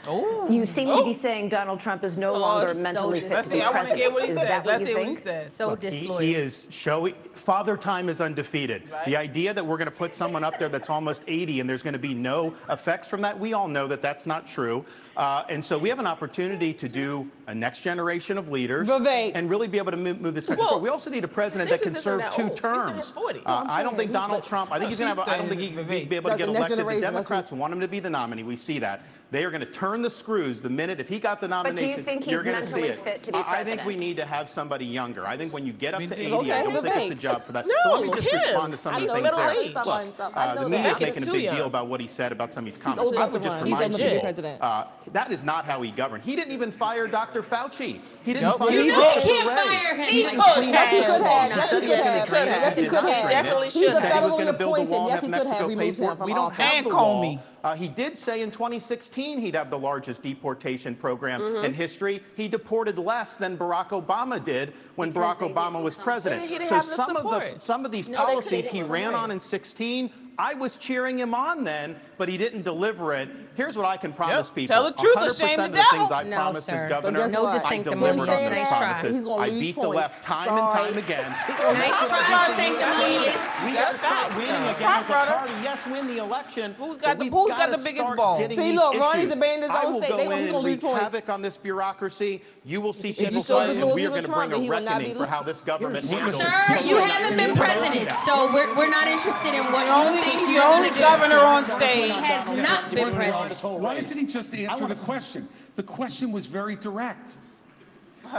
[0.50, 3.52] You seem to be saying Donald Trump is no longer so mentally fit Let's to
[3.54, 3.58] see.
[3.60, 4.00] be I want to president.
[4.00, 4.48] get what he is says.
[4.48, 5.24] that Let's see what he think?
[5.26, 5.52] says.
[5.52, 6.18] So Look, he, disloyal.
[6.20, 8.90] he is showing father time is undefeated.
[8.90, 9.06] Right.
[9.06, 11.82] The idea that we're going to put someone up there that's almost 80 and there's
[11.82, 14.84] going to be no effects from that, we all know that that's not true.
[15.16, 19.32] Uh, and so we have an opportunity to do a next generation of leaders Vivek.
[19.34, 20.82] and really be able to move, move this country Well, forward.
[20.84, 22.56] We also need a president that can serve two old.
[22.56, 22.96] Terms.
[22.98, 23.42] his 40s.
[23.46, 24.70] Uh, I don't think Donald but- Trump.
[24.70, 25.28] I think No, he's going to have.
[25.28, 26.04] I don't think saying he Vivek.
[26.04, 26.78] be, be able to get the elected.
[26.78, 28.42] The Democrats want him to be the nominee.
[28.42, 29.02] We see that.
[29.30, 31.76] They are going to turn the screws the minute if he got the nomination.
[31.76, 32.04] But do you nomination.
[32.04, 33.04] think he's you're going to see mentally it.
[33.04, 35.26] fit to be I, I think we need to have somebody younger.
[35.26, 37.14] I think when you get up We to 80, Okay, I don't think it's a
[37.14, 37.66] job for that.
[37.66, 38.40] No, but let me just him.
[38.40, 39.50] respond to some of the a things there.
[39.50, 39.74] age.
[39.74, 40.68] Look, I uh, the that.
[40.70, 41.56] media's making a big young.
[41.56, 43.02] deal about what he said about some of these comments.
[43.02, 45.44] old I enough would to just remind old enough to be you, uh, that is
[45.44, 46.22] not how he governed.
[46.24, 47.42] He didn't even fire Dr.
[47.42, 48.00] Fauci.
[48.24, 48.58] He didn't Nope.
[48.58, 49.20] fire You You know Dr.
[49.20, 49.56] he can't Ray.
[49.56, 50.04] fire him.
[50.08, 50.54] He like didn't that.
[50.54, 51.50] clean Yes, he up could his have.
[51.50, 51.56] law.
[51.56, 52.28] Yes, said he he could was have.
[52.28, 53.12] gonna Yes, he did could not have.
[53.22, 53.28] train him.
[53.44, 54.02] Definitely He's should a have.
[54.02, 54.90] Said he was going to federally build the appointed.
[54.92, 55.68] wall and Yes, have he could Mexico have.
[55.68, 56.16] pay Remove for him it.
[56.16, 56.56] from We don't office.
[56.64, 57.34] have And the Comey.
[57.36, 57.42] wall.
[57.64, 61.64] Uh, he did say in 2016 he'd have the largest deportation program Mm-hmm.
[61.64, 62.20] in history.
[62.36, 66.04] He deported less than Barack Obama did when Because Barack they Obama didn't was come
[66.04, 66.42] president.
[66.42, 67.60] He didn't so have the some of the support.
[67.60, 69.36] some of these No, they couldn't policies he even ran come on in.
[69.36, 73.28] in 16, I was cheering him on then, but he didn't deliver it.
[73.54, 74.54] Here's what I can promise Yep.
[74.54, 76.14] people: Tell the truth or 100% shame the of the things devil.
[76.14, 76.72] I No, promised sir.
[76.74, 77.42] as governor, guess what?
[77.42, 79.16] No I delivered on those Nice promises.
[79.16, 80.60] He's gonna I lose beat the left time Sorry.
[80.60, 81.30] and time again.
[81.48, 83.34] Nice try, sanctimonious.
[83.64, 84.70] We got That's to winning though.
[84.70, 85.52] again as a party.
[85.62, 86.74] Yes, win the election.
[86.78, 88.38] Who's but got the- who's got the biggest ball?
[88.48, 90.16] See, look, Ronnie's abandoned his own state.
[90.16, 91.00] They- in he's gonna lose wreak points.
[91.02, 92.42] havoc on this bureaucracy.
[92.64, 94.62] You will see If he people still and we are going to bring a then
[94.62, 96.36] he will not reckoning for how this government handles.
[96.36, 100.50] Sir, you haven't been president, so we're, we're not interested in what The you think
[100.50, 101.00] you're only gonna do.
[101.00, 101.64] governor on
[102.08, 102.24] He stage.
[102.24, 103.80] has not been president.
[103.80, 104.02] Why race.
[104.08, 105.48] doesn't he just answer the question?
[105.76, 107.36] The question was very direct.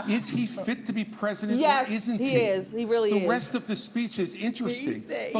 [0.08, 2.36] Is he fit to be president Yes, or isn't he he?
[2.36, 2.72] is.
[2.72, 3.24] He really the is.
[3.24, 5.34] The rest of the speech is interesting, said-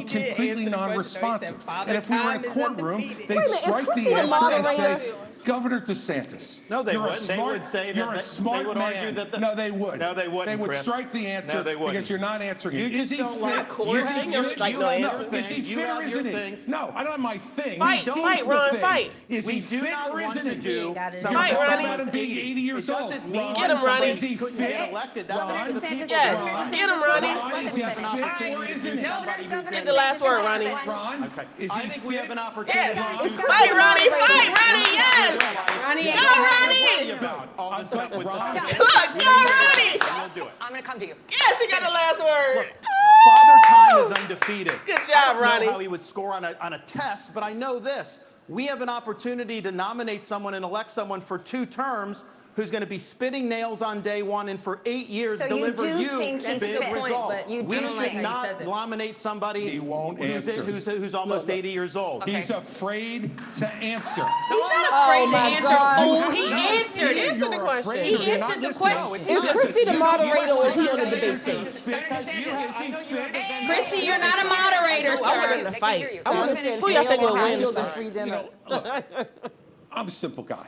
[3.28, 5.02] they'd strike the answer
[5.46, 6.62] Governor DeSantis.
[6.70, 7.20] No, they you're wouldn't.
[7.20, 8.96] Smart, they would say you're that a smart they would man.
[8.96, 10.00] argue that the, No, they would.
[10.00, 10.46] No, they wouldn't.
[10.48, 10.82] They would Chris.
[10.82, 11.94] strike the answer no, they wouldn't.
[11.94, 12.94] because you're not answering you it.
[12.94, 13.58] Is he don't fair?
[13.58, 13.96] Like cool.
[13.96, 15.34] you have your, strike you no, thing.
[15.34, 16.58] is he you fit or isn't he?
[16.68, 17.80] No, I don't have my thing.
[17.80, 18.82] Fight, He's fight, Ron, thing.
[18.82, 19.12] fight.
[19.30, 20.56] Is we he fit or isn't he?
[20.56, 21.24] Do fight,
[21.54, 21.86] Ronnie.
[21.86, 23.12] about him being 80 years old.
[23.12, 24.08] Get him, Ronnie.
[24.10, 24.54] Is he fit?
[24.58, 24.92] Yes,
[26.72, 27.66] get him, Ronnie.
[27.68, 29.04] Is he fit or isn't he?
[29.72, 30.68] Get the last word, Ronnie.
[30.88, 31.72] Ron, is he fit?
[31.72, 32.80] I think we have an opportunity.
[32.80, 35.29] Yes, fight, Ronnie, fight, Ronnie, yes.
[35.36, 35.82] Yes.
[35.84, 36.04] Ronnie.
[36.04, 36.12] Go,
[36.44, 37.12] Ronnie.
[38.80, 40.02] Look, go, Ronnie.
[40.62, 41.16] I'm going to come to you.
[41.30, 42.68] Yes, he got the last word.
[43.26, 44.74] Father Time is undefeated.
[44.86, 45.46] Good job, Ronnie.
[45.46, 47.80] I don't know how he would score on a, on a test, but I know
[47.80, 48.20] this.
[48.48, 52.24] We have an opportunity to nominate someone and elect someone for two terms
[52.60, 55.88] who's going to be spitting nails on day one and for eight years so deliver
[55.88, 57.32] you, you think big result.
[57.32, 61.58] Point, you we should not nominate somebody who's, who's, who's, almost look, look.
[61.58, 62.24] 80 years old.
[62.24, 62.34] Okay.
[62.34, 64.26] He's afraid to answer.
[64.26, 65.68] He's not oh afraid oh to answer.
[65.72, 67.16] Oh, he answered.
[67.16, 68.04] He answered the question.
[68.04, 69.22] He answered the question.
[69.22, 71.96] Is Christie the moderator or is he on the debate stage?
[73.68, 75.26] Christie, you're not a moderator, sir.
[75.26, 76.22] I want to fight.
[76.26, 76.82] I want to stand.
[76.82, 79.28] Who y'all think will win?
[79.94, 80.68] I'm a simple guy.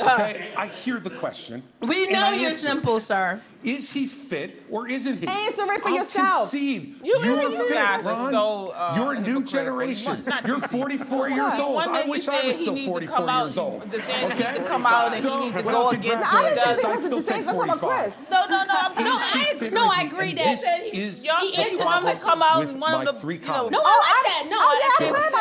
[0.00, 1.62] Okay, I hear the question.
[1.80, 2.68] We know you're answer.
[2.68, 3.40] simple, sir.
[3.64, 5.26] Is he fit or isn't he?
[5.26, 6.50] Answer it for I'll yourself.
[6.50, 6.94] Concede.
[7.02, 8.32] You are fit, Ron.
[8.32, 10.24] So, uh, you're a new generation.
[10.46, 11.82] You're 44 years old.
[11.82, 13.82] I wish I was still 44 years old.
[13.82, 14.28] Okay?
[14.28, 16.96] needs to come out and so, he needs to go against I didn't think it
[16.96, 18.14] was the same from Chris.
[18.30, 18.78] No, no, no.
[19.02, 20.58] No, I, no, I agree that
[20.92, 23.72] he is the problem to come out and one of the three colleagues.
[23.72, 24.46] No, I like that.
[24.48, 24.58] No,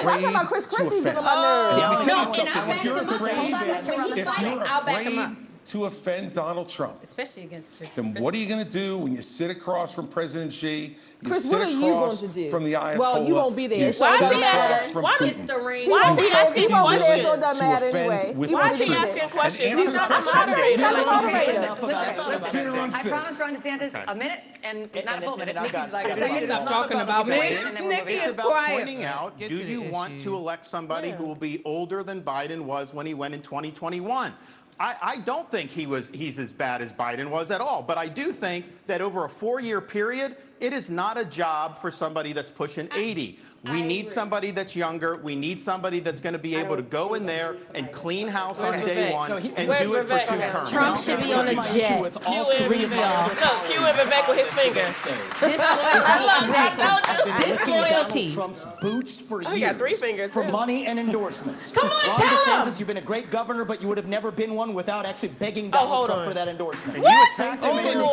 [0.09, 2.07] I'm about Chris Christie's on my nerves.
[2.07, 5.31] No, and I'm I'll back him up
[5.67, 7.03] to offend Donald Trump.
[7.03, 7.89] Especially against Chris.
[7.93, 10.95] Then what are you going to do when you sit across from President Xi?
[11.21, 12.49] You Chris, what are you going to do?
[12.49, 12.97] From the Ayatollah.
[12.97, 13.87] Well, you won't be there.
[13.87, 15.01] You so why is he asking?
[15.01, 15.89] Why is the ring?
[15.89, 17.23] Why is he asking questions?
[17.23, 18.33] So doesn't matter anyway.
[18.35, 19.75] Why is he asking questions?
[19.75, 21.75] He's not a moderator.
[22.27, 25.55] Listen, I promised Ron DeSantis a minute and not a full minute.
[25.55, 27.37] Nikki's like, so you stop talking about me.
[27.87, 28.77] Nikki is quiet.
[28.77, 32.93] Pointing out, do you want to elect somebody who will be older than Biden was
[32.93, 34.33] when he went in 2021?
[34.79, 37.81] I, I, don't think he was he's as bad as Biden was at all.
[37.81, 41.89] But I do think that over a four-year period, it is not a job for
[41.89, 43.39] somebody that's pushing 80.
[43.71, 44.11] We I need agree.
[44.11, 45.17] somebody that's younger.
[45.17, 48.59] We need somebody that's going to be able to go in there and clean house
[48.59, 50.25] on day one so he, and do it Vivek?
[50.25, 50.49] for two okay.
[50.49, 50.71] terms.
[50.71, 52.01] Trump should be on a jet.
[52.01, 53.27] With all three of y'all.
[53.35, 54.85] No, cue him Vivek with his finger.
[57.37, 58.33] Disloyalty.
[58.33, 59.77] Trump's boots for oh, years.
[59.77, 60.31] three fingers.
[60.31, 61.71] For money and endorsements.
[61.77, 64.53] Come on, Ron DeSantis, you've been a great governor, but you would have never been
[64.53, 66.99] one without actually begging Donald Trump for that endorsement.
[66.99, 67.11] What?
[67.11, 68.07] You attacked him in your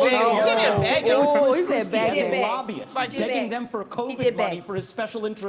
[1.17, 2.33] Oh, he said begging.
[2.33, 2.95] He lobbyist.
[2.95, 5.44] Begging them for COVID money for his special interest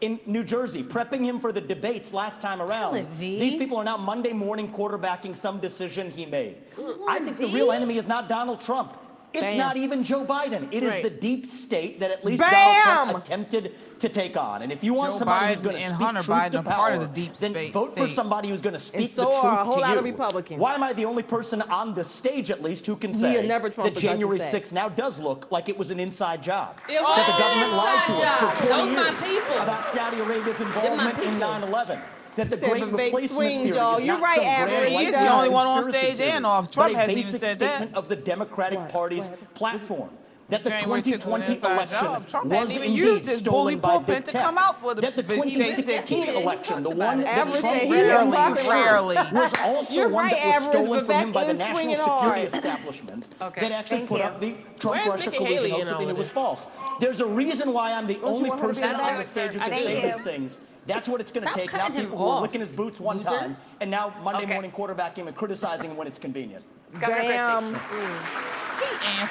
[0.00, 2.96] in New Jersey, prepping him for the debates last time around.
[2.96, 6.56] It, These people are now Monday morning quarterbacking some decision he made.
[6.78, 7.46] On, I think v.
[7.46, 8.96] the real enemy is not Donald Trump.
[9.32, 9.58] It's Bam.
[9.58, 10.72] not even Joe Biden.
[10.72, 10.96] It right.
[10.96, 12.50] is the deep state that at least Bam!
[12.52, 14.62] Donald Trump attempted to take on.
[14.62, 16.62] And if you want Joe somebody Biden who's going to speak Hunter truth Biden to
[16.62, 18.02] power, the deep then vote state.
[18.02, 19.98] for somebody who's going to speak so the truth a whole to lot you.
[19.98, 20.58] Of Republicans.
[20.58, 23.96] Why am I the only person on the stage, at least, who can say that
[23.96, 26.78] January 6th now does look like it was an inside job?
[26.88, 31.38] It that the government lied to us for 20 years about Saudi Arabia's involvement in
[31.38, 32.00] 9/11
[32.36, 33.96] that the great replacement swing, theory y'all.
[33.96, 34.70] is You're not right, some Avery.
[34.70, 36.70] grand He's white the only one on stage theory, and off.
[36.70, 37.76] Trump hasn't even said that.
[37.76, 38.92] statement of the Democratic What?
[38.92, 39.54] Party's What?
[39.54, 40.10] platform.
[40.48, 44.42] That the 2020 election wasn't even indeed stolen by pulpit Big to Tech.
[44.42, 48.00] come out for the- That the 2016 election, the one that Trump said he was
[48.00, 51.54] rarely, rarely, was also You're one right, that was Average, stolen from him by the
[51.54, 54.24] national security establishment Okay, that actually thank put you.
[54.24, 56.66] up the Trump Where's Russia collusion Haley and it was false.
[56.98, 60.20] There's a reason why I'm the only person on the stage who can say these
[60.22, 60.56] things
[60.90, 61.72] that's what it's going to take.
[61.72, 62.36] Now people off.
[62.36, 64.52] were licking his boots one time, and now Monday okay.
[64.52, 66.64] morning quarterback him and criticizing when it's convenient.
[66.92, 67.72] Bam.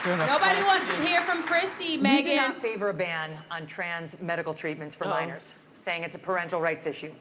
[0.06, 2.18] Nobody wants to hear from Christie, Megyn.
[2.18, 5.10] You do not favor a ban on trans medical treatments for oh.
[5.10, 7.12] minors, saying it's a parental rights issue.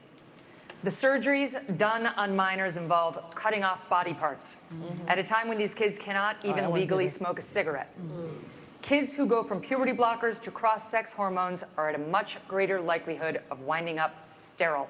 [0.83, 5.09] The surgeries done on minors involve cutting off body parts mm-hmm.
[5.09, 7.93] at a time when these kids cannot oh, even oh, legally smoke a cigarette.
[7.97, 8.27] Mm-hmm.
[8.81, 12.79] Kids who go from puberty blockers to cross sex hormones are at a much greater
[12.79, 14.89] likelihood of winding up sterile.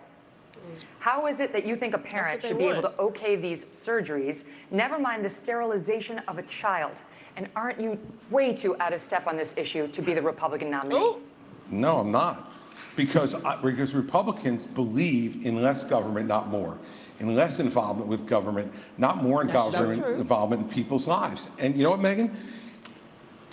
[1.00, 2.78] How is it that you think a parent should be would.
[2.78, 7.02] able to okay these surgeries, never mind the sterilization of a child?
[7.36, 7.98] And aren't you
[8.30, 10.98] way too out of step on this issue to be the Republican nominee?
[10.98, 11.22] Ooh.
[11.70, 12.52] No, I'm not.
[12.96, 16.78] Because, I, because Republicans believe in less government, not more,
[17.20, 21.48] in less involvement with government, not more in government involvement in people's lives.
[21.60, 22.36] And you know what, Megyn?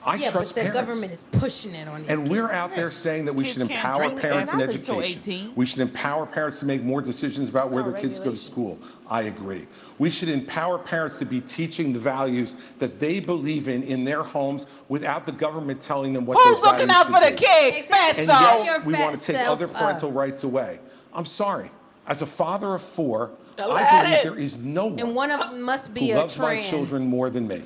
[0.07, 0.93] I yeah, trust but the parents.
[0.93, 2.31] government is pushing it on And kids.
[2.31, 5.53] we're out there saying that we kids should empower parents in education.
[5.57, 8.79] We should empower parents to make more decisions about where their kids go to school.
[9.09, 9.67] I agree.
[9.99, 14.23] We should empower parents to be teaching the values that they believe in in their
[14.23, 17.79] homes without the government telling them what Who's those values looking out for the kids,
[17.79, 18.25] Exactly.
[18.27, 20.15] And yet, we want to take other parental up.
[20.15, 20.79] rights away.
[21.13, 21.71] I'm sorry.
[22.07, 25.63] As a father of four, I believe there is no one, and one of them
[25.63, 26.61] must be who loves trend.
[26.61, 27.65] my children more than me.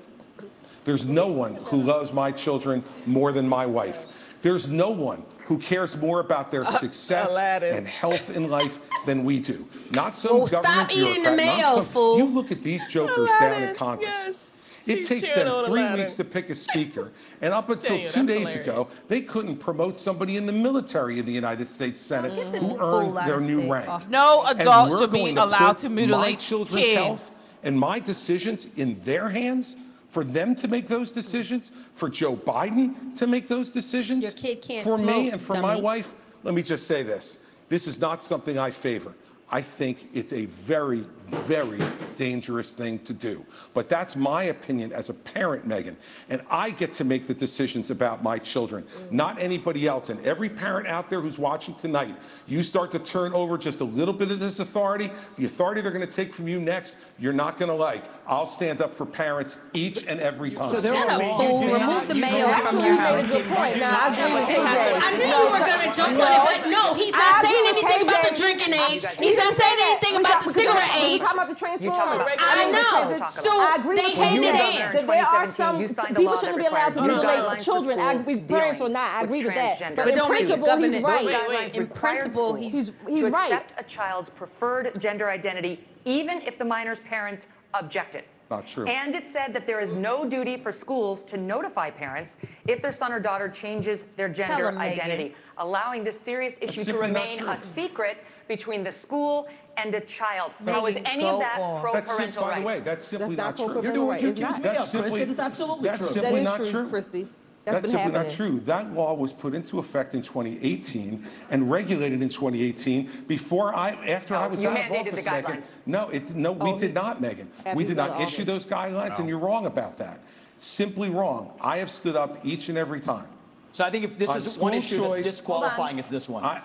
[0.84, 4.06] There's no one who loves my children more than my wife.
[4.42, 9.40] There's no one who cares more about their success and health in life than we
[9.40, 9.66] do.
[9.92, 12.18] Not some oh, government stop eating the mayo, some, fool.
[12.18, 14.08] You look at these jokers Aladdin, down in Congress.
[14.08, 14.46] Yes.
[14.86, 15.98] It takes them three Aladdin.
[15.98, 17.10] weeks to pick a speaker.
[17.42, 18.68] and up until Dang, two days hilarious.
[18.68, 22.56] ago, they couldn't promote somebody in the military in the United States Senate mm.
[22.58, 23.88] who earned their new rank.
[23.88, 24.08] Off.
[24.08, 26.96] No adults should be allowed to, to mutilate my children's kids.
[26.96, 29.76] health and my decisions in their hands
[30.10, 34.22] for them to make those decisions, for Joe Biden to make those decisions.
[34.24, 35.66] Your kid can't For smoke, me and for dummy.
[35.66, 37.38] my wife, let me just say this.
[37.68, 39.14] This is not something I favor.
[39.52, 41.80] I think it's a very very
[42.16, 43.44] dangerous thing to do.
[43.72, 45.96] But that's my opinion as a parent, Megyn.
[46.28, 50.10] And I get to make the decisions about my children, not anybody else.
[50.10, 52.14] And every parent out there who's watching tonight,
[52.46, 55.92] you start to turn over just a little bit of this authority, the authority they're
[55.92, 58.02] going to take from you next, you're not going to like.
[58.26, 60.68] I'll stand up for parents each and every time.
[60.68, 61.64] So there Shut up, fool.
[61.64, 63.26] Remove the mayo from your house.
[63.26, 63.78] Good point.
[63.78, 65.00] No, I.
[65.02, 68.02] I knew you were going to jump on it, but no, he's not saying anything
[68.02, 69.04] about the drinking age.
[69.18, 72.26] He's not saying anything about the cigarette age talking about the transformers.
[72.38, 73.26] I know.
[73.30, 74.40] So I agree they with you.
[74.42, 75.78] That there are some
[76.14, 77.98] people shouldn't be allowed to mutilate children.
[77.98, 78.16] I
[78.48, 79.10] parents or not.
[79.10, 79.96] I agree with that.
[79.96, 81.74] But in principle, he's right.
[81.74, 83.20] In principle, he's right.
[83.20, 88.24] To accept a child's preferred gender identity, even if the minor's parents objected.
[88.50, 88.84] Not true.
[88.86, 92.90] And it said that there is no duty for schools to notify parents if their
[92.90, 98.24] son or daughter changes their gender identity, allowing this serious issue to remain a secret
[98.48, 99.48] between the school
[99.84, 100.52] and a child.
[100.60, 102.54] They How is any of that pro parental rights?
[102.54, 103.82] By the way, that's simply that's not, not true.
[103.82, 104.28] You're doing what you.
[104.30, 106.22] It is absolutely that's true.
[106.22, 106.88] Simply that is true, true.
[106.90, 107.26] Christie.
[107.64, 108.22] That's, simply happening.
[108.22, 108.60] not true.
[108.60, 114.34] That law was put into effect in 2018 and regulated in 2018 before I, after
[114.34, 115.74] I oh, was out of office, Megyn.
[115.84, 117.48] No, it, no, oh, we did not, Megyn.
[117.74, 120.20] We did not issue those guidelines, and you're wrong about that.
[120.56, 121.52] Simply wrong.
[121.60, 123.28] I have stood up each and every time.
[123.72, 126.00] So I think if this is one issue choice, that's disqualifying, on.
[126.00, 126.44] it's this one.
[126.44, 126.62] I,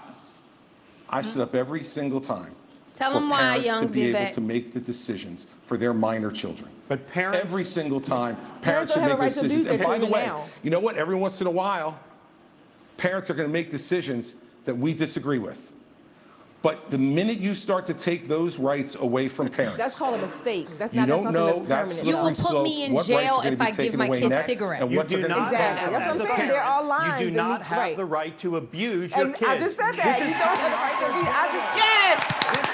[1.10, 2.56] I stood up every single time.
[2.96, 4.16] Tell for them why, parents young to be Vivek.
[4.16, 6.72] able to make the decisions for their minor children.
[6.88, 9.66] But parents, every single time, parents, parents should make right decisions.
[9.66, 10.46] And by the way, now.
[10.64, 10.96] you know what?
[10.96, 12.00] Every once in a while,
[12.98, 14.36] parents are going to make decisions
[14.66, 15.74] that we disagree with.
[16.62, 20.22] But the minute you start to take those rights away from parents, that's called a
[20.22, 20.68] mistake.
[20.80, 22.08] That's you not don't know that's, permanent.
[22.08, 24.82] You will put me in jail if I give my kids next, cigarettes.
[24.82, 25.92] And you what's do not exactly.
[25.92, 26.50] That's what I'm saying.
[26.50, 27.22] Parent, are.
[27.22, 27.98] You do not need, have right.
[27.98, 29.48] the right to abuse your and kids.
[29.48, 30.20] I just said that.
[30.20, 31.76] Is, you don't have the right to abuse.
[31.76, 32.65] Yes.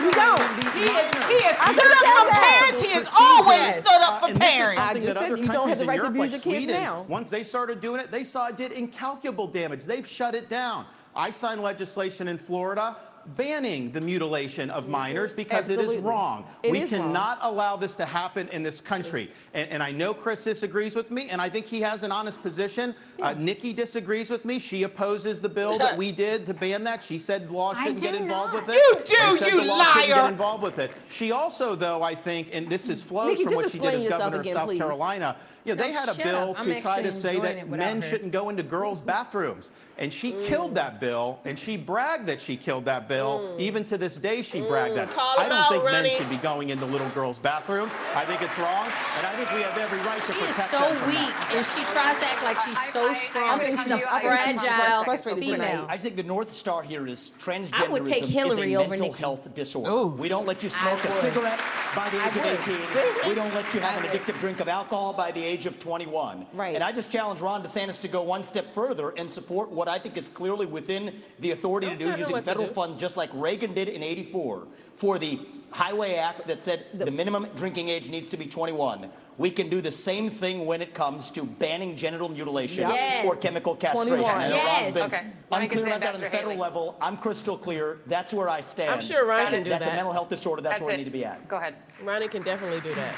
[0.00, 0.40] You don't.
[0.74, 2.82] He is, he is stood up for parents.
[2.82, 3.84] He has always yes.
[3.84, 4.80] stood up for uh, parents.
[4.80, 7.04] I just said you don't have the right to abuse your kids Sweden, now.
[7.08, 9.84] Once they started doing it, they saw it did incalculable damage.
[9.84, 10.86] They've shut it down.
[11.14, 12.96] I signed legislation in Florida
[13.36, 15.96] banning the mutilation of minors because Absolutely.
[15.96, 16.44] it is wrong.
[16.62, 17.52] It we is cannot wrong.
[17.54, 19.30] allow this to happen in this country.
[19.54, 22.42] And, and, I know Chris disagrees with me, and I think he has an honest
[22.42, 22.90] position.
[22.90, 23.28] Uh, yeah.
[23.28, 24.58] Uh, Nikki disagrees with me.
[24.58, 27.02] She opposes the bill that we did to ban that.
[27.04, 28.66] She said law shouldn't get involved not.
[28.66, 29.10] with it.
[29.10, 30.06] You do, you liar!
[30.06, 30.90] Get involved with it.
[31.10, 34.08] She also, though, I think, and this is flows Nikki, from what she did as
[34.08, 34.78] governor again, of South please.
[34.78, 35.36] Carolina.
[35.64, 36.64] You know, they had a bill up.
[36.64, 38.08] to I'm try to say that men her.
[38.08, 39.06] shouldn't go into girls' mm.
[39.06, 40.42] bathrooms, and she mm.
[40.46, 43.40] killed that bill, and she bragged that she killed that bill.
[43.40, 43.60] Mm.
[43.60, 44.68] Even to this day, she mm.
[44.68, 45.10] bragged that.
[45.10, 47.92] Call I don't think men should be going into little girls' bathrooms.
[48.14, 48.86] I think it's wrong,
[49.18, 51.52] and I think we have every right to protect protect She is so weak, that.
[51.54, 53.60] and she tries to act like she's I, so I, strong.
[53.60, 55.86] I, think she's a fragile, female.
[55.88, 58.90] I think the North Star here is transgenderism I would take Hillary is a over
[58.90, 59.90] mental health disorder.
[59.90, 60.06] Ooh.
[60.08, 61.60] We don't let you smoke a cigarette
[61.94, 63.28] by the age of 18.
[63.28, 66.46] we don't let you have an addictive drink of alcohol by the age of 21.
[66.52, 66.74] Right.
[66.74, 69.98] And I just challenge Ron DeSantis to go one step further and support what I
[69.98, 73.74] think is clearly within the authority don't to do using federal funds just like Reagan
[73.74, 75.40] did in 84, for the
[75.70, 79.70] Highway Act that said the, the minimum drinking age needs to be 21, we can
[79.70, 83.24] do the same thing when it comes to banning genital mutilation yes.
[83.24, 84.20] or chemical castration.
[84.20, 84.94] Yes.
[84.94, 85.22] Okay.
[85.50, 86.60] I'm clear about that on the federal Haley.
[86.60, 86.96] level.
[87.00, 88.00] I'm crystal clear.
[88.06, 88.90] That's where I stand.
[88.90, 89.86] I'm sure Ryan can do That's that.
[89.86, 90.60] That's a mental health disorder.
[90.60, 90.94] That's, That's where it.
[90.94, 91.48] I need to be at.
[91.48, 91.76] Go ahead.
[92.02, 93.14] Ryan can definitely do that.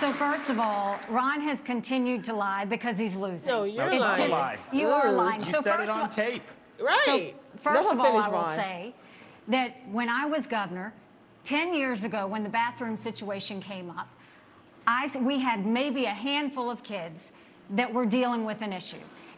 [0.00, 3.50] So first of all, Ron has continued to lie because he's losing.
[3.50, 4.28] No, you're it's lying.
[4.28, 4.90] Just, you Ooh.
[4.90, 5.40] are lying.
[5.40, 6.42] You so said first it on tape.
[6.78, 7.02] Right.
[7.06, 8.94] So First of all, I will say
[9.48, 10.92] that when I was governor,
[11.44, 14.08] 10 years ago, when the bathroom situation came up,
[14.86, 17.32] I, we had maybe a handful of kids
[17.70, 18.96] that were dealing with an issue.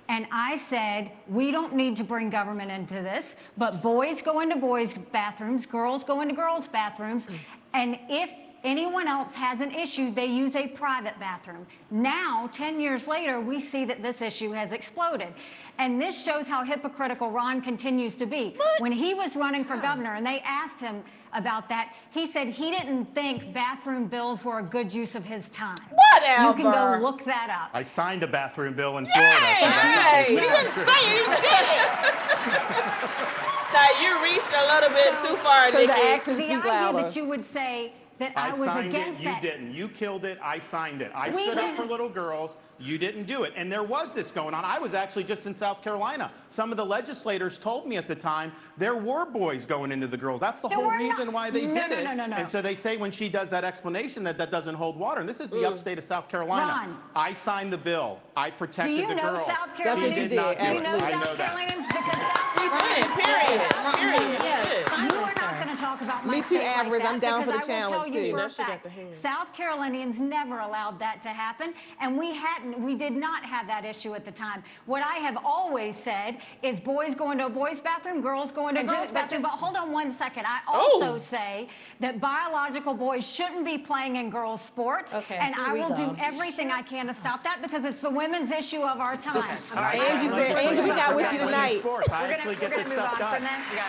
[0.09, 4.57] And I said, we don't need to bring government into this, but boys go into
[4.57, 7.29] boys' bathrooms, girls go into girls' bathrooms.
[7.73, 8.31] And if
[8.63, 11.67] anyone else has an issue, they use a private bathroom.
[11.91, 15.33] Now, 10 years later, we see that this issue has exploded.
[15.79, 18.57] And this shows how hypocritical Ron continues to be.
[18.79, 22.71] When he was running for governor and they asked him about that, he said he
[22.71, 25.77] didn't think bathroom bills were a good use of his time.
[25.91, 26.23] What?
[26.23, 27.71] You can go look that up.
[27.75, 29.37] I signed a bathroom bill in Florida.
[29.61, 29.71] so Yay!
[29.71, 33.33] that's He didn't say it, he did it.
[33.73, 35.87] Now you reached a little bit too far, Nikki.
[35.89, 37.03] the actions the idea louder.
[37.03, 39.43] that you would say that I, I was signed against it, you that.
[39.43, 39.75] didn't.
[39.75, 41.11] You killed it, I signed it.
[41.15, 43.53] I We stood up didn't- for little girls, you didn't do it.
[43.57, 44.65] And there was this going on.
[44.65, 46.31] I was actually just in South Carolina.
[46.51, 50.17] Some of the legislators told me at the time there were boys going into the
[50.17, 50.41] girls.
[50.41, 51.35] That's the There whole reason not.
[51.35, 52.05] why they No, did no, it.
[52.05, 52.37] no, no, no.
[52.37, 55.21] And so they say when she does that explanation that that doesn't hold water.
[55.21, 56.67] And this is the upstate of South Carolina.
[56.89, 56.99] Ron.
[57.15, 58.21] I signed the bill.
[58.37, 59.47] I Do you the know girls.
[59.47, 60.29] South She Carolinians?
[60.31, 60.97] did not Do you do know.
[60.97, 61.49] I South know that.
[61.49, 61.87] Carolinians?
[61.87, 63.61] Because South We did, period.
[63.97, 64.41] Period.
[64.43, 64.91] Yes.
[64.91, 67.03] You are not going to talk about my Me too, state like Average.
[67.05, 68.31] I'm down for the I challenge, too.
[68.33, 69.15] for a Now she got fact, the hand.
[69.15, 72.66] South Carolinians never allowed that to happen, and we hadn't.
[72.75, 74.63] We did not have that issue at the time.
[74.87, 78.81] What I have always said is boys go into a boys' bathroom, girls go into
[78.81, 79.43] a girls' just- bathroom.
[79.43, 80.47] But just- hold on one second.
[80.47, 80.73] I Oh.
[81.03, 81.69] also say
[82.01, 85.97] that biological boys shouldn't be playing in girls' sports, Okay, and here I will go.
[86.09, 89.37] do everything I can to stop that because it's the women's issue of our time.
[89.37, 91.79] Angie said, Angie, we got whiskey tonight.
[91.81, 92.09] sports.
[92.11, 93.35] I We're actually gonna, get we're this gonna move stuff on done.
[93.35, 93.81] from this.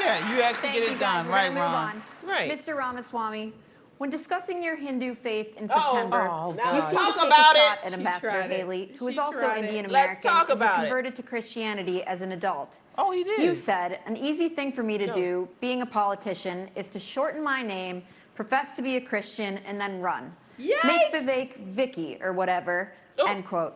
[0.00, 2.02] Yeah, you actually Thank get it done, right, gonna Ron?
[2.22, 2.50] Right.
[2.50, 2.76] Mr.
[2.76, 3.52] Ramaswamy,
[4.00, 6.80] when discussing your Hindu faith in Oh, September, oh, you God.
[6.84, 7.86] seemed Talk to take about a shot it.
[7.86, 8.42] at Ambassador.
[8.44, 9.54] Haley, who is She also.
[9.54, 10.80] Indian American and about it.
[10.88, 12.78] converted to Christianity as an adult.
[12.96, 13.42] Oh, he did.
[13.42, 17.42] You said, an easy thing for me to do, being a politician, is to shorten
[17.44, 18.02] my name,
[18.34, 20.34] profess to be a Christian, and then run.
[20.58, 23.26] Make Vivek Vicky or whatever, Oh.
[23.26, 23.74] end quote.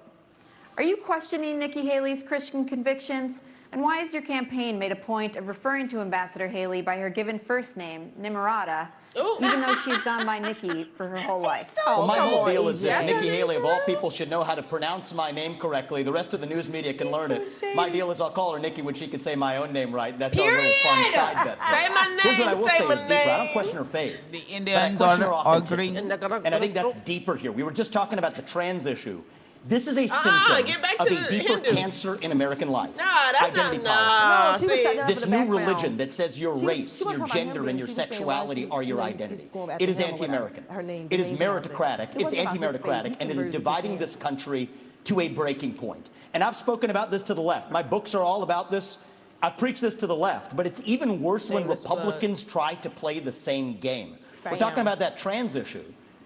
[0.79, 3.43] Are you questioning Nikki Haley's Christian convictions?
[3.75, 7.11] And why has your campaign made a point of referring to Ambassador Haley by her
[7.11, 8.87] given first name, Nimrata,
[9.19, 9.37] Ooh.
[9.43, 11.75] even though she's gone by Nikki for her whole life?
[11.85, 12.93] Well, my whole deal is Evie.
[12.93, 16.05] that That's Nikki Haley, of all people, should know how to pronounce my name correctly.
[16.05, 17.49] The rest of the news media can learn it.
[17.75, 20.17] My deal is I'll call her Nikki when she can say my own name right.
[20.17, 21.59] That's our little fun side bet.
[21.59, 23.31] Say my Here's what I will say say is deeper.
[23.31, 24.21] I don't question her faith.
[24.31, 25.97] The But I Indians question her are authenticity.
[26.45, 27.51] And I think that's deeper here.
[27.51, 29.21] We were just talking about the trans issue.
[29.67, 31.73] This is a symptom Ah, get back of to a deeper Hindu.
[31.73, 32.95] cancer in American life.
[32.99, 34.59] Nah, that's Identity not.
[34.59, 34.85] politics.
[34.85, 35.15] Nah, No, see.
[35.15, 35.51] This new background.
[35.67, 38.09] religion that says your She- she race, was your gender, and your she was saying
[38.11, 39.49] why sexuality she- are your know, identity.
[39.55, 40.25] going back It to is him or whatever.
[40.25, 40.65] anti-American.
[40.69, 41.73] Her name, It the is name of it.
[41.73, 42.09] meritocratic.
[42.15, 42.39] It's wasn't about his faith.
[42.63, 44.69] anti-meritocratic, and it is dividing this country
[45.05, 46.11] to a breaking point.
[46.35, 47.71] And I've spoken about this to the left.
[47.71, 48.99] My books are all about this.
[49.43, 51.99] I've preached this to the left, but it's even worse when Shameless plug.
[52.01, 54.19] Republicans try to play the same game.
[54.45, 54.59] We're Bam.
[54.59, 55.85] talking about that trans issue.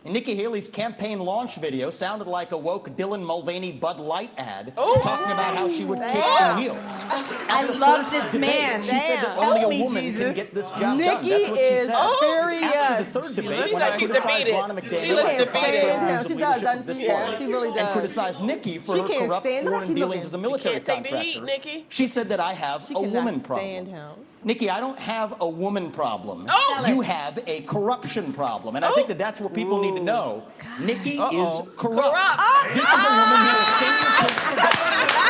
[0.09, 4.73] And Nikki Haley's campaign launch video sounded like a woke Dylan Mulvaney Bud Light ad
[4.79, 7.05] oh, talking about how she would kick in heels.
[7.11, 8.83] I love this debate, man.
[8.85, 9.45] She said that Damn.
[9.45, 10.25] only Help a me, woman Jesus.
[10.29, 10.97] can get this job done.
[10.97, 12.13] Nikki That's what she is said.
[12.21, 12.63] furious.
[12.73, 14.55] After the third She debate, looks when I like she's criticized defeated.
[14.55, 15.83] Ronna She McDaniel looks for defeated.
[15.85, 17.05] Yeah, she does, doesn't she?
[17.05, 17.79] Yeah, she really does.
[17.79, 21.03] and criticized Nikki for She her corrupt foreign she dealings as a military can't take
[21.03, 21.85] the contractor.
[21.91, 24.25] She said that I have She a woman problem.
[24.39, 24.47] Stand him.
[24.47, 26.47] Nikki, I don't have a woman problem.
[26.49, 26.85] Oh!
[26.87, 28.77] You have a corruption problem.
[28.77, 30.45] And I think that that's what people need to know.
[30.81, 31.45] Nikki Uh-oh.
[31.45, 32.15] is corrupt.
[32.15, 32.75] Corrupt.
[32.75, 34.75] This is a woman who will send your kids to bed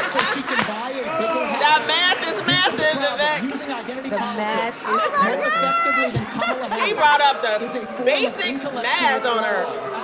[0.08, 1.60] so she can buy a bigger house.
[1.60, 3.52] That math is massive, Problem, Vivek.
[3.52, 6.86] Using identity The politics math is more effectively than Kamala Harris.
[6.86, 9.97] He brought up the is a form of basic math on her.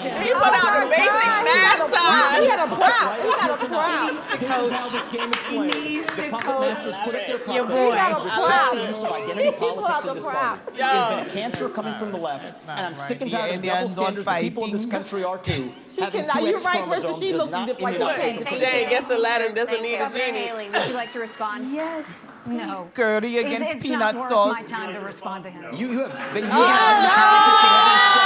[0.00, 2.60] Fraud, and it actually leads to He put out oh the basic math He had
[2.60, 3.20] a prop.
[3.20, 4.40] He got a prop.
[4.40, 5.74] This is how this game is played.
[5.74, 7.54] needs the to coach masters put up their puppets.
[7.56, 7.74] your boy.
[7.74, 8.72] They He got a reject prop.
[8.74, 10.58] the use of identity He pulled out in the prop.
[10.70, 10.76] Yo.
[10.76, 13.88] There's been cancer coming from the left, and I'm sick and tired of the double
[13.90, 15.70] standards the people in this country are too.
[15.90, 17.18] She cannot- you're right, Krista.
[17.20, 18.52] She looks like immunize what?
[18.52, 18.88] you Dang, you.
[18.88, 20.38] guess Aladdin doesn't need a Governor genie.
[20.38, 21.72] Haley, would you like to respond?
[21.72, 22.06] Yes.
[22.46, 22.88] No.
[22.96, 24.54] Gertie It- against it's peanut not worth sauce.
[24.54, 25.74] my time to respond to him.
[25.74, 26.62] You, you have been using Oh,
[27.10, 28.19] politics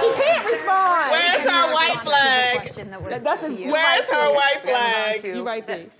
[0.00, 1.10] She can't respond.
[1.10, 2.74] Where's her white flag?
[2.90, 5.20] That was That- that's a- Where's her white We're gonna move on flag?
[5.20, 5.76] to You right there.
[5.78, 5.96] this.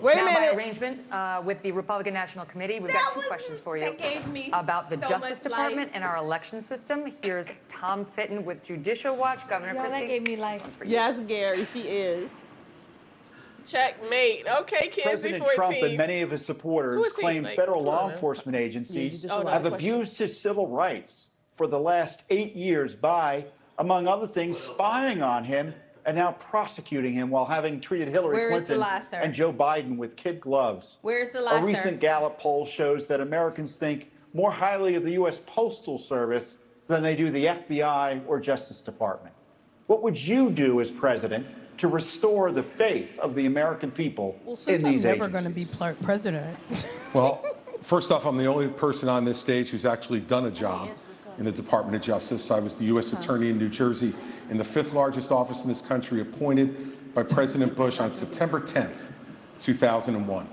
[0.00, 0.56] Wait a Now, by minute.
[0.56, 4.26] arrangement uh, with the Republican National Committee, we've got two questions for you that gave
[4.28, 7.06] me about the so Justice much Department and our election system.
[7.22, 9.48] Here's Tom Fitton with Judicial Watch.
[9.48, 10.62] Governor Y'all, that Christie, gave me life.
[10.74, 10.92] for you.
[10.92, 12.30] Yes, Gary, she is.
[13.66, 14.46] Checkmate.
[14.60, 15.56] Okay, Kinsey, President 14.
[15.56, 17.22] Trump and many of his Who supporers is he?
[17.22, 22.22] claim Like, federal law enforcement agencies just have abused his civil rights for the last
[22.28, 23.46] eight years by,
[23.78, 25.74] among other things, spying on him
[26.04, 29.52] and now prosecuting him while having treated Hillary Where is the Clinton lie, and Joe
[29.52, 30.98] Biden with kid gloves.
[31.02, 32.00] Where's the lie, A recent sir?
[32.00, 35.40] Gallup poll shows that Americans think more highly of the U.S.
[35.46, 39.34] Postal Service than they do the FBI or Justice Department.
[39.86, 41.46] What would you do as president
[41.78, 45.50] to restore the faith of the American people Well, in since I'm never going to
[45.50, 46.56] be pl- president,
[47.12, 47.44] Well,
[47.80, 50.90] first off, I'm the only person on this stage who's actually done a job
[51.38, 52.50] in the Department of Justice.
[52.50, 53.12] I was the U.S.
[53.12, 54.14] Attorney in New Jersey
[54.50, 59.10] in the fifth largest office in this country, appointed by President Bush on September 10th,
[59.60, 60.48] 2001.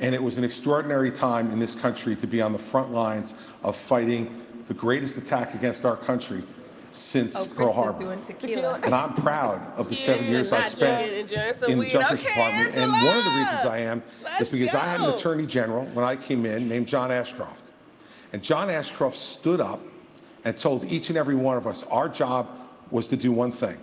[0.00, 3.34] And it was an extraordinary time in this country to be on the front lines
[3.64, 6.42] of fighting the greatest attack against our country
[6.92, 8.16] since Oh, Pearl Harbor.
[8.22, 8.80] tequila.
[8.82, 11.86] And I'm proud of the seven years I spent drinking and enjoying some in the.
[11.88, 12.76] Justice Okay, Department.
[12.76, 15.84] And one of the reasons I am Let's is because I had an attorney general
[15.86, 17.72] when I came in named John Ashcroft.
[18.32, 19.80] And John Ashcroft stood up
[20.48, 22.48] and told each and every one of us our job
[22.90, 23.76] was to do one thing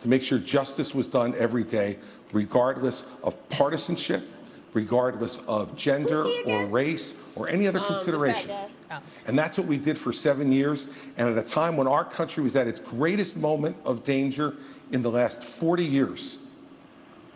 [0.00, 1.96] to make sure justice was done every day,
[2.32, 4.24] regardless of partisanship,
[4.72, 8.50] regardless of gender or race or any other consideration.
[8.90, 8.98] Oh.
[9.26, 10.88] And that's what we did for seven years.
[11.18, 14.56] And at a time when our country was at its greatest moment of danger
[14.90, 16.38] in the last 40 years,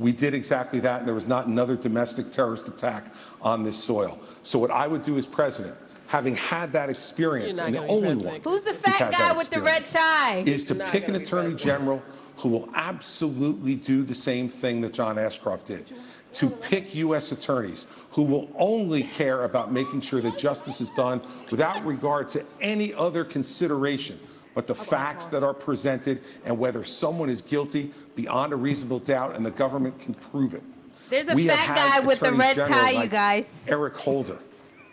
[0.01, 1.01] we did exactly that.
[1.01, 3.05] And there was not another domestic terrorist attack
[3.43, 4.19] on this soil.
[4.43, 5.77] So, what I would do as president,
[6.13, 8.39] having had that experience, and the gonna only one.
[8.45, 10.39] Who's the who's fat had guy that with the red experience, tie?
[10.41, 11.59] Is to pick an attorney president.
[11.59, 12.03] general
[12.37, 15.91] who will absolutely do the same thing that John Ashcroft did.
[16.35, 17.33] To pick U.S.
[17.33, 22.45] attorneys who will only care about making sure that justice is done without regard to
[22.61, 24.21] any other consideration
[24.55, 29.35] but the facts that are presented and whether someone is guilty beyond a reasonable doubt
[29.35, 30.63] and the government can prove it.
[31.09, 33.47] There's a We fat guy with the red general tie, you guys.
[33.67, 34.39] Eric Holder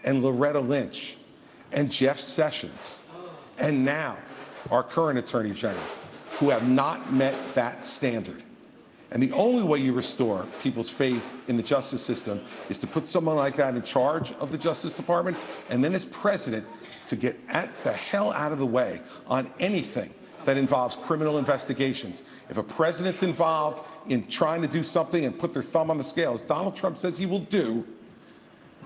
[0.03, 1.17] and Loretta Lynch
[1.71, 3.03] and Jeff Sessions
[3.57, 4.17] and now
[4.71, 5.84] our current attorney general
[6.38, 8.43] who have not met that standard.
[9.11, 13.05] And the only way you restore people's faith in the justice system is to put
[13.05, 15.35] someone like that in charge of the Justice Department
[15.69, 16.65] and then as president
[17.07, 20.13] to get at the hell out of the way on anything
[20.45, 22.23] that involves criminal investigations.
[22.49, 26.03] If a president's involved in trying to do something and put their thumb on the
[26.03, 27.85] scale, as Donald Trump says he will do,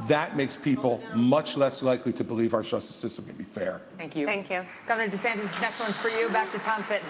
[0.08, 3.82] that makes people much less likely to believe our justice system can be fair.
[3.98, 4.26] Thank you.
[4.26, 4.66] Thank you.
[4.88, 6.30] Governor DeSantis, this next one's for you.
[6.30, 7.08] Back to Tom Fitton.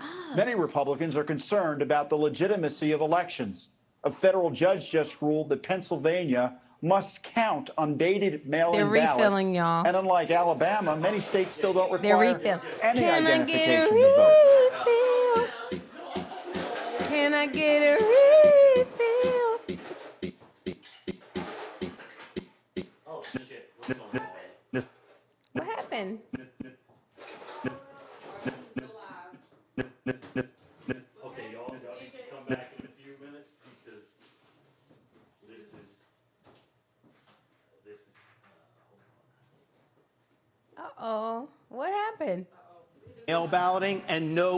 [0.00, 0.32] Ah.
[0.36, 3.68] Many Republicans are concerned about the legitimacy of elections.
[4.04, 9.22] A federal judge just ruled that Pennsylvania must count undated mail-in They're ballots.
[9.22, 9.86] refilling, y'all.
[9.86, 12.80] And unlike Alabama, many states still don't require They're require refilling.
[12.82, 15.80] any Can I get a identification to vote.
[17.04, 17.94] Can I get a
[19.66, 19.90] refill?
[23.90, 26.20] What happened?
[31.24, 33.54] Okay, y'all, y'all need to come back in a few minutes
[33.84, 34.02] because
[35.48, 35.74] this is,
[37.84, 38.06] this is,
[40.76, 41.48] Uh oh.
[41.68, 42.46] What happened?
[43.28, 44.49] mail balloting and no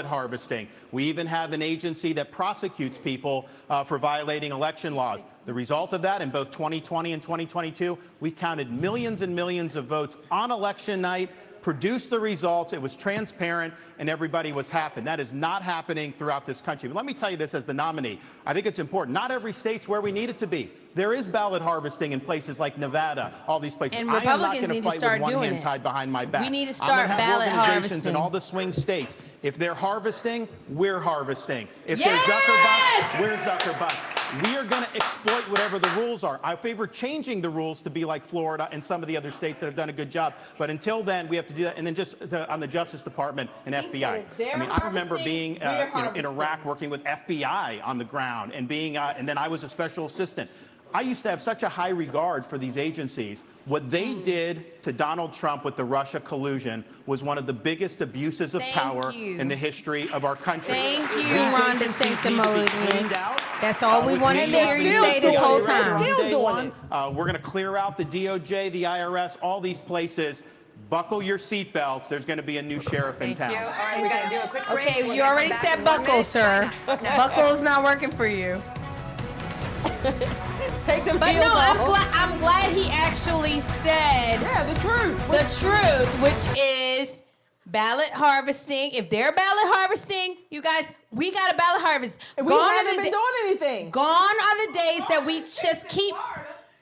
[0.00, 0.66] ballot harvesting.
[0.92, 5.24] We even have an agency that prosecutes people uh, for violating election laws.
[5.46, 9.86] The result of that in both 2020 and 2022, we counted millions and millions of
[9.86, 11.30] votes on election night,
[11.62, 15.02] produced the results, it was transparent, and everybody was happy.
[15.02, 16.88] That is not happening throughout this country.
[16.88, 18.18] But let me tell you this as the nominee.
[18.46, 19.12] I think it's important.
[19.12, 20.70] Not every state's where we need it to be.
[20.94, 23.98] There is ballot harvesting in places like Nevada, all these places.
[23.98, 25.62] And I am not Republicans need to fight start with one doing hand it.
[25.62, 26.42] tied behind my back.
[26.42, 28.10] We need to I'm start have ballot organizations harvesting.
[28.10, 29.14] in all the swing states.
[29.42, 31.66] If they're harvesting, we're harvesting.
[31.86, 32.08] If Yes!
[32.26, 34.16] they're Zuckerbucks, we're Zuckerbucks.
[34.44, 36.38] We are going to exploit whatever the rules are.
[36.44, 39.60] I favor changing the rules to be like Florida and some of the other states
[39.60, 40.34] that have done a good job.
[40.56, 41.76] But until then, we have to do that.
[41.76, 44.24] And then just to, on the Justice Department and FBI.
[44.36, 46.26] they're I mean, I remember being uh, you know, in.
[46.26, 49.68] Iraq working with FBI on the ground and being, uh, and then I was a
[49.68, 50.48] special assistant.
[50.92, 53.44] I used to have such a high regard for these agencies.
[53.66, 54.22] What they Hmm.
[54.22, 58.62] did to Donald Trump with the Russia collusion was one of the biggest abuses of
[58.62, 59.38] Thank power you.
[59.38, 60.72] in the history of our country.
[60.74, 62.88] Thank you, These Ron agencies need to be DeSanctimonious.
[62.88, 63.42] cleaned out.
[63.60, 65.98] That's all Uh, we wanted to hear you say this whole the time.
[66.00, 66.72] Day Still doing one, it.
[66.90, 70.42] uh, we're going to clear out the DOJ, the IRS, all these places.
[70.88, 72.08] Buckle your seatbelts.
[72.08, 73.50] There's going to be a new sheriff in Thank town.
[73.52, 73.58] you.
[73.58, 74.86] All right, we got to do a quick break.
[74.88, 76.68] Okay, We'll you already said buckle, sir.
[76.88, 77.02] Next.
[77.16, 78.60] Buckle's not working for you.
[80.82, 85.28] Take them But no, I'm glad I'm glad he actually said Yeah, the truth.
[85.28, 87.22] the truth, which is
[87.66, 88.90] ballot harvesting.
[88.92, 92.18] If they're ballot harvesting, you guys, we got a ballot harvest.
[92.38, 93.90] we Gone haven't been da- doing anything.
[93.90, 96.14] Gone are the days that we just keep.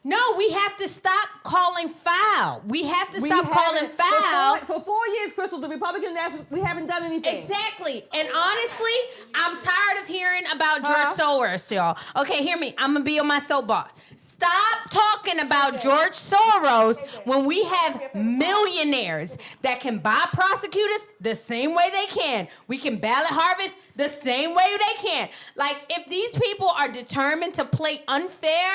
[0.05, 2.63] No, we have to stop calling foul.
[2.67, 4.57] We have to We stop calling haven't- for foul.
[4.59, 7.43] four- For four years, Crystal, the Republican National, we haven't done anything.
[7.43, 8.07] Exactly.
[8.15, 8.93] And honestly,
[9.35, 11.99] I'm tired of hearing about George Soros, y'all.
[12.17, 12.75] Okay, hear me.
[12.79, 13.93] I'm gonna be on my soapbox.
[14.17, 21.75] Stop talking about George Soros when we have millionaires that can buy prosecutors the same
[21.75, 22.47] way they can.
[22.69, 25.29] We can ballot harvest the same way they can.
[25.57, 28.71] Like, if these people are determined to play unfair,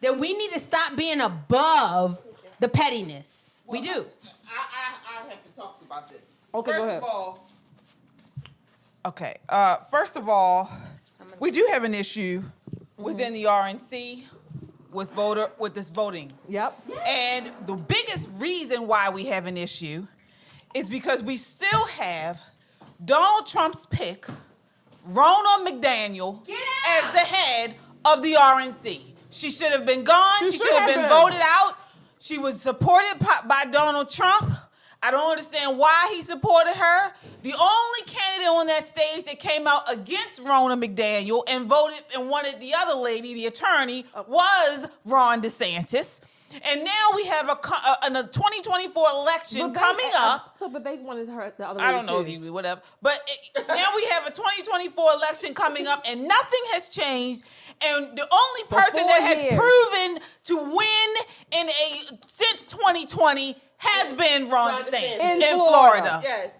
[0.00, 2.22] then we need to stop being above
[2.60, 3.50] the pettiness.
[3.66, 3.88] We do.
[3.90, 6.22] I, I, I have to talk to you about this.
[6.54, 7.02] Okay, first go ahead.
[7.02, 7.48] Of all,
[9.06, 9.36] okay.
[9.48, 10.70] Uh, first of all,
[11.38, 12.42] we do have an issue
[12.96, 14.24] within the RNC
[14.92, 16.32] with voter with this voting.
[16.48, 16.80] Yep.
[17.06, 20.06] And the biggest reason why we have an issue
[20.74, 22.40] is because we still have
[23.04, 24.26] Donald Trump's pick,
[25.08, 26.40] Ronna McDaniel,
[26.88, 29.07] as the head of the RNC.
[29.30, 30.38] She should have been gone.
[30.40, 31.10] She She, should have been been.
[31.10, 31.74] voted out.
[32.20, 34.50] She was supported by, Donald Trump.
[35.00, 37.12] I don't understand why he supported her.
[37.42, 42.28] The only candidate on that stage that came out against Ronna McDaniel and voted and
[42.28, 46.18] wanted the other lady, the attorney, was Ron DeSantis.
[46.62, 50.56] And now we have a, uh, a 2024 election they- coming up.
[50.60, 52.52] uh, But they wanted her, the other I don't know too.
[52.52, 52.80] whatever.
[53.02, 53.20] But
[53.54, 57.42] it, now we have a 2024 election coming up, and nothing has changed.
[57.84, 59.54] And the only person that has years.
[59.58, 65.20] proven to win in a since 2020 has been Ron, Ron DeSantis DeSantis.
[65.20, 66.08] in, In Florida.
[66.08, 66.20] Florida.
[66.24, 66.52] Yes.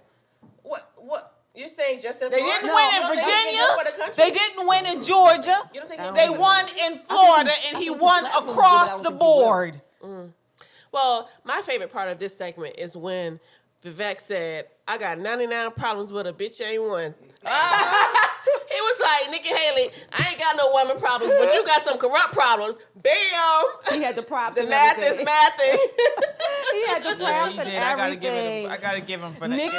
[0.63, 0.93] What?
[0.97, 1.35] What?
[1.55, 2.61] You're saying just in They Florida?
[2.61, 4.13] didn't No, win in no, Virginia.
[4.15, 4.17] the.
[4.17, 5.57] They didn't win in Georgia.
[5.75, 9.11] You don't think they- They don't won in Florida, and he won I across the
[9.11, 9.81] board.
[10.01, 10.31] Mm.
[10.93, 13.41] Well, my favorite part of this segment is when
[13.85, 17.15] Vivek said, I got 99 problems, but a bitch ain't one.
[17.45, 18.25] Ah.
[18.71, 21.99] he was like, Nikki Haley, I ain't got no woman problems, but you got some
[21.99, 22.79] corrupt problems.
[23.03, 23.63] Bam!
[23.93, 24.55] He had the props.
[24.57, 25.27] The and math is everything.
[25.27, 25.79] mathing.
[26.73, 27.79] he had the Yeah, props he and did.
[27.83, 28.65] I gotta give everything.
[28.65, 28.71] him.
[28.71, 29.51] I gotta give him for that.
[29.51, 29.77] Nikki,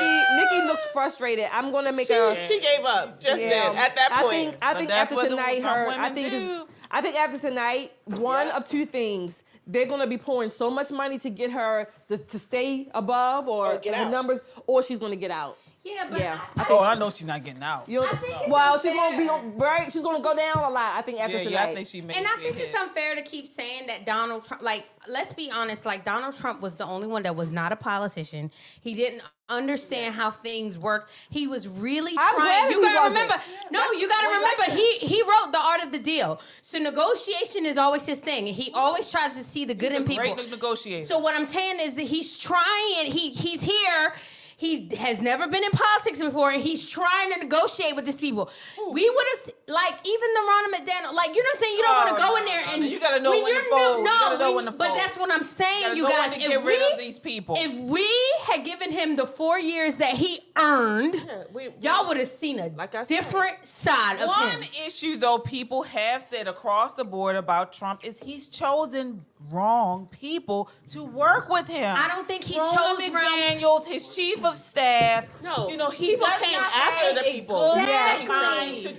[0.58, 1.48] Nikki looks frustrated.
[1.52, 2.48] I'm gonna make she, a.
[2.48, 3.50] she gave up just Yeah.
[3.50, 4.32] then, at that I point.
[4.34, 6.62] think I think after tonight, her I think is.
[6.92, 8.58] I think after tonight, one Yeah.
[8.58, 9.42] of two things.
[9.72, 13.74] They're gonna be pouring so much money to get her to, to stay above or,
[13.74, 14.12] Or get the out.
[14.12, 15.58] numbers, or she's gonna get out.
[15.84, 17.88] Yeah, but Yeah, I, Oh, I know she's not getting out.
[17.88, 19.52] You know, I think it's well, she's gonna be unfair.
[19.58, 19.92] right.
[19.92, 20.96] She's gonna go down a lot.
[20.98, 21.52] I think after yeah, tonight.
[21.52, 22.68] yeah, I think she made And I think ahead.
[22.68, 26.62] it's unfair to keep saying that Donald Trump, like, let's be honest, like, Donald Trump
[26.62, 28.52] was the only one that was not a politician.
[28.82, 31.10] He didn't understand how things work.
[31.30, 32.72] He was really I'm trying.
[32.72, 33.24] You gotta wasn't.
[33.32, 34.78] remember, no, you gotta remember, election.
[34.78, 36.42] he he wrote the art of the deal.
[36.62, 38.48] So negotiation is always his thing.
[38.48, 40.36] and He always tries to see the good in people.
[40.36, 41.06] Great negotiator.
[41.08, 43.12] So what I'm saying is that he's trying.
[43.12, 44.14] He he's here.
[44.60, 48.50] He has never been in politics before, and he's trying to negotiate with these people.
[48.92, 51.76] We would have like even the Ronald McDaniel, like you know what I'm saying.
[51.78, 52.88] You don't Oh, want to go in there oh, no, and no.
[52.90, 55.44] You gotta know when when to you're new- No, know when but that's what I'm
[55.44, 56.34] saying, gotta you know guys.
[56.34, 57.56] if get we, rid of these people.
[57.58, 58.06] If we
[58.50, 61.16] had given him the four years that he earned,
[61.54, 63.16] we- y'all would have seen a Like I said.
[63.16, 68.20] different side of One issue, though, people have said across the board about Trump is
[68.20, 71.96] he's chosen wrong people to work with him.
[71.98, 75.26] I don't think he Ronna chose wrong- McDaniels, his chief of staff.
[75.42, 77.76] No, you know he people came not after the people.
[77.76, 78.18] good Yeah.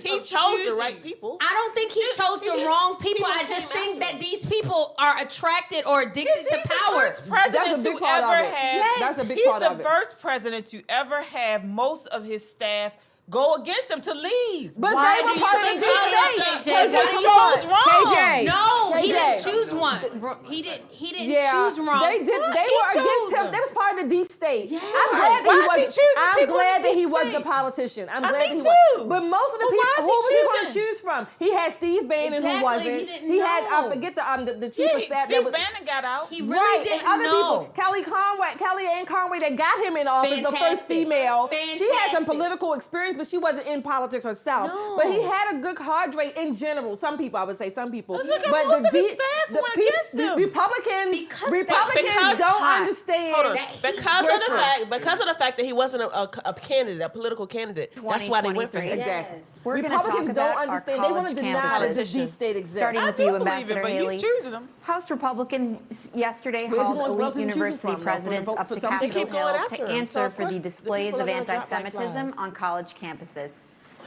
[0.01, 1.37] He of chose the right people.
[1.41, 3.27] I don't think he chose the just- wrong people.
[3.27, 4.19] people I just think that him.
[4.19, 7.01] these people are attracted or addicted He's to the power.
[7.09, 8.75] first president That's a big to ever have.
[8.75, 8.99] Yes.
[8.99, 9.75] That's a big he's part the of it.
[9.77, 12.93] He's the first president to ever have most of his staff
[13.31, 14.73] go against him to leave.
[14.77, 16.75] But Why they were part of the that deep state.
[16.75, 16.91] KJ?
[16.91, 18.03] KJ, Why do come you- chose wrong?
[18.11, 18.45] KJ.
[18.45, 19.99] No, he didn't choose one.
[20.45, 20.85] He didn't.
[20.91, 22.01] He didn't Yeah, choose wrong.
[22.03, 22.27] they did.
[22.27, 23.43] They He were against chose him.
[23.43, 23.51] them.
[23.53, 24.65] They was part of the deep state.
[24.65, 24.79] Yeah.
[24.83, 25.95] I'm glad that Why he is was.
[25.95, 28.09] he I'm glad that he deep wasn't a politician.
[28.11, 28.99] I'm glad me that he too.
[28.99, 29.07] was.
[29.07, 31.27] But most of the But people, who was he going to choose from?
[31.39, 32.99] He had Steve Bannon, Exactly, who wasn't.
[32.99, 35.25] he didn't had I forget the um the, the chief Yeah, of staff.
[35.29, 36.27] Steve was, Bannon got out.
[36.29, 37.59] He really right, didn't and other know.
[37.71, 40.87] people, Kelly Conway, Kellyanne Conway, that got him in office, the first Fantastic.
[40.87, 41.49] female.
[41.77, 44.67] She had some political experience, but she wasn't in politics herself.
[44.67, 44.95] No.
[44.97, 46.95] But he had a good cadre in general.
[46.95, 48.17] Some people, I would say, some people.
[48.17, 50.37] But look but most the of his staff the went against him.
[50.39, 52.79] Republicans, Because Republicans because- don't hot.
[52.81, 53.35] understand.
[53.35, 53.53] Hold on.
[53.81, 57.01] Because of the fact, because of the fact that he wasn't a, a, a candidate,
[57.01, 57.93] a political candidate.
[57.95, 58.97] That's why they went for him.
[58.97, 58.99] 2023.
[58.99, 59.39] Exactly.
[59.63, 60.97] We're gonna Republicans talk don't about our understand.
[61.03, 62.13] They want college to deny that this campuses.
[62.13, 62.77] deep state exists.
[62.77, 64.13] Starting I with do you, believe Ambassador it, but Haley.
[64.15, 64.69] he's choosing them.
[64.81, 68.03] House Republicans yesterday Where's he held going- where's elite he university from, though, for the
[68.03, 71.21] presidents up to Capitol Hill to answer So, of for the course, the displays of
[71.21, 73.57] are gonna drop like anti-Semitism on college campuses.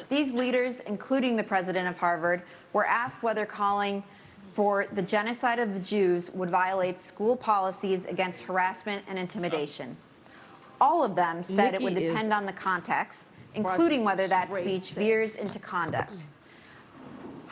[0.08, 4.02] These leaders, including the president of Harvard, were asked whether calling
[4.52, 9.96] for the genocide of the Jews would violate school policies against harassment and intimidation.
[10.80, 15.36] All of them said it would depend on the context, including whether that speech veers
[15.36, 16.26] into conduct.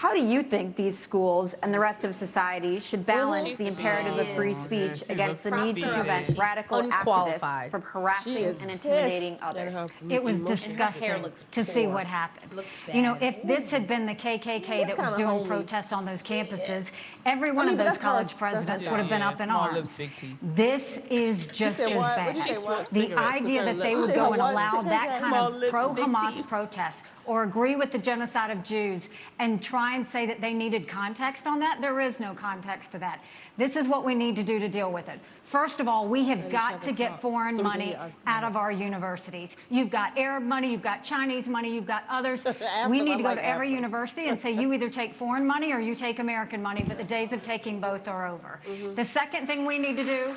[0.02, 4.18] How do you think these schools and the rest of society should balance the imperative
[4.18, 9.92] of free speech against the need to prevent radical activists from harassing and intimidating others?
[10.08, 12.64] It was And her hair disgusting to see what happened.
[12.92, 16.90] You know, if this had been the KKK that was doing protests on those campuses,
[17.24, 19.98] every one mean, of those that's college presidents would have been Yeah, up in arms.
[20.42, 22.26] This is just as bad.
[22.26, 22.88] What'd you say, what?
[22.88, 27.76] The idea that they would go and allow that kind of pro-Hamas protest or agree
[27.76, 29.08] with the genocide of Jews
[29.38, 32.98] and try and say that they needed context on that, there is no context to
[32.98, 33.20] that.
[33.56, 35.20] This is what we need to do to deal with it.
[35.52, 37.96] First of all, we have got to get foreign So we can money
[38.26, 39.54] out of our universities.
[39.68, 42.46] You've got Arab money, you've got Chinese money, you've got others.
[42.88, 45.78] We need to go to every university and say you either take foreign money or
[45.78, 48.60] you take American money, but the days of taking both are over.
[48.94, 50.34] The second thing we need to do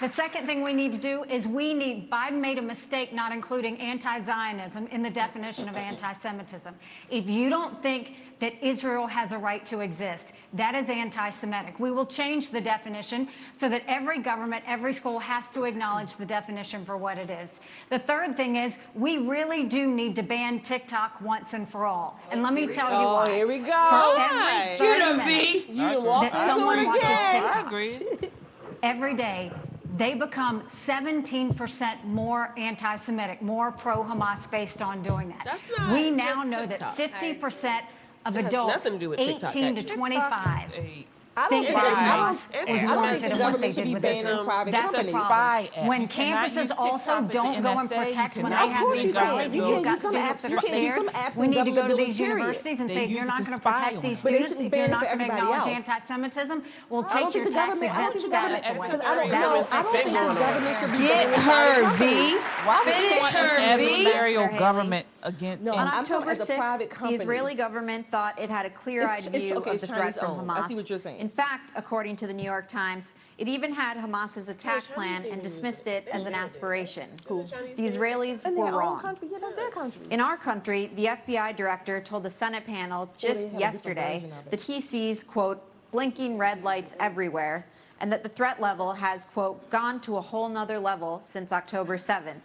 [0.00, 3.32] the second thing we need to do is we need, Biden made a mistake not
[3.32, 6.74] including anti Zionism in the definition of anti Semitism.
[7.10, 11.78] If you don't think that Israel has a right to exist, that is anti Semitic.
[11.80, 16.24] We will change the definition so that every government, every school has to acknowledge the
[16.24, 17.60] definition for what it is.
[17.90, 22.18] The third thing is we really do need to ban TikTok once and for all.
[22.30, 23.64] And let me tell you Oh, here we go.
[23.66, 25.72] For every 30 Get him, minutes V.
[25.72, 27.02] You done walked that someone watches.
[27.02, 28.30] TikTok, I agree.
[28.82, 29.50] every day
[29.96, 35.42] they become 17% more anti-Semitic, more pro-Hamas based on doing that.
[35.44, 36.96] That's not we now know TikTok.
[36.96, 37.80] that 50%
[38.26, 41.06] of It has adults nothing to do with TikTok, 18 to 25 Hey,
[41.36, 42.68] I don't think think that it's Hamas not.
[42.68, 44.44] I don't warranted think in the what they government should did be with banning um,
[44.46, 45.24] private That's a problem.
[45.24, 45.70] Spy.
[45.88, 48.56] When You cannot use campuses also TikTok with the don't go and protect when they
[48.56, 49.14] have these it.
[49.16, 51.36] Rallies, you you've got students that are can scared.
[51.36, 54.00] We need to go to these universities and say, if you're not going to protect
[54.02, 54.22] these us.
[54.22, 57.92] But they students, if you're not going to acknowledge anti-Semitism, we'll take your tax government.
[57.92, 58.64] I don't exempt think the government.
[58.64, 58.88] status away.
[59.10, 62.04] I don't, That'll I don't think the government should be Get her, private V.
[62.04, 62.42] companies.
[62.62, 64.04] Why would you Finish her, an V.
[64.06, 65.62] adversarial government against?
[65.64, 67.08] No, On October as 6th, the.
[67.08, 70.00] Israeli government thought it had a clear-eyed It's- it's- view okay, of it's the threat
[70.00, 70.48] Chinese from owned.
[70.48, 70.64] Hamas.
[70.64, 71.18] I see what you're saying.
[71.18, 75.24] In fact, according to the New York Times, it even had Hamas's attack Chinese plan
[75.30, 76.04] and dismissed it.
[76.06, 77.08] it as an aspiration.
[77.26, 79.00] Chinese The Israelis In were wrong.
[79.00, 80.06] country, yeah, that's their country.
[80.10, 84.50] In our country, the FBI director told the Senate panel just have yesterday version of
[84.50, 85.60] that he sees, quote,
[85.92, 87.64] blinking red lights everywhere,
[88.00, 91.96] and that the threat level has, quote, gone to a whole nother level since October
[91.96, 92.40] 7th.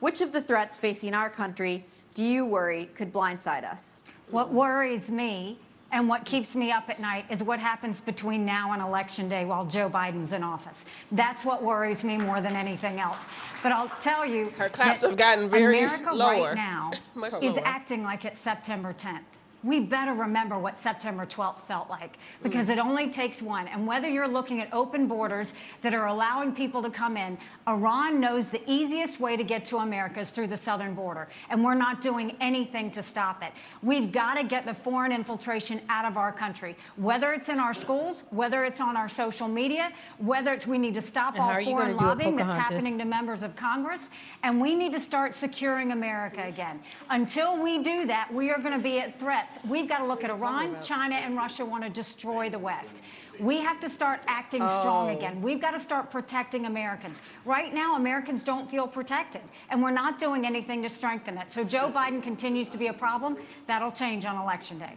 [0.00, 1.84] Which of the threats facing our country
[2.18, 4.02] do you worry could blindside us?
[4.32, 5.56] What worries me
[5.92, 9.44] and what keeps me up at night is what happens between now and election day
[9.44, 10.84] while Joe Biden's in office.
[11.12, 13.24] That's what worries me more than anything else.
[13.62, 16.46] But I'll tell you, Her claps have gotten very America lower.
[16.48, 17.62] right now Much is lower.
[17.64, 19.20] acting like it's September 10th.
[19.64, 23.66] We better remember what September 12th felt like because it only takes one.
[23.68, 25.52] And whether you're looking at open borders
[25.82, 27.36] that are allowing people to come in,
[27.66, 31.28] Iran knows the easiest way to get to America is through the southern border.
[31.50, 33.52] And we're not doing anything to stop it.
[33.82, 37.74] We've got to get the foreign infiltration out of our country, whether it's in our
[37.74, 41.48] schools, whether it's on our social media, whether it's we need to stop And all
[41.48, 44.08] foreign gonna do it, lobbying that's happening to members of Congress,
[44.44, 46.80] and we need to start securing America again.
[47.10, 49.18] Until we do that, we are going to be at
[49.48, 49.64] threats.
[49.68, 53.02] We've got to look at Iran, China, and Russia want to destroy the West.
[53.38, 55.16] We have to start acting strong Oh.
[55.16, 55.40] again.
[55.40, 57.22] We've got to start protecting Americans.
[57.44, 61.50] Right now, Americans don't feel protected, and we're not doing anything to strengthen it.
[61.52, 63.36] So Joe Biden continues to be a problem.
[63.66, 64.94] That'll change on election day.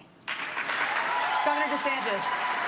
[1.45, 2.60] Governor DeSantis.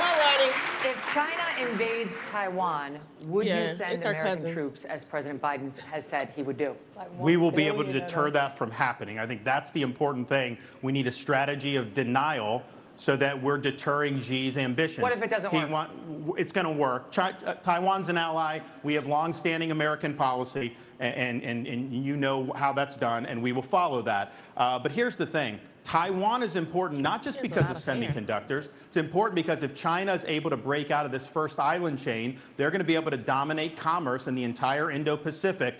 [0.00, 4.52] If China invades Taiwan, would Yeah, you send it's our American cousins.
[4.52, 6.74] troops as President Biden has said he would do?
[7.18, 9.18] we will be able to deter that from happening.
[9.18, 10.58] I think that's the important thing.
[10.82, 12.62] We need a strategy of denial
[12.98, 15.02] so that we're deterring Xi's ambitions.
[15.02, 15.70] What if it doesn't He work?
[15.70, 15.90] want-
[16.38, 17.12] it's going to work.
[17.12, 18.60] Chi- uh, Taiwan's an ally.
[18.84, 23.52] We have longstanding American policy, and, and, and you know how that's done, and we
[23.52, 24.32] will follow that.
[24.56, 25.60] Uh, but here's the thing.
[25.86, 28.22] Taiwan is important not just He has a because of lot of hair.
[28.24, 28.68] semiconductors.
[28.88, 32.38] It's important because if China is able to break out of this first island chain,
[32.56, 35.76] they're going to be able to dominate commerce in the entire Indo-Pacific.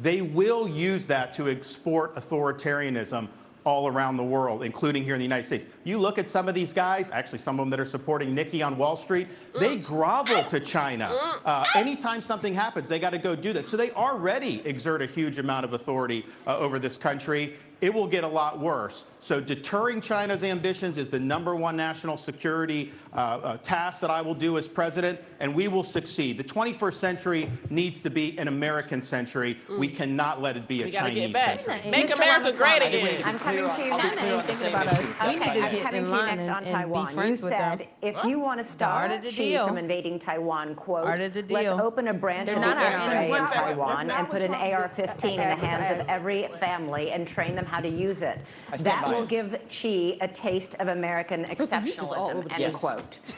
[0.00, 3.28] They will use that to export authoritarianism
[3.64, 5.66] all around the world, including here in the United States.
[5.84, 8.62] You look at some of these guys, actually some of them that are supporting Nikki
[8.62, 9.28] on Wall Street,
[9.58, 11.10] they grovel to China.
[11.44, 13.68] Uh, anytime something happens, they got to go do that.
[13.68, 17.56] So they already exert a huge amount of authority uh, over this country.
[17.82, 19.04] It will get a lot worse.
[19.22, 24.22] So deterring China's ambitions is the number one national security uh, uh, task that I
[24.22, 26.38] will do as president, and we will succeed.
[26.38, 29.58] The 21st century needs to be an American century.
[29.78, 31.60] We cannot let it be a We Chinese get back.
[31.60, 31.90] century.
[31.90, 33.22] Make America great again.
[33.24, 34.20] I'm coming to you I'll be next.
[34.20, 35.26] clear on the same issue.
[35.26, 36.72] We need to I'm get coming in to you line next and, on and be
[36.72, 37.08] Taiwan.
[37.08, 37.88] You friends with said them.
[38.00, 42.08] if you want to stop Part Xi from invading Taiwan, quote, Part of let's open
[42.08, 45.36] a branch They're of the NRA in That's not- Taiwan and put an AR-15 in
[45.36, 48.38] the hands of every family and train them how to use it.
[48.72, 52.80] I stand That by that will give Xi a taste of American exceptionalism, end Yes.
[52.80, 53.18] quote.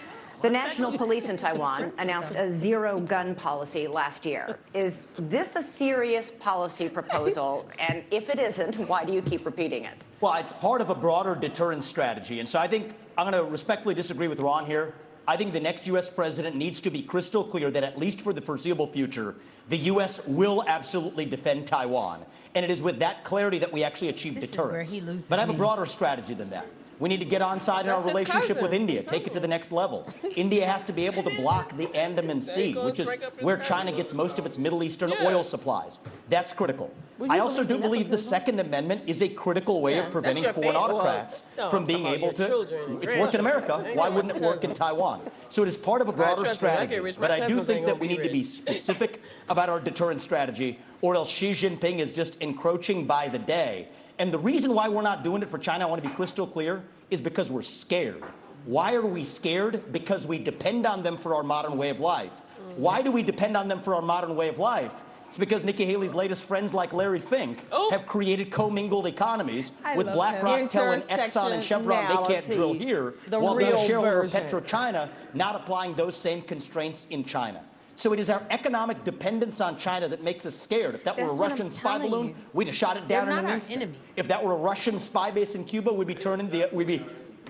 [0.42, 4.58] The National Police in Taiwan announced a zero gun policy last year.
[4.74, 7.70] Is this a serious policy proposal?
[7.78, 9.94] And if it isn't, why do you keep repeating it?
[10.20, 12.40] Well, it's part of a broader deterrence strategy.
[12.40, 14.94] And so I think I'm going to respectfully disagree with Ron here.
[15.28, 16.10] I think the next U.S.
[16.10, 19.36] president needs to be crystal clear that, at least for the foreseeable future,
[19.68, 20.26] the U.S.
[20.26, 22.24] will absolutely defend Taiwan.
[22.54, 24.92] And it is with that clarity that we actually achieve This deterrence.
[24.92, 26.66] he loses but I have a broader strategy than that.
[27.02, 29.48] We need to get on side in our relationship with India, take it to the
[29.48, 30.06] next level.
[30.36, 33.42] India has to be able to block the Andaman Sea, which is break up his
[33.44, 33.56] where.
[33.56, 35.26] China gets most of its Middle Eastern Yeah.
[35.26, 35.98] oil supplies.
[36.28, 36.94] That's critical.
[37.28, 38.18] I also do believe the?
[38.18, 40.76] Second Amendment is a critical way Yeah, of preventing foreign.
[40.76, 42.46] Autocrats no, from being talking able to.
[42.46, 43.84] children It's worked in America.
[43.94, 45.22] Why wouldn't it work in Taiwan?
[45.48, 47.00] So it is part of a broader me, strategy.
[47.18, 51.16] But I do think that we need to be specific about our deterrence strategy, or
[51.16, 53.88] else Xi Jinping is just encroaching by the day.
[54.18, 56.46] And the reason why we're not doing it for China, I want to be crystal
[56.46, 58.22] clear, is because we're scared.
[58.64, 59.92] Why are we scared?
[59.92, 62.32] Because we depend on them for our modern way of life.
[62.76, 65.02] Why do we depend on them for our modern way of life?
[65.28, 67.90] It's because Nikki Haley's latest friends like Larry Fink Oh.
[67.90, 70.68] have created commingled economies I with BlackRock him.
[70.68, 74.42] telling Exxon and Chevron they can't drill here, The while the real shareholder version.
[74.42, 77.62] PetroChina not applying those same constraints in China.
[77.96, 80.94] So it is our economic dependence on China that makes us scared.
[80.94, 82.34] If that were a Russian spy balloon, you.
[82.52, 83.82] we'd have shot it down They're in not an our instant.
[83.82, 83.98] enemy.
[84.16, 87.04] If that were a Russian spy base in Cuba, we'd be turning the we'd be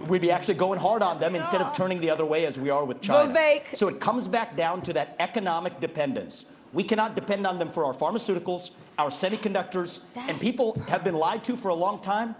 [0.09, 2.70] we'd be actually going hard on them instead of turning the other way as we
[2.70, 3.32] are with China.
[3.32, 3.77] Vivek.
[3.77, 6.47] So it comes back down to that economic dependence.
[6.73, 11.44] We cannot depend on them for our pharmaceuticals, our semiconductors, and people have been lied
[11.44, 12.35] to for a long time.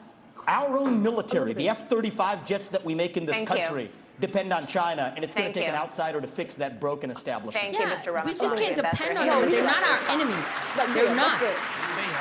[0.49, 3.89] Our own military, the F-35 jets that we make in this Thank you.
[4.23, 5.75] Country, depend on China, and it's going to take you.
[5.75, 7.75] an outsider to fix that broken establishment.
[7.75, 8.15] Thank you, Mr.
[8.15, 8.33] Ramaswamy.
[8.33, 10.43] we just can't depend on them, but they're not our enemy.
[10.95, 11.41] They're not.
[11.41, 11.49] They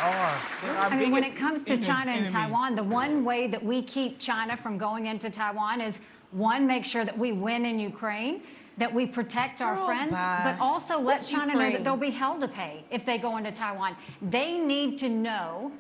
[0.03, 0.41] are.
[0.79, 2.31] I mean, when it comes to China and enemy.
[2.31, 5.99] Taiwan, the one way that we keep China from going into Taiwan is
[6.31, 8.41] one, make sure that we win in Ukraine,
[8.77, 10.41] that we protect our Girl, friends, bye.
[10.43, 13.37] but also let What's China know that they'll be held to pay if they go
[13.37, 13.95] into Taiwan.
[14.21, 15.71] They need to know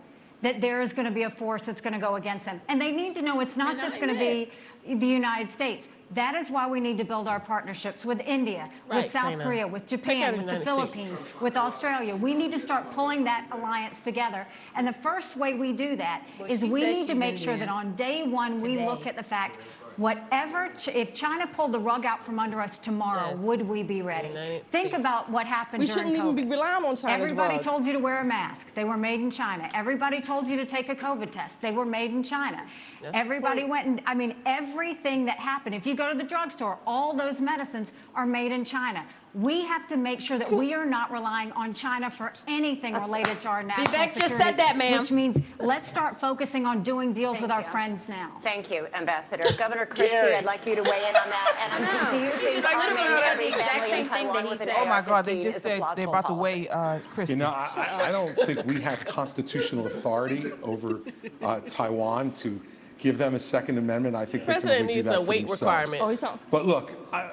[0.41, 2.59] that there is going to be a force that's going to go against them.
[2.67, 4.49] And they need to know it's not They're just going to be
[4.95, 5.87] the United States.
[6.13, 9.43] That is why we need to build our partnerships with India, Right, with South Dana.
[9.45, 10.65] Korea, with Japan, with the United States.
[10.65, 12.15] Philippines, with Australia.
[12.15, 14.45] We need to start pulling that alliance together.
[14.75, 17.55] And the first way we do that is Well, she we need to make sure
[17.55, 19.57] that on day one we look at the fact
[19.97, 23.39] whatever Ch- if China pulled the rug out from under us tomorrow, Yes.
[23.39, 24.29] would we be ready?
[24.63, 24.93] Think States.
[24.95, 27.63] about what happened We during shouldn't even be relying on China's Everybody rug.
[27.63, 28.73] told you to wear a mask.
[28.73, 29.69] They were made in China.
[29.73, 31.61] Everybody told you to take a COVID test.
[31.61, 32.65] They were made in China.
[33.01, 35.75] That's Everybody went and I mean everything that happened.
[35.75, 39.05] If you go to the drugstore, all those medicines are made in China.
[39.33, 43.39] We have to make sure that we are not relying on China for anything related
[43.41, 44.99] to our national Vivek just said that, ma'am.
[44.99, 47.67] Which means let's start focusing on doing deals Thank with our you.
[47.67, 48.31] friends now.
[48.43, 49.45] Thank you, Ambassador.
[49.57, 50.35] Governor Christie, Gary.
[50.35, 51.69] I'd like you to weigh in on that.
[51.71, 52.11] And I know.
[52.11, 54.69] do you She think just like literally said the exact same thing that he said.
[54.75, 55.23] Oh my God!
[55.25, 57.31] They just said they're plausible about to weigh uh, Christie.
[57.33, 60.99] You know, I, I- I don't think we have constitutional authority over
[61.41, 62.59] uh, Taiwan to
[63.01, 64.15] give them a Second Amendment.
[64.15, 65.61] I think they can President do needs that a for weight themselves.
[65.61, 66.01] requirement.
[66.01, 66.39] Oh, he's talking.
[66.49, 67.31] But look, I,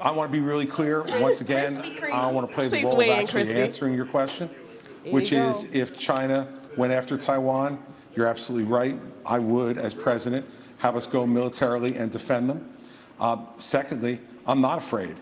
[0.00, 1.02] I want to be really clear.
[1.20, 4.06] Once again, I want to play the Please role of weigh in, actually answering your
[4.06, 4.48] question,
[5.02, 6.46] Here which you is if China
[6.76, 7.82] went after Taiwan,
[8.14, 8.96] you're absolutely right.
[9.26, 10.46] I would, as president,
[10.78, 12.68] have us go militarily and defend them.
[13.18, 15.16] Um, secondly, I'm not afraid.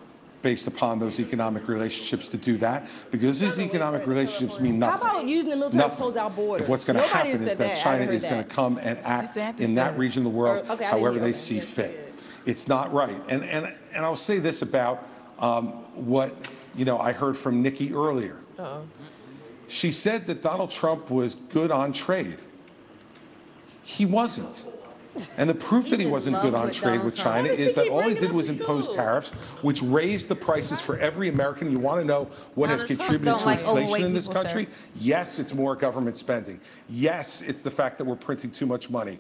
[0.49, 5.07] Based upon those economic relationships to do that, because these economic relationships mean nothing.
[5.07, 6.63] How about using the military to close our borders?
[6.63, 9.37] If what's going to happen is that I China is going to come and act
[9.37, 9.99] DeSantis in that it.
[9.99, 12.15] region of the world Or- okay, however they see Yes, fit.
[12.47, 13.21] It's not right.
[13.29, 15.07] And, and, and I'll say this about
[15.39, 16.35] um, what,
[16.75, 18.39] you know, I heard from Nikki earlier.
[19.67, 22.39] She said that Donald Trump was good on trade.
[23.83, 24.67] He wasn't.
[25.37, 27.15] And the proof that he wasn't good on trade with.
[27.15, 29.31] China is that all he did was impose tariffs,
[29.63, 31.71] which raised the prices for every American.
[31.71, 34.69] You want to know what has contributed to like inflation in this country?
[34.97, 36.61] Yes, it's more government spending.
[36.89, 39.19] Yes, it's the fact that we're printing too much money.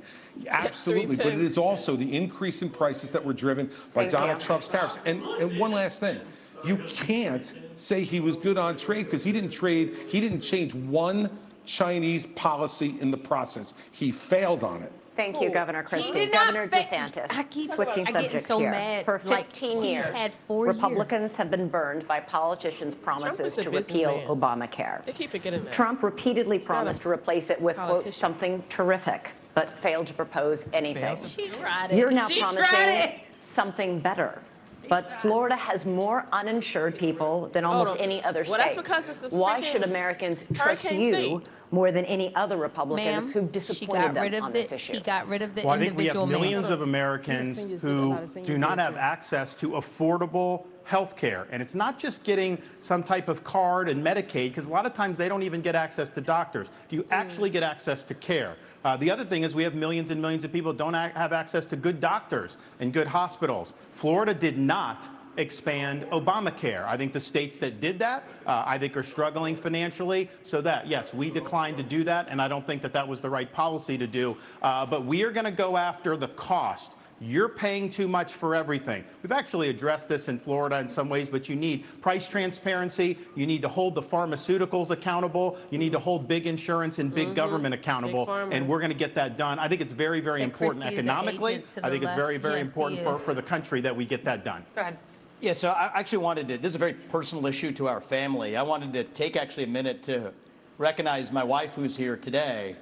[0.48, 1.16] Absolutely.
[1.16, 4.40] But it is also the increase in prices that were driven by Donald.
[4.40, 4.98] Trump's tariffs.
[5.04, 6.20] And, and one last thing.
[6.64, 10.74] You can't say he was good on trade because he didn't trade, he didn't change
[10.74, 11.30] one
[11.64, 13.74] Chinese policy in the process.
[13.92, 14.92] He failed on it.
[15.18, 16.12] Thank you, Governor Christie.
[16.12, 18.70] did not Governor fa- DeSantis, I keep- switching I get subjects so here.
[18.70, 20.76] mad, For like, 15 he years, had four years.
[20.76, 24.28] Republicans have been burned by politicians' promises is a to repeal businessman.
[24.28, 25.04] Obamacare.
[25.06, 25.72] They keep forgetting that.
[25.72, 28.12] Trump repeatedly not promised to replace it with, quote, politician.
[28.12, 31.18] something terrific, but failed to propose anything.
[31.26, 31.96] She tried it.
[31.98, 33.20] You're now she tried promising it.
[33.40, 34.40] something better.
[34.88, 37.98] But Florida has more uninsured people than almost on.
[37.98, 38.50] any other state.
[38.52, 41.48] Well, that's because it's a Why freaking should Americans trust hurricane you state.
[41.70, 44.72] More than any other Republicans who she disappointed got rid them of on the this
[44.72, 44.92] issue?
[44.94, 46.72] he got rid of the Well, I think we have millions man.
[46.72, 51.46] of Americans who lot of seniors do not have access to affordable health care.
[51.50, 54.94] And it's not just getting some type of card and Medicaid, because a lot of
[54.94, 56.70] times they don't even get access to doctors.
[56.88, 58.56] Do you actually get access to care?
[58.84, 61.34] Uh, the other thing is we have millions and millions of people don't ac- have
[61.34, 63.74] access to good doctors and good hospitals.
[63.92, 65.06] Florida did not
[65.38, 66.84] expand Obamacare.
[66.86, 70.28] I think the states that did that, uh, I think, are struggling financially.
[70.42, 73.20] So that, yes, we declined to do that, and I don't think that that was
[73.20, 74.36] the right policy to do.
[74.60, 76.94] Uh, but we are going to go after the cost.
[77.20, 79.02] You're paying too much for everything.
[79.24, 83.18] We've actually addressed this in Florida in some ways, but you need price transparency.
[83.34, 85.56] You need to hold the pharmaceuticals accountable.
[85.70, 88.24] You need to hold big insurance and big government accountable.
[88.24, 88.54] pharma.
[88.54, 89.58] And we're going to get that done.
[89.58, 91.54] I think it's very, very So important Christie is the economically.
[91.54, 94.24] I the think it's very, very Yes, important for, for the country that we get
[94.24, 94.64] that done.
[94.76, 94.98] Go ahead.
[95.40, 98.56] Yeah, so I actually wanted to, this is a very personal issue to our family.
[98.56, 100.32] I wanted to take actually a minute to
[100.78, 102.74] recognize my wife who's here today.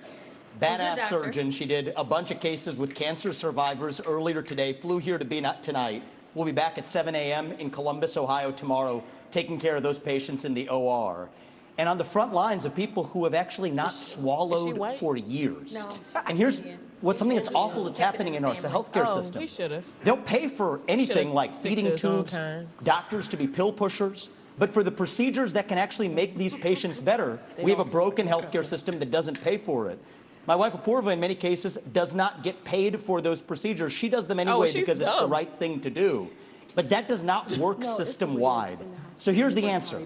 [0.61, 1.51] Badass surgeon.
[1.51, 5.39] She did a bunch of cases with cancer survivors earlier today, flew here to be
[5.39, 6.03] not tonight.
[6.35, 7.53] We'll be back at 7 a.m.
[7.53, 11.29] in Columbus, Ohio tomorrow, taking care of those patients in the OR.
[11.77, 15.85] And on the front lines of people who have actually not swallowed for years.
[16.27, 16.63] And here's
[17.01, 19.41] what's something that's awful that's happening in our healthcare Oh, system.
[19.41, 19.85] he should have.
[20.05, 22.37] They'll pay for anything like feeding tubes,
[22.85, 27.01] doctors to be pill pushers, but for the procedures that can actually make these patients
[27.01, 29.99] better, we have a broken healthcare system that doesn't pay for it.
[30.47, 33.93] My wife Apoorva, in many cases, does not get paid for those procedures.
[33.93, 36.31] She does them anyway Oh, because it's the right thing to do.
[36.77, 38.79] But that does not work system wide.
[39.19, 40.01] So here's the answer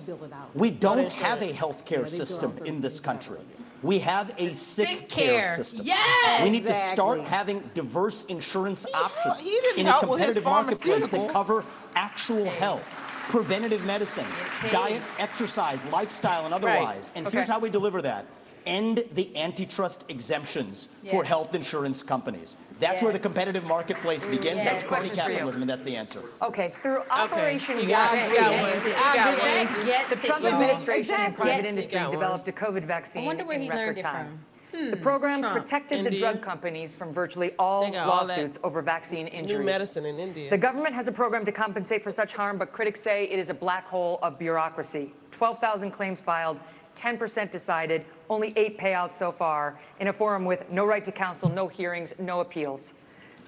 [0.54, 3.38] we don't have a healthcare system in this country.
[3.82, 5.40] We have a sick, Sick care.
[5.40, 5.56] care.
[5.56, 5.82] system.
[5.84, 6.42] Yes!
[6.42, 10.34] We need to start having diverse insurance options he didn't in a help with his
[10.34, 12.86] competitive marketplace that cover actual health,
[13.28, 14.26] preventative medicine,
[14.70, 17.12] diet, exercise, lifestyle, and otherwise.
[17.14, 18.26] And here's how we deliver that.
[18.66, 22.56] End the antitrust exemptions for health insurance companies.
[22.80, 24.56] That's where the competitive marketplace begins.
[24.56, 24.64] Yes.
[24.64, 25.36] That's crony Questions for you.
[25.36, 26.22] capitalism, and that's the answer.
[26.42, 28.32] Okay, through Operation You got Warp it.
[28.32, 28.86] You got Speed, one.
[28.86, 29.86] You got Vivek one.
[29.86, 30.52] gets The Trump y'all.
[30.52, 33.86] administration and private Gets industry developed a COVID vaccine I wonder where in he record
[33.86, 34.26] learned it time.
[34.70, 34.90] from.
[34.90, 35.56] The program Trump.
[35.58, 39.58] protected the drug companies from virtually all They got all lawsuits over vaccine injuries.
[39.58, 40.48] New medicine in India.
[40.48, 43.50] The government has a program to compensate for such harm, but critics say it is
[43.50, 45.12] a black hole of bureaucracy.
[45.32, 46.60] 12,000 claims filed,
[47.00, 51.48] 10% decided, only eight payouts so far, in a forum with no right to counsel,
[51.48, 52.94] no hearings, no appeals.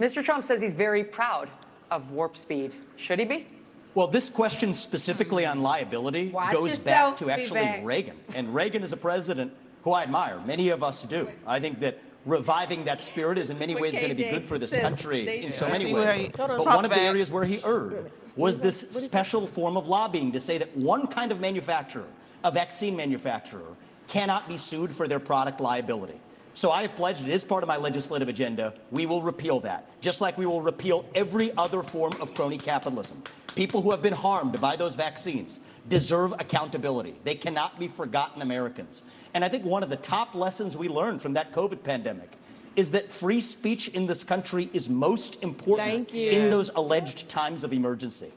[0.01, 0.25] Mr.
[0.25, 1.49] Trump says he's very proud
[1.91, 2.73] of warp speed.
[2.97, 3.47] Should he be?
[3.95, 7.85] Well, this question specifically on liability Watch goes back to actually Vivek.
[7.85, 8.17] Reagan.
[8.35, 9.53] And Reagan is a president
[9.83, 10.41] who I admire.
[10.47, 11.29] Many of us do.
[11.47, 14.57] I think that reviving that spirit is in many ways going to be good for
[14.57, 16.31] this country in so many ways.
[16.35, 20.41] But one of the areas where he erred was this special form of lobbying to
[20.41, 22.07] say that one kind of manufacturer,
[22.45, 23.77] a vaccine manufacturer,
[24.09, 26.21] cannot be sued for their product liability.
[26.55, 28.75] So I have pledged it is part of my legislative agenda.
[28.91, 33.23] We will repeal that, just like we will repeal every other form of crony capitalism.
[33.55, 37.15] People who have been harmed by those vaccines deserve accountability.
[37.25, 39.03] They cannot be forgotten Americans.
[39.35, 42.33] And I think one of the top lessons we learned from that COVID pandemic
[42.77, 47.73] is that free speech in this country is most important in those alleged times of
[47.73, 48.33] emergency.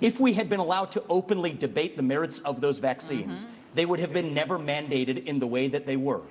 [0.00, 4.00] If we had been allowed to openly debate the merits of those vaccines, they would
[4.00, 6.22] have been never mandated in the way that they were.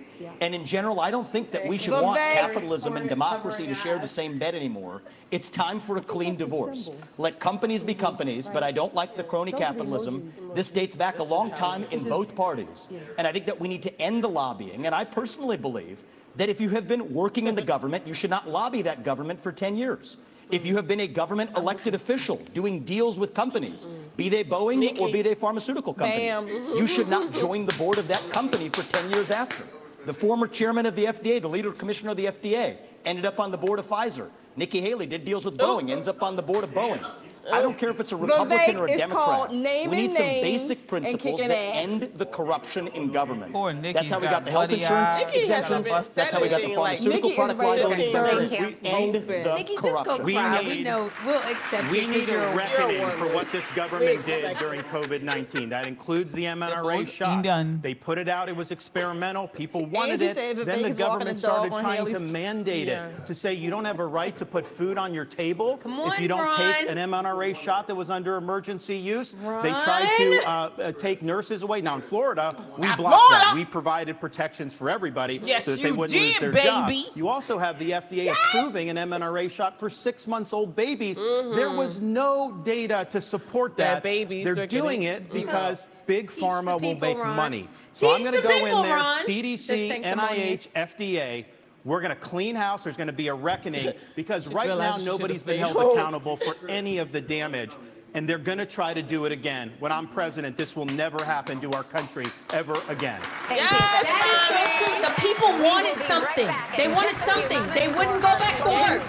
[0.42, 4.00] And in general, I don't think that we should want capitalism and democracy to share
[4.00, 5.02] the same bed anymore.
[5.30, 6.90] It's time for a clean divorce.
[7.18, 10.34] Let companies be companies, but I don't like the crony capitalism.
[10.56, 12.88] This dates back a long time in both parties.
[13.18, 14.86] And I think that we need to end the lobbying.
[14.86, 16.00] And I personally believe
[16.38, 19.42] that if you have been working in the government, you should not lobby that government
[19.42, 20.18] for 10 years.
[20.50, 24.98] If you have been a government elected official doing deals with companies, be they Boeing
[25.00, 26.76] or be they pharmaceutical companies, Bam.
[26.78, 29.64] you should not join the board of that company for 10 years after.
[30.06, 33.52] The former chairman of the FDA, the leader commissioner of the FDA, ended up on
[33.52, 34.30] the board of Pfizer.
[34.56, 35.94] Nikki Haley did deals with Boeing, oh.
[35.94, 37.06] ends up on the board of Boeing.
[37.52, 39.10] I don't care if it's a Republican or a Democrat.
[39.26, 41.76] called we need some basic principles kicking that ass.
[41.88, 43.54] end the corruption in government.
[43.54, 45.26] Poor That's how we got got the health insurance eyes.
[45.26, 46.10] Nikki exemptions.
[46.14, 48.42] That's how we got the anything like- pharmaceutical Nikki is product ready to liability burn
[48.42, 48.82] exemptions.
[48.82, 49.44] We end open.
[49.44, 50.26] the Nikki, corruption.
[50.26, 50.60] We cry.
[50.62, 51.12] We need- know.
[51.26, 53.18] We'll accept We it need because a you're a reckoning woman.
[53.18, 55.70] for what this government did during COVID-19.
[55.70, 57.44] That includes the MNRA vote shots.
[57.44, 57.80] done.
[57.82, 58.50] They put it out.
[58.50, 59.48] It was experimental.
[59.48, 60.36] People wanted it.
[60.66, 64.36] Then the government started trying to mandate it to say you don't have a right
[64.38, 67.96] to put food on your table if you don't take an mRNA mRNA shot that
[67.96, 69.34] was under emergency use.
[69.34, 71.82] They tried to uh, uh, take nurses away.
[71.82, 73.52] Now in Florida, we blocked that.
[73.56, 77.04] We provided protections for everybody Yes, so that they wouldn't lose did, their baby.
[77.04, 77.10] jobs.
[77.16, 81.18] You also have the FDA approving an mRNA shot for six months old babies.
[81.18, 84.04] There was no data to support That that.
[84.04, 87.36] babies They're doing it because big pharma will make Ron.
[87.36, 87.70] money.
[87.94, 89.26] So I'm going to go in there, Ron.
[89.26, 90.68] CDC, sanctimonious.
[90.68, 91.46] NIH, FDA.
[91.88, 92.84] We're going to clean house.
[92.84, 96.98] There's going to be a reckoning because right now nobody's been held accountable for any
[96.98, 97.72] of the damage.
[98.18, 99.72] And they're going to try to do it again.
[99.78, 103.22] When I'm president, this will never happen to our country ever again.
[103.48, 105.06] Yes, That is so true.
[105.06, 106.50] The people wanted something.
[106.76, 107.62] They wanted something.
[107.78, 109.06] They wouldn't go back to work.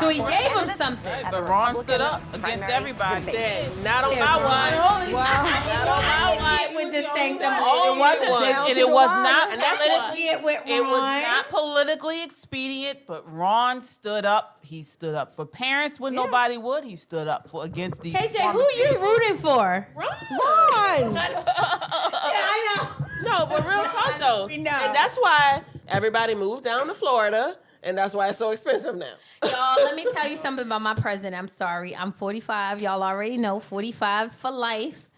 [0.00, 1.24] So he gave them something.
[1.30, 3.22] But Ron stood up against everybody.
[3.24, 4.44] Said, not on Yeah, my Ron.
[4.44, 5.12] watch.
[5.14, 5.42] Wow.
[5.44, 6.60] Not on my watch.
[6.76, 7.52] With the sanctum.
[7.52, 8.30] It wasn't,
[8.68, 10.24] and it was not And that's politically.
[10.24, 14.59] why- It went It was not politically expedient, but Ron stood up.
[14.70, 16.84] He stood up for parents when nobody would.
[16.84, 18.14] He stood up for against these.
[18.14, 19.84] KJ, who you rooting for?
[19.96, 20.08] Ron.
[20.30, 21.12] Ron.
[21.14, 23.06] yeah, I know.
[23.28, 24.46] No, but real talk though.
[24.46, 24.70] We know.
[24.70, 29.12] And that's why everybody moved down to Florida, and that's why it's so expensive now.
[29.42, 31.34] Y'all, let me tell you something about my president.
[31.34, 31.96] I'm sorry.
[31.96, 32.80] I'm 45.
[32.80, 35.09] Y'all already know 45 for life.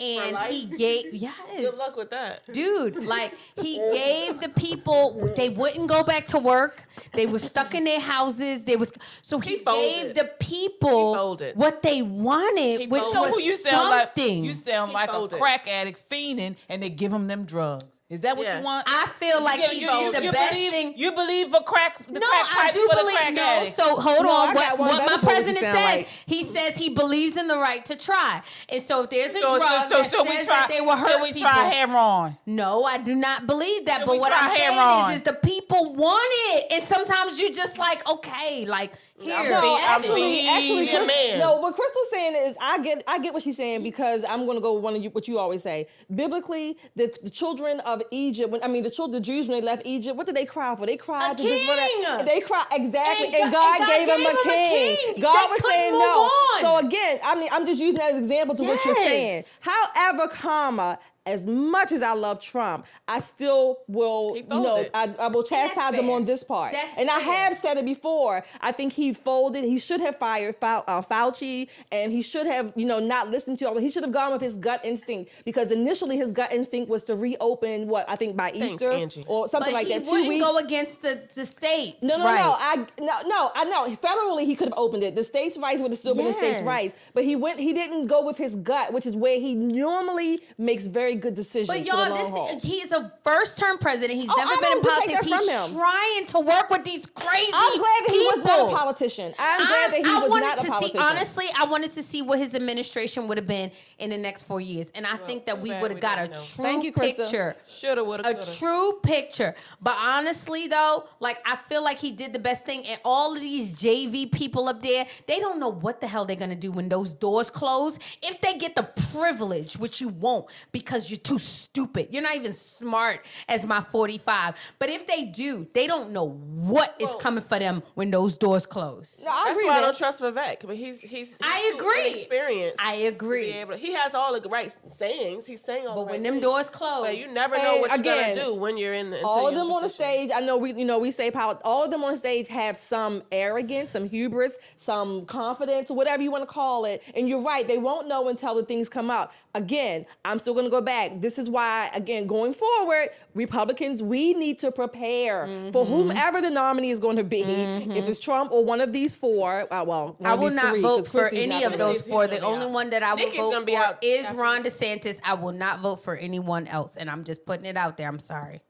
[0.00, 1.34] And he gave, yes.
[1.56, 2.44] Good luck with that.
[2.52, 6.84] Dude, like he gave the people they wouldn't go back to work.
[7.14, 8.62] They were stuck in their houses.
[8.62, 8.92] They was
[9.22, 13.20] so he, He gave the people He what they wanted, He which folded.
[13.20, 14.44] Was who you sound something.
[14.44, 14.48] like?
[14.48, 17.84] You sound He like a crack addict fiending, and they give him them drugs.
[18.10, 18.58] Is that what Yeah.
[18.60, 18.86] you want?
[18.88, 20.94] I feel like You- he you- did the you best believe, thing.
[20.96, 21.98] You believe a crack?
[22.06, 23.42] The no, crack I do believe no.
[23.42, 23.76] addict.
[23.76, 24.48] So hold No, on.
[24.48, 26.08] I What, what my for what you president says, like.
[26.24, 28.40] he says he believes in the right to try.
[28.70, 30.54] And so if there's a So, drug so, so, that so we says try.
[30.56, 32.38] that they will hurt we people, try Heron.
[32.46, 33.98] no, I do not believe that.
[33.98, 37.76] Should but what I'm saying is, is the people want it, and sometimes you just
[37.76, 41.38] like, okay, like here, No, being- I'm actually, being actually, a Chris- man.
[41.38, 41.56] no.
[41.56, 44.60] What Crystal's saying is, I get, I get what she's saying because I'm going to
[44.60, 45.86] go with one of you, what you always say.
[46.14, 49.64] Biblically, the, the children of Egypt, when I mean the children, the Jews when they
[49.66, 50.86] left Egypt, what did they cry for?
[50.86, 52.24] They cried A to just king.
[52.26, 54.42] They cried exactly, And and, God- God, and God gave them gave a them a
[54.44, 54.96] king.
[55.14, 55.22] king.
[55.22, 56.06] God They was saying move no.
[56.22, 56.60] on.
[56.60, 59.44] So again, I mean, I'm just using that as an example to what you're saying.
[59.60, 60.98] However, comma.
[61.28, 64.84] As much as I love Trump, I still will, you know.
[64.94, 66.72] I, I will chastise him on this part.
[66.72, 68.42] That's and I have said it before.
[68.60, 69.64] I think he folded.
[69.64, 73.58] He should have fired Fau- uh, Fauci, and he should have, you know, not listened
[73.60, 73.76] to all.
[73.78, 77.16] He should have gone with his gut instinct because initially his gut instinct was to
[77.16, 79.24] reopen what I think by Thanks, Easter Angie.
[79.26, 80.04] or something but like he that.
[80.04, 80.44] Two wouldn't weeks.
[80.44, 81.96] go against the the state.
[82.02, 82.38] No, no, right.
[82.38, 82.56] no.
[82.58, 83.50] I no, no.
[83.54, 83.96] I know.
[83.96, 85.14] Federally, he could have opened it.
[85.14, 86.98] The states' rights would have still been the states' rights.
[87.14, 87.60] But he went.
[87.60, 91.66] He didn't go with his gut, which is where he normally makes very good decisions.
[91.68, 92.54] But y'all, the long haul.
[92.54, 94.18] this he is a first term president.
[94.18, 95.24] He's Oh, never I been in politics.
[95.24, 95.72] He's him.
[95.76, 99.34] trying to work with these crazy I'm glad that he was not a politician.
[99.38, 100.92] I'm glad that he I was wanted not a to politician.
[101.00, 104.44] see honestly, I wanted to see what his administration would have been in the next
[104.44, 106.32] four years, and I think that we would have got a know.
[106.54, 107.16] true Thank you, Krista.
[107.18, 107.56] picture.
[107.66, 108.54] Shoulda, woulda, A coulda.
[108.56, 109.54] true picture.
[109.80, 113.40] But honestly, though, like I feel like he did the best thing, and all of
[113.40, 116.88] these JV people up there, they don't know what the hell they're gonna do when
[116.88, 117.98] those doors close.
[118.22, 122.08] If they get the privilege, which you won't, because you're too stupid.
[122.10, 124.54] You're not even smart as my 45.
[124.78, 128.66] But if they do, they don't know what is coming for them when those doors
[128.66, 129.22] close.
[129.24, 130.66] No, I That's agree why I don't trust Vivek.
[130.66, 132.06] But he's he's, he's I too agree.
[132.10, 133.52] inexperienced I to be agree.
[133.52, 135.46] able to- he has all the right sayings.
[135.46, 136.42] He's saying all But the right when them things.
[136.44, 139.16] doors close, But you never know And what you're gonna do when you're in the
[139.16, 140.30] until all of them on the stage.
[140.34, 141.58] I know we, you know, we say power.
[141.64, 146.42] All of them on stage have some arrogance, some hubris, some confidence, whatever you want
[146.42, 147.02] to call it.
[147.14, 149.30] And you're right; they won't know until the things come out.
[149.62, 151.20] Again, I'm still going to go back.
[151.20, 155.92] This is why, again, going forward, Republicans, we need to prepare for Mm-hmm.
[155.92, 157.42] whomever the nominee is going to be.
[157.42, 160.54] If it's Trump or one of these four, uh, well, one I of will these
[160.54, 162.28] not three, vote 'cause for any of those four.
[162.28, 162.70] The only out.
[162.72, 164.78] one that I will Nikki's vote be for out is after Ron this.
[164.80, 165.18] DeSantis.
[165.24, 168.06] I will not vote for anyone else, and I'm just putting it out there.
[168.08, 168.60] I'm sorry.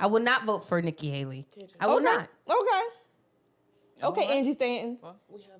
[0.00, 1.46] I will not vote for Nikki Haley.
[1.78, 2.04] I will Okay.
[2.04, 2.28] not.
[2.50, 2.82] Okay.
[4.02, 4.98] Okay, Angie Stanton.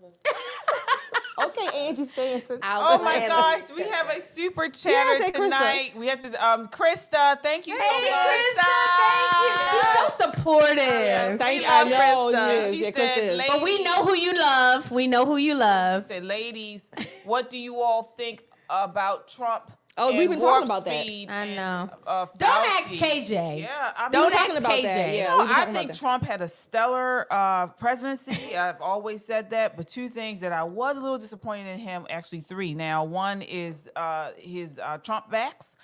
[1.45, 2.59] okay, Angie Stanton.
[2.63, 5.37] Oh my gosh, we have a super chatter say Krista.
[5.45, 5.93] tonight.
[5.97, 7.41] We have to, um, Krista.
[7.43, 8.11] Thank you so much.
[8.29, 8.71] Krista,
[9.01, 9.51] thank you.
[9.71, 11.39] She's so supportive.
[11.39, 11.71] Thank We you.
[11.71, 11.89] Love.
[11.89, 12.33] Krista.
[12.33, 13.39] Yes, She yeah, said, is.
[13.39, 14.91] "Ladies, But we know who you love.
[14.91, 16.07] We know who you love.
[16.09, 16.91] said, ladies,
[17.25, 19.71] what do you all think about Trump?
[19.99, 21.05] Oh, we've been talking about that.
[21.05, 21.91] speed I and, know.
[22.07, 22.99] uh, Don't ask Fauci?
[22.99, 23.61] KJ.
[23.61, 24.83] Yeah, I mean, Don't ask talking about KJ.
[24.85, 25.27] that, yeah.
[25.37, 25.95] No, I think.
[25.95, 28.57] Trump had a stellar uh, presidency.
[28.57, 29.77] I've always said that.
[29.77, 32.73] But two things that I was a little disappointed in him, actually three.
[32.73, 35.75] Now, one is uh, his uh, Trump vax.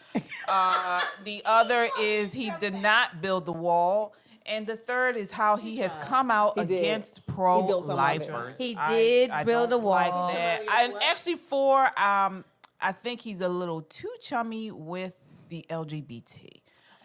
[0.49, 4.15] Uh, the other is he did not build the wall.
[4.47, 8.57] And the third is how he has come out He against He built some pro-lifers.
[8.57, 9.95] He I- did I build don't a wall.
[9.97, 10.63] Like that.
[10.81, 12.47] And actually, four, um,
[12.81, 15.17] I think he's a little too chummy with
[15.49, 16.58] the LGBT.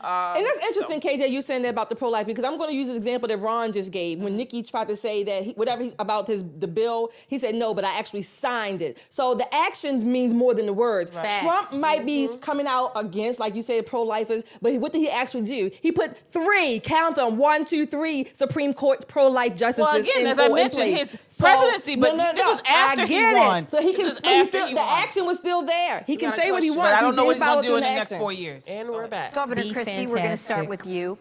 [0.04, 2.76] Uh, And that's interesting, KJ, you saying that about the pro-life because I'm going to
[2.76, 4.20] use an example that Ron just gave.
[4.20, 7.56] When Nikki tried to say that he, whatever he's about his the bill, he said
[7.56, 8.98] no, but I actually signed it.
[9.10, 11.10] So the actions means more than the words.
[11.12, 11.42] Facts.
[11.46, 15.44] Trump might be coming out against, like you said, pro-lifers, but what did he actually
[15.44, 15.72] do?
[15.82, 19.90] He put three, count them, one, two, three Supreme Court pro-life justices.
[19.92, 21.12] Well, again, in, as I mentioned, place.
[21.12, 23.64] his presidency, but this was after I he get won.
[23.64, 23.72] It.
[23.72, 24.40] But he This can.
[24.40, 25.04] he still, he the won.
[25.04, 26.04] action was still there.
[26.08, 26.76] He can say what he question.
[26.76, 26.98] but wants.
[26.98, 28.64] I don't he know what he's going to do in the in next four years.
[28.68, 29.34] And we're back.
[29.34, 31.18] Governor Be Christie, we're going to start with you.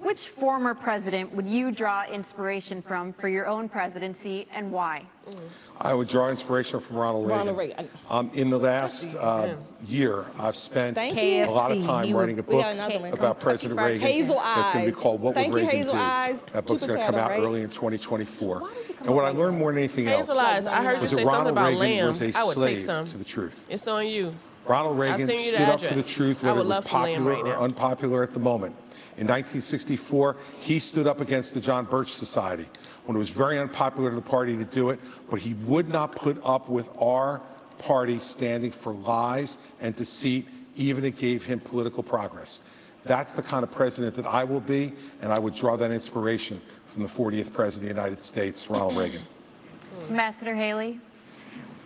[0.00, 5.06] Which former president would you draw inspiration from for your own presidency and why?
[5.80, 7.38] I would draw inspiration from Ronald Reagan.
[7.38, 7.88] Ronald Reagan.
[8.10, 9.54] Um, in the last uh,
[9.86, 13.12] year, I've spent Thank a lot of time you writing a book got another one.
[13.12, 14.00] about President Reagan.
[14.00, 16.00] Hazel That's going to be called What Thank Would you, Reagan Hazel Do?
[16.00, 16.42] Eyes.
[16.42, 17.40] That book's Super going to come out right?
[17.40, 18.70] early in 2024.
[19.02, 21.16] And what I learned more than anything else Hazel Eyes, I heard you was say
[21.16, 22.06] that something Ronald about Reagan lamb.
[22.06, 23.06] was a I would take slave some.
[23.06, 23.68] to the truth.
[23.70, 24.34] It's on you.
[24.66, 27.02] Ronald Reagan send you the stood up for the truth, whether it was love some
[27.02, 27.64] lamb popular right or now.
[27.64, 28.74] unpopular at the moment.
[29.18, 32.66] In 1964, he stood up against the John Birch Society
[33.04, 36.16] when it was very unpopular to the party to do it, but he would not
[36.16, 37.42] put up with our
[37.78, 42.62] party standing for lies and deceit, even if it gave him political progress.
[43.04, 46.60] That's the kind of president that I will be, and I would draw that inspiration
[46.86, 49.22] from the 40th president of the United States, Ronald Reagan.
[50.08, 51.00] Ambassador Haley?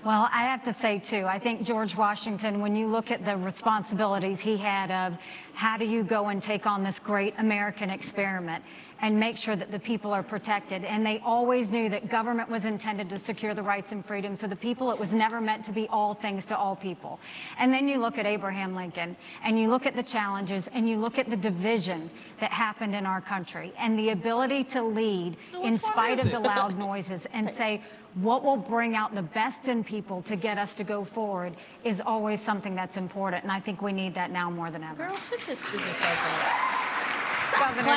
[0.06, 3.36] Well, I have to say, too, I think George Washington, when you look at the
[3.36, 5.18] responsibilities he had of
[5.52, 8.62] how do you go and take on this great American experiment
[9.00, 10.84] and make sure that the people are protected.
[10.84, 14.50] And they always knew that government was intended to secure the rights and freedoms of
[14.50, 14.92] the people.
[14.92, 17.18] It was never meant to be all things to all people.
[17.58, 20.98] And then you look at Abraham Lincoln and you look at the challenges and you
[20.98, 25.80] look at the division that happened in our country and the ability to lead in
[25.80, 27.82] spite of the loud noises and say,
[28.16, 32.00] what will bring out the best in people to get us to go forward is
[32.00, 33.42] always something that's important.
[33.42, 35.06] And I think we need that now more than ever.
[35.06, 37.92] Girl, shut your stupid face Governor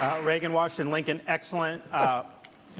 [0.00, 1.82] Uh, Reagan, Washington, Lincoln, excellent.
[1.92, 2.24] Uh,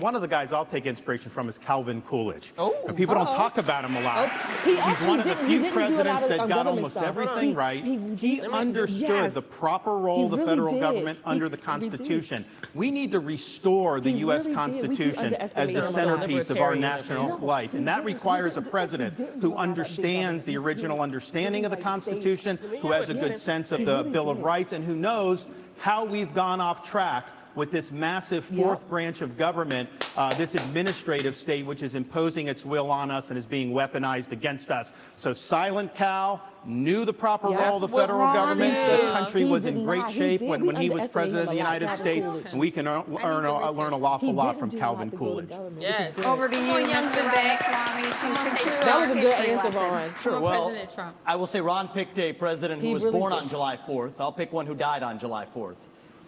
[0.00, 2.52] one of the guys I'll take inspiration from is Calvin Coolidge.
[2.58, 4.28] Oh, And people don't talk about him a lot.
[4.32, 6.46] Oh, he He's one of the few didn't do a lot presidents of, that uh,
[6.46, 7.04] got almost stuff.
[7.06, 7.82] everything He- right.
[7.84, 9.34] he- He he- understood yes.
[9.34, 10.80] the proper role He of the really federal did.
[10.80, 11.56] government He- under the.
[11.58, 12.44] Constitution.
[12.74, 14.46] We need to restore the He U.S.
[14.46, 14.58] really did.
[14.90, 15.92] We do Constitution as the him a lot.
[15.92, 17.74] centerpiece of our national No, life.
[17.74, 21.64] And that requires a president who do a lot of big understands the original understanding
[21.64, 24.42] of the didn't like say- Constitution, who has a good sense of the Bill of.
[24.42, 25.46] Rights, and who knows
[25.78, 27.26] how we've gone off track
[27.58, 28.88] with this massive fourth Yep.
[28.88, 33.36] branch of government, uh, this administrative state, which is imposing its will on us and
[33.38, 34.92] is being weaponized against us.
[35.16, 37.60] So Silent Cal knew the proper Yes.
[37.66, 38.74] role of the federal Ron government.
[38.74, 39.00] is.
[39.00, 40.10] The country He was in great not.
[40.10, 40.48] Shape did.
[40.48, 43.70] when, when he was president of the United States, and we can earn, earn a,
[43.72, 45.48] learn a lawful lot from do a lot Calvin to build a Coolidge.
[45.50, 46.24] government, Yes.
[46.24, 47.58] Over to you, Come on, young Vivek.
[47.58, 48.64] Come on, say.
[48.84, 49.74] That was a good answer, lesson.
[49.74, 50.10] Ron.
[50.22, 51.16] Come on, well, President Trump.
[51.26, 53.38] I will say Ron picked a president who He was really born did.
[53.42, 54.12] on July 4th.
[54.20, 55.76] I'll pick one who died on July 4th.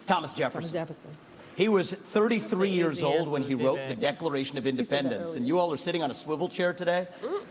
[0.01, 0.73] It's Thomas Jefferson.
[0.73, 1.11] Thomas Jefferson.
[1.57, 5.35] He was 33 years old when he wrote the Declaration of Independence.
[5.35, 7.07] And you all are sitting on a swivel chair today.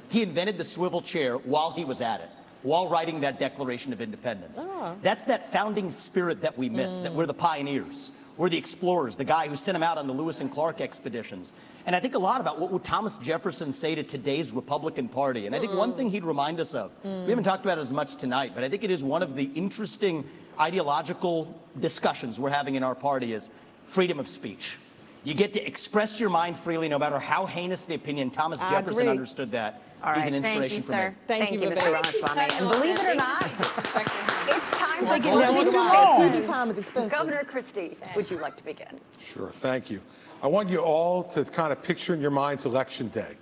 [0.09, 2.29] He invented the swivel chair while he was at it,
[2.63, 4.65] while writing that Declaration of Independence.
[4.67, 4.95] Ah.
[5.03, 8.09] That's that founding spirit that we miss, that we're the pioneers.
[8.35, 11.53] We're the explorers, the guy who sent him out on the Lewis and Clark expeditions.
[11.85, 15.45] And I think a lot about what would Thomas Jefferson say to today's Republican Party.
[15.45, 17.93] And I think one thing he'd remind us of, we haven't talked about it as
[17.93, 20.23] much tonight, but I think it is one of the interesting
[20.59, 23.49] ideological discussions we're having in our party is
[23.85, 24.77] freedom of speech.
[25.23, 28.29] You get to express your mind freely no matter how heinous the opinion.
[28.29, 29.11] Thomas I Jefferson agree.
[29.11, 29.81] understood that.
[30.01, 31.09] All He's right, an thank inspiration you, for sir.
[31.09, 31.15] me.
[31.27, 31.73] Thank you, Mr.
[31.75, 31.93] Vivek.
[31.93, 32.41] Ramaswamy.
[32.53, 36.37] And believe it or not, it's time for They get down to statements.
[36.37, 37.11] TV time is expensive.
[37.11, 38.99] Governor Christie, would you like to begin?
[39.19, 40.01] Sure, thank you.
[40.41, 43.35] I want you all to kind of picture in your minds election day.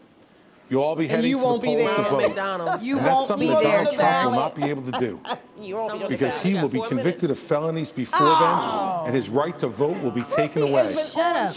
[0.70, 2.06] You'll all be heading you to the won't be polls to there.
[2.10, 2.22] vote.
[2.24, 2.82] McDonald.
[2.82, 3.78] You and that's won't something be that there.
[3.86, 5.22] Donald Trump will not be able to do
[5.62, 7.42] You won't be on the because he will be four convicted minutes.
[7.42, 9.04] of felonies before then, oh.
[9.06, 10.94] and his right to vote will be taken away.
[11.12, 11.56] Shut up.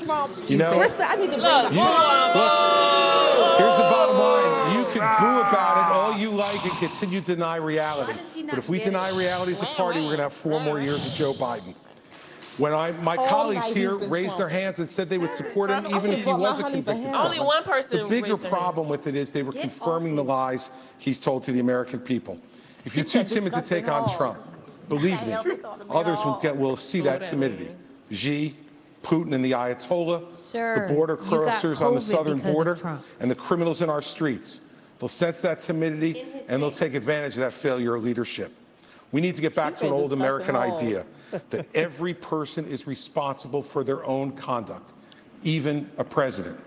[0.48, 4.76] You know- Krista, I need to Look, You, look, here's the bottom line.
[4.78, 8.18] You can boo about it all you like and continue to deny reality.
[8.48, 11.06] But if we deny reality as a party, we're going to have four more years
[11.06, 11.74] of Joe Biden.
[12.58, 15.86] When I, my All colleagues here raised their hands and said they would support him
[15.86, 17.26] even if he was a convicted felon.
[17.26, 18.62] Only one person The bigger raised their hand.
[18.62, 22.38] problem with it is they were confirming the lies he's told to the American people.
[22.84, 24.40] If you're too timid to take on Trump,
[24.88, 25.36] believe me,
[25.88, 27.70] others will get will see that timidity.
[28.10, 28.56] Xi,
[29.02, 33.82] Putin, and the Ayatollah, Sir, the border crossers on the southern border, and the criminals
[33.82, 34.62] in our streets.
[34.98, 38.52] They'll sense that timidity and they'll take advantage of that failure of leadership.
[39.12, 41.06] We need to get back to an old American disgusting idea
[41.50, 44.92] that every person is responsible for their own conduct,
[45.42, 46.58] even a president.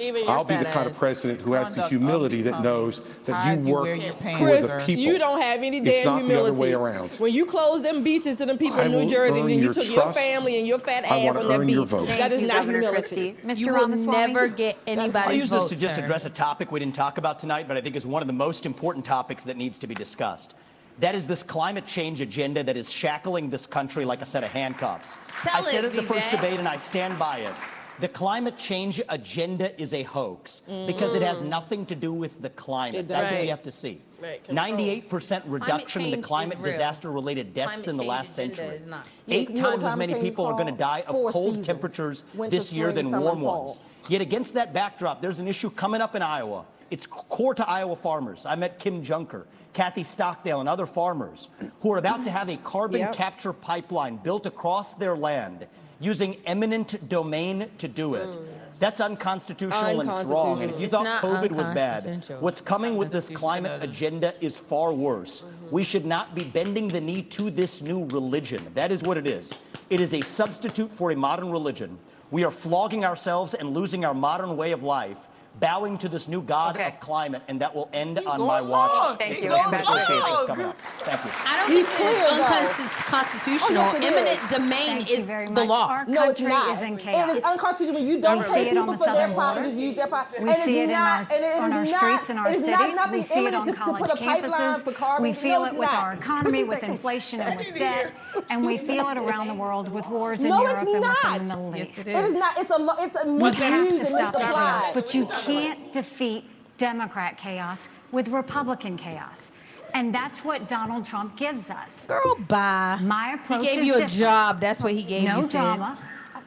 [0.00, 3.32] Even your I'll be the kind of president who has the humility that knows that
[3.32, 5.02] Hide you you work where you're paying for Chris, the people.
[5.02, 6.44] you don't have any damn It's not humility.
[6.44, 7.10] the other way around.
[7.14, 9.64] When you close them beaches to them people I in New Jersey, earn then you
[9.64, 11.90] your took your family and your fat ass wanna on that earn your beach.
[11.90, 12.06] vote.
[12.06, 13.32] That is you, not Governor humility.
[13.32, 13.36] Christie.
[13.44, 13.58] Mr.
[13.58, 16.04] You will never get I use this to just sir.
[16.04, 18.32] address a topic we didn't talk about tonight, but I think is one of the
[18.32, 20.54] most important topics that needs to be discussed.
[21.00, 24.50] That is this climate change agenda that is shackling this country like a set of
[24.50, 25.18] handcuffs.
[25.42, 27.54] Tell I said it, it at the first debate, and I stand by it.
[28.00, 32.50] The climate change agenda is a hoax because it has nothing to do with the
[32.50, 33.00] climate.
[33.00, 34.00] It That's what we have to see.
[34.20, 38.80] Right, 98% reduction in the climate disaster-related deaths Climate in the last century.
[39.28, 41.66] Eight You know times as many people are going to die of cold seasons.
[41.66, 43.60] temperatures Winter, this year spring, than warm fall.
[43.62, 43.80] ones.
[44.08, 46.64] Yet against that backdrop, there's an issue coming up in Iowa.
[46.90, 48.46] It's core to Iowa farmers.
[48.46, 51.48] I met Kim Junker, Kathy Stockdale, and other farmers
[51.80, 53.12] who are about to have a carbon Yep.
[53.14, 55.66] capture pipeline built across their land
[56.00, 58.34] using eminent domain to do it.
[58.34, 58.44] Hmm.
[58.78, 60.62] That's unconstitutional and it's wrong.
[60.62, 64.56] And if you It's thought COVID was bad, what's coming with this climate agenda is
[64.56, 65.42] far worse.
[65.42, 65.70] Mm-hmm.
[65.74, 68.64] We should not be bending the knee to this new religion.
[68.74, 69.52] That is what it is.
[69.90, 71.98] It is a substitute for a modern religion.
[72.30, 75.26] We are flogging ourselves and losing our modern way of life,
[75.60, 76.88] bowing to this new god Okay.
[76.88, 78.92] of climate, and that will end on my watch.
[78.92, 79.16] long.
[79.18, 80.24] Thank you, goes Ambassador Appreciate long.
[80.26, 80.76] Oh, what's oh, coming up.
[81.00, 81.30] Thank you.
[81.46, 83.82] I don't He's think it's unconstitutional.
[83.82, 84.56] Oh, yes, Eminent is.
[84.56, 85.88] domain Thank is the law.
[85.88, 86.78] Our No, it's not.
[86.78, 89.04] is in It is unconstitutional you don't We pay see it on people the for
[89.06, 89.76] their southern property border.
[89.76, 90.42] to use their property.
[90.44, 92.30] We and see it's it in not, our, and it on is our not, streets
[92.30, 92.96] and our it is cities.
[92.96, 95.20] not we see it on to, to college put a pipeline for campuses.
[95.20, 98.12] We feel it with our economy, with inflation and with debt,
[98.50, 101.76] and we feel it around the world with wars in Europe and within the Middle
[101.76, 101.98] East.
[101.98, 102.58] it It is not.
[102.58, 102.78] It's a.
[103.00, 106.44] It's a We have to stop the chaos, but you can't defeat
[106.78, 109.50] Democrat chaos with Republican chaos.
[109.94, 112.04] And that's what Donald Trump gives us.
[112.06, 112.98] Girl, bye.
[113.02, 114.12] My approach He gave is you a different.
[114.20, 114.60] job.
[114.60, 115.52] That's what he gave no you, sis.
[115.52, 115.98] drama,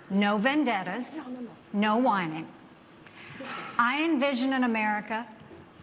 [0.09, 1.19] no vendettas,
[1.73, 2.47] no whining.
[3.79, 5.25] I envision an America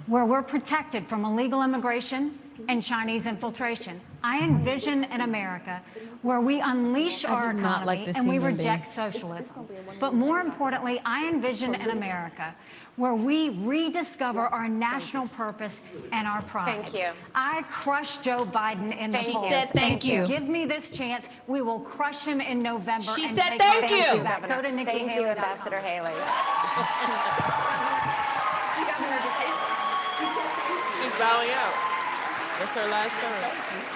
[0.06, 2.38] where we're protected from illegal immigration
[2.68, 4.00] and Chinese infiltration.
[4.22, 5.80] I envision an America
[6.22, 9.68] where we unleash our economy like and we reject socialism.
[10.00, 12.54] But more importantly, I envision an America
[12.98, 15.80] where we rediscover our national purpose
[16.12, 16.82] and our pride.
[16.82, 17.06] Thank you.
[17.32, 19.48] I crushed Joe Biden in the She polls.
[19.48, 20.26] said thank you.
[20.26, 21.28] Give me this chance.
[21.46, 23.12] We will crush him in November.
[23.12, 24.04] She and said take thank our you.
[24.04, 24.48] country back.
[24.48, 25.30] Go to Nikki Thank you, Haley.
[25.30, 26.10] Ambassador Haley.
[30.98, 31.74] She's bowing out.
[32.58, 33.87] That's her last term.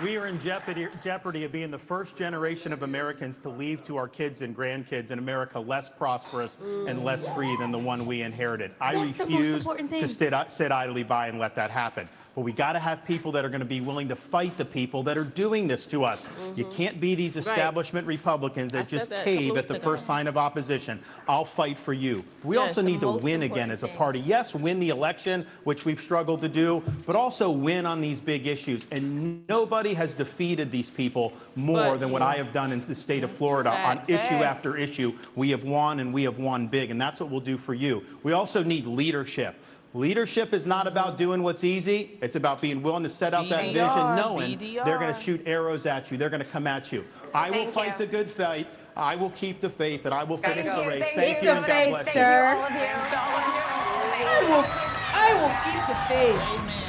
[0.00, 3.96] We are in jeopardy, jeopardy of being the first generation of Americans to leave to
[3.96, 8.22] our kids and grandkids an America less prosperous and less free than the one we
[8.22, 8.72] inherited.
[8.80, 12.08] I That's refuse to sit, sit idly by and let that happen.
[12.34, 14.64] But we got to have people that are going to be willing to fight the
[14.64, 16.26] people that are doing this to us.
[16.56, 19.84] You can't be these establishment Republicans that said just that cave at the ago.
[19.84, 20.98] first sign of opposition.
[21.28, 22.24] I'll fight for you.
[22.42, 24.18] We Yes, also need to win again as a party.
[24.20, 28.46] Yes, win the election, which we've struggled to do, but also win on these big
[28.46, 28.86] issues.
[28.90, 32.94] And nobody has defeated these people more But- than what I have done in the
[32.94, 34.44] state of Florida on issue Facts.
[34.44, 35.12] after issue.
[35.36, 38.02] We have won and we have won big, and that's what we'll do for you.
[38.22, 39.56] We also need leadership.
[39.94, 42.18] Leadership is not about doing what's easy.
[42.22, 45.42] It's about being willing to set out that vision, BDR, knowing they're going to shoot
[45.44, 46.16] arrows at you.
[46.16, 47.04] They're going to come at you.
[47.34, 48.06] I will Thank fight you.
[48.06, 48.66] the good fight.
[48.96, 51.04] I will keep the faith, and I will finish the race.
[51.14, 51.50] Thank Thank you.
[51.50, 52.12] you, and God faith, you.
[52.12, 52.54] sir.
[52.56, 52.78] All of you.
[52.78, 54.24] All of you.
[54.24, 54.64] I will,
[55.12, 56.40] I will keep the faith.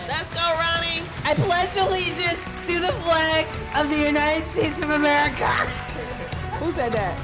[0.07, 1.03] Let's go, Ronnie.
[1.25, 5.47] I pledge allegiance to the flag of the United States of America.
[6.59, 7.17] Who said that?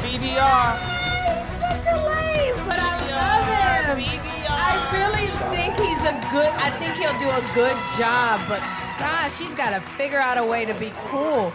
[0.00, 0.76] BDR.
[0.80, 4.04] He's such a lame, but I love him.
[4.04, 4.48] BDR.
[4.48, 5.09] I really think
[6.00, 6.50] he's a good.
[6.56, 8.40] I think he'll do a good job.
[8.48, 8.60] But
[8.98, 11.52] gosh, she's got to figure out a way to be cool.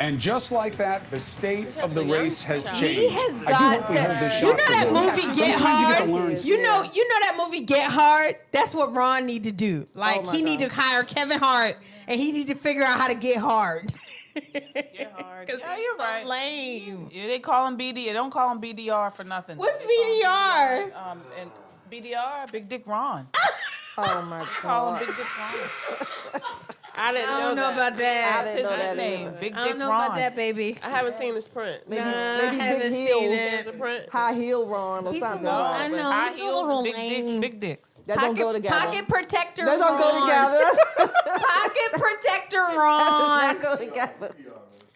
[0.00, 2.98] And just like that, the state of the race has changed.
[2.98, 4.40] He has I do got hope we hold this to.
[4.40, 4.94] shot You know for that him.
[4.94, 6.44] movie Get Sometimes you get to Hard.
[6.44, 8.36] You know, you know that movie Get Hard.
[8.50, 9.86] That's what Ron need to do.
[9.94, 11.76] Like my he need to hire Kevin Hart,
[12.08, 13.92] and he need to figure out how to get hard.
[14.34, 15.46] Get hard.
[15.46, 16.24] Yeah, you're right.
[16.24, 17.10] Lame.
[17.12, 18.06] Yeah, they call him BD.
[18.06, 19.58] They don't call him BDR for nothing.
[19.58, 19.86] What's They
[20.22, 20.96] call BDR?
[20.96, 21.50] Um, and
[21.92, 23.28] BDR, Big Dick Ron.
[23.98, 25.06] Oh my Call him god.
[25.06, 26.40] Big Dick Ron.
[26.94, 27.74] I didn't I know, don't know that.
[27.74, 28.38] about that.
[28.40, 29.26] I That's didn't know that nickname.
[29.28, 29.36] either.
[29.38, 30.04] Big I Dick don't know Ron.
[30.06, 30.78] about that, baby.
[30.82, 31.82] I haven't seen this print.
[31.86, 33.22] Maybe, Nah, I maybe haven't big seen heels.
[33.24, 33.50] it.
[33.50, 34.08] There's a print.
[34.08, 35.44] High heel Ron or He's something.
[35.44, 36.02] little- oh, I know.
[36.10, 37.40] High he's a little big lame.
[37.40, 37.98] dick, big dicks.
[38.06, 38.78] That don't go together.
[38.78, 39.66] Pocket protector.
[39.66, 40.64] Ron They don't go together.
[41.26, 42.98] Pocket protector Ron.
[42.98, 44.34] That does not go together.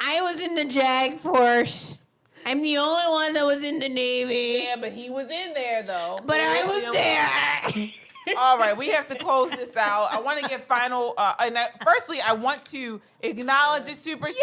[0.00, 1.98] I was in the JAG force.
[2.46, 4.62] I'm the only one that was in the Navy.
[4.62, 6.20] Yeah, but he was in there though.
[6.24, 7.90] But I was there.
[8.38, 10.12] All right, we have to close this out.
[10.12, 11.14] I want to get final.
[11.18, 14.36] Uh, and I, firstly, I want to acknowledge the super chatter.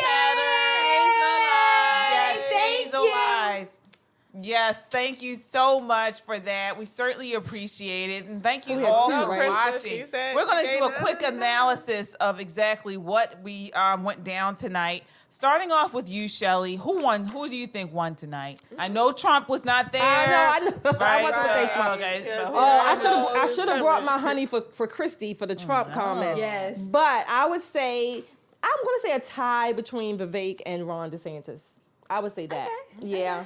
[2.11, 3.13] Yes, Thank you.
[3.15, 3.67] Eyes.
[4.41, 6.77] Yes, thank you so much for that.
[6.77, 9.49] We certainly appreciate it, and thank you all two, for right?
[9.49, 10.05] watching.
[10.33, 15.03] We're going to do a quick analysis of exactly what we um, went down tonight.
[15.33, 16.75] Starting off with you, Shelly.
[16.75, 17.27] Who won?
[17.27, 18.61] Who do you think won tonight?
[18.77, 19.99] I know Trump was not there.
[20.03, 20.59] I know, I
[20.91, 20.97] know.
[20.99, 21.95] I wasn't gonna say Uh, Trump.
[21.95, 22.23] Okay.
[22.37, 23.25] but who- Oh, I should have.
[23.27, 26.37] I should have brought my honey for for Christy for the Trump comments.
[26.39, 26.77] Yes.
[26.77, 28.23] But I would say
[28.65, 31.61] I'm going to say a tie between Vivek and Ron DeSantis.
[32.11, 32.69] I would say that.
[33.01, 33.17] Yeah.
[33.17, 33.43] Yeah,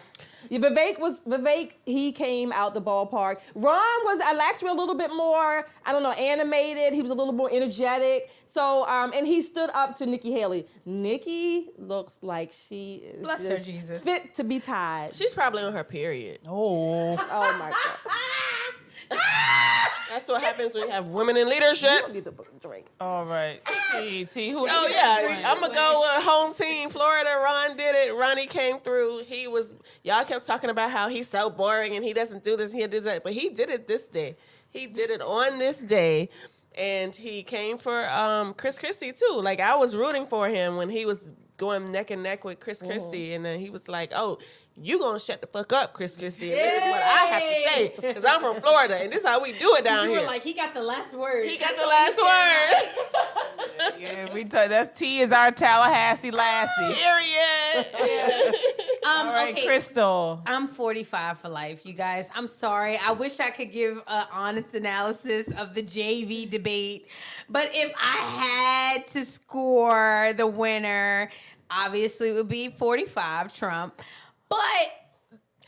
[0.50, 1.74] Vivek was Vivek.
[1.86, 3.40] He came out the ballpark.
[3.56, 3.76] Ron
[4.06, 5.66] was actually a little bit more.
[5.86, 6.94] I don't know, animated.
[6.94, 8.30] He was a little more energetic.
[8.48, 10.66] So, um, and he stood up to Nikki Haley.
[10.86, 14.02] Nikki looks like she is Bless her, Jesus.
[14.02, 15.14] fit to be tied.
[15.14, 16.40] She's probably on her period.
[16.48, 17.12] Oh.
[17.12, 18.14] Oh my god.
[20.10, 21.90] That's what happens when you have women in leadership.
[21.90, 22.88] You don't need to drink.
[23.00, 23.60] All right.
[23.92, 24.68] T, T, who?
[24.70, 27.40] Oh yeah, I'm gonna go with home team Florida.
[27.44, 28.16] Ron did it.
[28.16, 29.24] Ronnie came through.
[29.26, 29.76] He was.
[30.04, 32.72] Y'all kept talking about how he's so boring and he doesn't do this.
[32.72, 34.38] He does that, but he did it this day.
[34.70, 36.30] He did it on this day,
[36.78, 39.40] and he came for um, Chris Christie too.
[39.42, 42.82] Like I was rooting for him when he was going neck and neck with Chris
[42.82, 44.40] Christie, and then he was like, "Oh."
[44.80, 46.52] You gonna shut the fuck up, Chris Christie?
[46.52, 49.28] And this is what I have to say because I'm from Florida, and this is
[49.28, 50.10] how we do it down here.
[50.10, 50.22] you here.
[50.22, 51.44] were like, he got the last word.
[51.46, 53.06] he got That's the last word.
[54.00, 56.96] Yeah, we t- that's T is our Tallahassee Lassie.
[56.96, 58.56] Period.
[59.08, 59.66] Um, All right, okay.
[59.66, 60.42] Crystal.
[60.46, 62.28] I'm 45 for life, you guys.
[62.36, 62.98] I'm sorry.
[62.98, 67.08] I wish I could give an honest analysis of the JV debate,
[67.48, 71.30] but if I had to score the winner,
[71.72, 74.02] obviously it would be 45 Trump.
[74.50, 74.58] But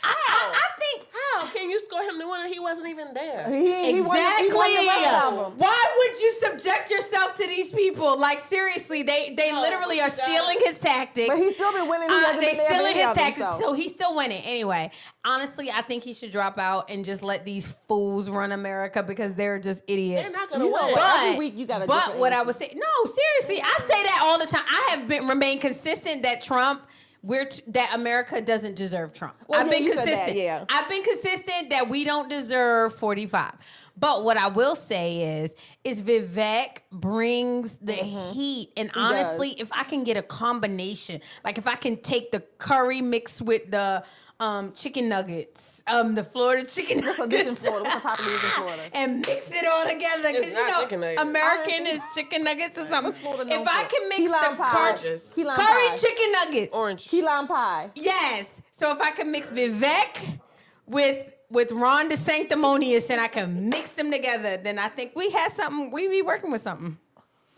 [0.02, 2.48] I, I, I think How can you score him the winner?
[2.48, 3.46] He wasn't even there.
[3.50, 4.48] He, he wasn't- exactly.
[4.48, 5.58] he wasn't the rest of 'em.
[5.58, 8.18] Why would you subject yourself to these people?
[8.18, 11.28] Like seriously, they they No, literally are but stealing his tactics.
[11.28, 12.08] But he's still been winning.
[12.10, 13.60] He Uh, they been there for stealing his tactics, so.
[13.60, 14.42] so he's still winning.
[14.44, 14.90] Anyway,
[15.26, 19.34] honestly, I think he should drop out and just let these fools run America because
[19.34, 20.24] they're just idiots.
[20.24, 20.82] They're not gonna You win.
[20.94, 20.96] what?
[20.96, 22.46] But, Every week you got a but different what I answer.
[22.48, 24.64] would say, no, seriously, I say that all the time.
[24.66, 26.84] I have been remained consistent that Trump,
[27.22, 29.36] we're t- that America doesn't deserve Trump.
[29.48, 30.38] Well, I've yeah, been said that, consistent.
[30.38, 30.66] yeah.
[30.70, 33.54] I've been consistent that we don't deserve 45.
[33.98, 39.00] But what I will say is, is Vivek brings the heat, and Mm-hmm.
[39.00, 43.02] He honestly, if I can get a combination, like if I can take the curry
[43.02, 44.04] mixed with the
[44.40, 47.84] um, chicken nuggets, um, the Florida chicken What's a dish in nuggets, Florida?
[47.90, 48.82] What's a popular in Florida?
[48.94, 50.30] and mix it all together.
[50.30, 51.04] It's Because you know, chicken.
[51.28, 53.04] American is chicken nuggets or something.
[53.06, 54.72] What's Florida known If I can mix Key the lime pie.
[54.76, 55.28] cur- Oranges.
[55.36, 55.98] Key lime curry pie.
[55.98, 57.08] chicken nuggets, Orange.
[57.08, 57.90] Key lime pie.
[57.96, 58.62] yes.
[58.72, 60.40] So if I can mix Vivek
[60.86, 65.52] with with Ron DeSanctimonious and I can mix them together, then I think we had
[65.52, 65.90] something.
[65.92, 66.98] We be working with something.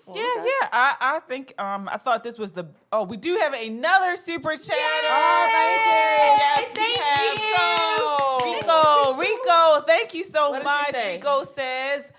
[0.07, 0.69] Yeah, yeah.
[0.71, 4.57] I, I think um I thought this was the oh we do have another super
[4.57, 4.75] chat.
[5.09, 6.37] Oh, thank you.
[6.39, 7.39] Yes, we Thank have.
[7.57, 10.93] So, Rico, Rico, thank you so What much.
[10.93, 12.11] Rico says.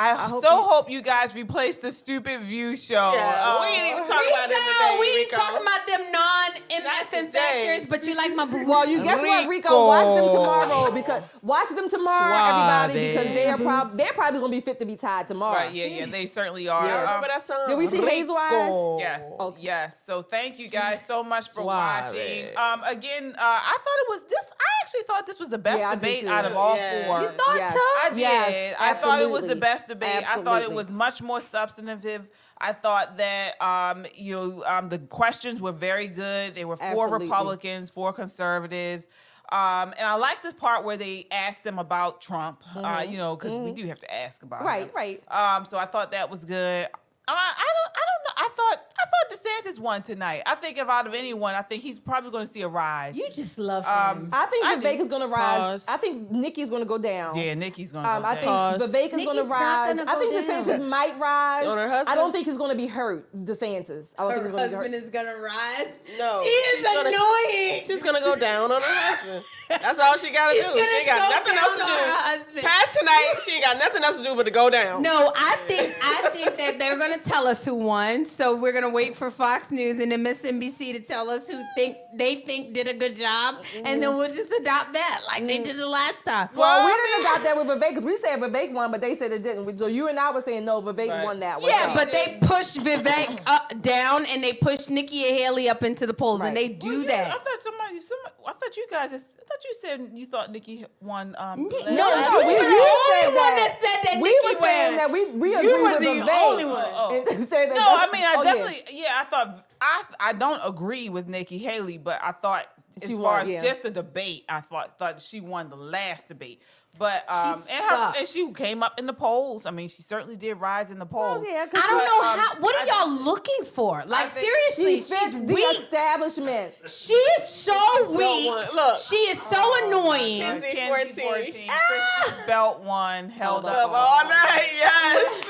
[0.00, 3.12] I, hope so you- hope you guys replace the stupid view show.
[3.14, 3.60] Yeah, Oh.
[3.62, 4.96] we ain't even talking about them today.
[5.00, 8.64] we ain't talking about them non-MF Not factors, but you like my boo.
[8.68, 9.86] Well, you guess what, Rico?
[9.86, 14.50] Watch them tomorrow because watch them tomorrow, everybody, because they are prob- they're probably gonna
[14.52, 15.56] be fit to be tied tomorrow.
[15.56, 16.86] Right, yeah, yeah, they certainly are.
[16.86, 16.94] Yeah.
[16.94, 17.64] Um, Remember that song?
[17.68, 19.00] Did we see Hazel Eyes?
[19.00, 19.22] Yes.
[19.40, 19.62] Okay.
[19.62, 20.00] Yes.
[20.06, 22.12] So thank you guys so much for Suave.
[22.12, 22.56] watching.
[22.56, 24.44] Um, again, uh, I thought it was this.
[24.60, 27.06] I actually thought this was the best Yeah, debate out of all Yeah.
[27.06, 27.20] four.
[27.22, 27.72] You thought Yes.
[27.72, 27.80] so?
[27.80, 28.18] I did.
[28.18, 30.24] Yes, I thought it was the best debate.
[30.28, 32.28] I thought it was much more substantive.
[32.58, 36.54] I thought that um, you know, um, the questions were very good.
[36.54, 37.26] They were for Absolutely.
[37.26, 39.06] Republicans, for conservatives.
[39.50, 42.60] Um, and I like the part where they asked them about Trump.
[42.76, 44.90] Uh, you know, because we do have to ask about Right, him.
[44.94, 45.22] right.
[45.30, 46.84] Um, so I thought that was good.
[46.84, 48.34] Uh, I don't, I don't know.
[48.36, 50.42] I thought, I thought DeSantis won tonight.
[50.46, 53.14] I think if out of anyone, I think he's probably going to see a rise.
[53.16, 53.90] You just love him.
[54.24, 55.84] Um, I think I Vivek gonna rise.
[55.84, 55.84] Pause.
[55.88, 57.36] I think Nikki's gonna go down.
[57.36, 58.40] yeah, Nikki's going to Um, go I down.
[58.78, 58.92] think Pause.
[58.92, 59.96] Nikki's gonna not rise.
[59.96, 60.64] gonna I go think down.
[60.66, 61.66] DeSantis might rise.
[61.66, 63.28] On her I don't think he's gonna be hurt.
[63.44, 64.14] DeSantis.
[64.18, 64.94] I don't think her he's gonna be husband hurt.
[64.94, 65.86] is gonna rise.
[66.18, 66.42] No.
[66.42, 67.82] She is she's gonna- annoying.
[67.86, 69.44] She's gonna go down on her husband.
[69.68, 70.62] That's all she gotta do.
[70.62, 72.60] She ain't got go nothing else to do.
[72.60, 72.68] her.
[72.68, 75.02] Past tonight, she ain't got nothing else to do but to go down.
[75.02, 78.24] No, I think I think that they're gonna tell us who won.
[78.24, 81.96] So we're gonna wait for Fox News and then MSNBC to tell us who think
[82.14, 85.76] they think did a good job, and then we'll just adopt that like they did
[85.76, 86.48] the last time.
[86.54, 89.32] Well, we didn't adopt that with Vivek because we said Vivek won, but they said
[89.32, 89.78] it didn't.
[89.78, 91.24] So you and I were saying no, Vivek Right.
[91.24, 91.70] won that one.
[91.70, 96.06] Yeah, but they pushed Vivek up down and they pushed Nikki and Haley up into
[96.06, 97.44] the polls, and they do Well, yeah, I that.
[97.44, 99.18] thought somebody, somebody, I thought you guys, I
[99.48, 101.34] thought thought you said you thought Nikki won.
[101.38, 103.56] Um, No, last- you were the only one that.
[103.56, 104.96] that said that we Nikki were saying won.
[104.96, 107.26] that we we You were with the debate only one.
[107.34, 109.20] and say that No, I mean I oh, definitely yeah.
[109.20, 112.66] I thought I I don't agree with Nikki Haley, but I thought
[113.00, 113.62] as She far won, as yeah.
[113.62, 116.60] just the debate, I thought thought she won the last debate.
[116.98, 119.66] But um, and, her, and she came up in the polls.
[119.66, 121.46] I mean, she certainly did rise in the polls.
[121.48, 122.60] yeah, 'cause I don't But, know um, how.
[122.60, 124.02] What are I- y'all looking for?
[124.06, 125.78] Like seriously, She she's the weak.
[125.78, 126.74] establishment.
[126.86, 128.50] She is so weak.
[128.50, 128.66] one.
[128.74, 128.98] Look.
[128.98, 130.40] she is so annoying.
[130.42, 131.44] Kenzie Kenzie 14.
[131.52, 135.44] 14, Christy Belt one, held up Up all night, yes.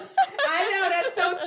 [0.52, 1.46] I know that's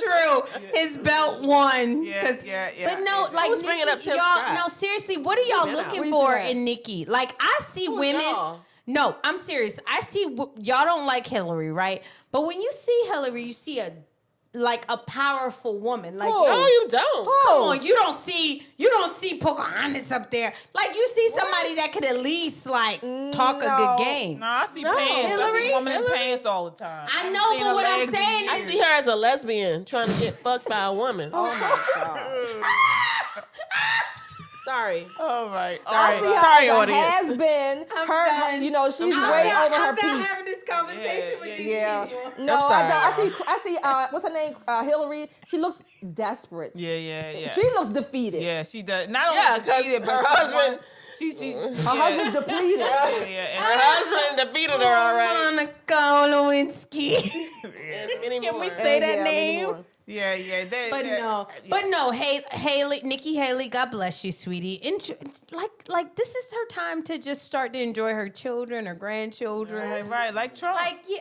[0.50, 0.68] true.
[0.74, 2.02] His belt won.
[2.04, 2.94] Yeah, 'cause- yeah, yeah.
[2.94, 4.38] But no, like Who's bringing up Tim y'all.
[4.38, 4.54] Scott?
[4.54, 7.04] No, seriously, what are y'all looking for in Nikki?
[7.04, 8.34] Like I see Who's women.
[8.86, 8.94] Y'all?
[8.94, 9.78] No, I'm serious.
[9.88, 12.02] I see w- y'all don't like Hillary, right?
[12.32, 13.92] But when you see Hillary, you see a
[14.56, 16.16] like a powerful woman.
[16.16, 16.46] Like Who?
[16.46, 17.24] No, you don't.
[17.24, 20.54] Come on, you don't see you don't see Pocahontas up there.
[20.72, 23.00] Like you see somebody that could at least like
[23.32, 24.38] talk a good game.
[24.38, 24.94] No, I see No.
[24.96, 25.12] pants.
[25.12, 25.62] I Hillary?
[25.68, 27.08] see woman in pants all the time.
[27.12, 29.84] I know, seen but what I'm legs in saying I see her as a lesbian
[29.84, 31.30] trying to get fucked by a woman.
[31.32, 33.44] Oh my god.
[34.64, 35.06] Sorry.
[35.18, 35.78] Oh my!
[35.86, 36.22] All I right.
[36.22, 37.08] see Sorry, as a audience.
[37.28, 37.84] has been.
[37.94, 38.62] I'm Her, done.
[38.62, 40.26] you know, she's I'm way not, over her I'm not peak.
[40.26, 42.06] having this conversation Yeah, with yeah, these Yeah.
[42.06, 42.44] people.
[42.44, 43.02] No, I'm sorry, I don't.
[43.02, 43.44] I see.
[43.46, 43.78] I see.
[43.82, 44.54] Uh, what's her name?
[44.66, 45.30] Uh, Hillary.
[45.48, 45.82] She looks
[46.14, 46.72] desperate.
[46.74, 47.52] Yeah, yeah, yeah.
[47.52, 48.42] She looks defeated.
[48.42, 49.08] yeah, she does.
[49.08, 50.78] Not only Yeah, 'cause defeated, but her husband- one-
[51.18, 52.78] She, she's Her yeah, husband's depleted.
[52.80, 55.52] Yeah, yeah, Her husband defeated her all right.
[55.54, 55.94] Monica
[56.26, 57.30] Lewinsky.
[57.64, 58.70] And many Can we more.
[58.70, 59.84] say that Yeah, name?
[60.08, 60.24] Anymore.
[60.24, 60.64] yeah, yeah.
[60.64, 61.60] They, But they- no, uh, yeah.
[61.70, 64.80] but no, hey, Haley, Nikki Haley, God bless you, sweetie.
[64.82, 65.14] Enjoy,
[65.52, 69.88] like, like this is her time to just start to enjoy her children, her grandchildren.
[69.90, 70.76] right, right, like Trump.
[70.76, 71.20] Like, yeah,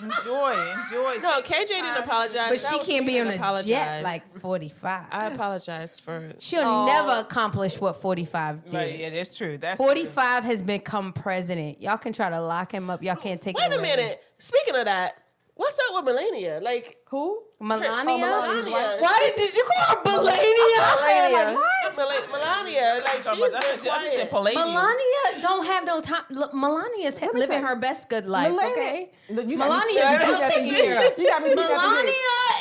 [0.00, 0.52] enjoy,
[0.84, 1.16] enjoy.
[1.22, 2.48] No, KJ didn't apologize.
[2.50, 3.68] but That she can't be on that a apologized.
[3.68, 5.06] jet like forty-five.
[5.10, 6.32] I apologize for.
[6.38, 8.74] She'll never accomplish what forty-five did.
[8.74, 9.58] Right, yeah, that's true.
[9.58, 9.86] That's true.
[9.86, 11.80] 45 has become president.
[11.80, 13.02] Y'all can try to lock him up.
[13.02, 13.82] Y'all can't take Wait him a away.
[13.96, 14.22] minute.
[14.38, 15.14] Speaking of that,
[15.54, 16.60] what's up with Melania?
[16.62, 17.42] Like Who?
[17.60, 17.86] Melania?
[18.10, 19.00] Oh, Melania's wife.
[19.00, 20.34] Why did, did you call her Melania?
[21.00, 21.58] Melania,
[21.96, 23.82] Mel- Melania, like she's Talking been that's-
[24.16, 24.54] that's quiet.
[24.56, 26.24] Melania don't have no time.
[26.30, 28.50] Look, Melania's me living tell her best good life.
[28.50, 31.18] Melania- okay, Look, you Melania is well taken care of.
[31.18, 31.54] You got me.
[31.54, 32.12] Melania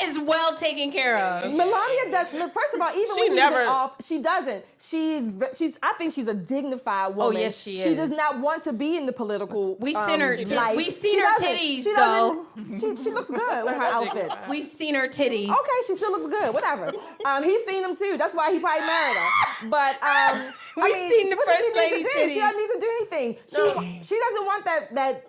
[0.03, 1.51] is well taken care of.
[1.51, 2.27] Melania does.
[2.33, 4.63] look, First of all, even She when she's never- in off, she doesn't.
[4.79, 5.79] She's she's.
[5.81, 7.37] I think she's a dignified woman.
[7.37, 7.83] Oh, yes, she is.
[7.85, 9.75] She does not want to be in the political.
[9.77, 10.77] We've um, seen her- life.
[10.77, 12.45] we've seen She her titties, She doesn't.
[12.79, 14.35] She, she looks good with her outfits.
[14.49, 15.49] We've seen her titties.
[15.49, 16.53] Okay, she still looks good.
[16.53, 16.91] Whatever.
[17.25, 18.15] Um, he's seen them too.
[18.17, 19.69] That's why he probably married her.
[19.69, 22.33] But um, I We've mean, seen the what first she need to lady's titties.
[22.33, 23.37] She doesn't need to do anything.
[23.49, 25.27] She she doesn't want that that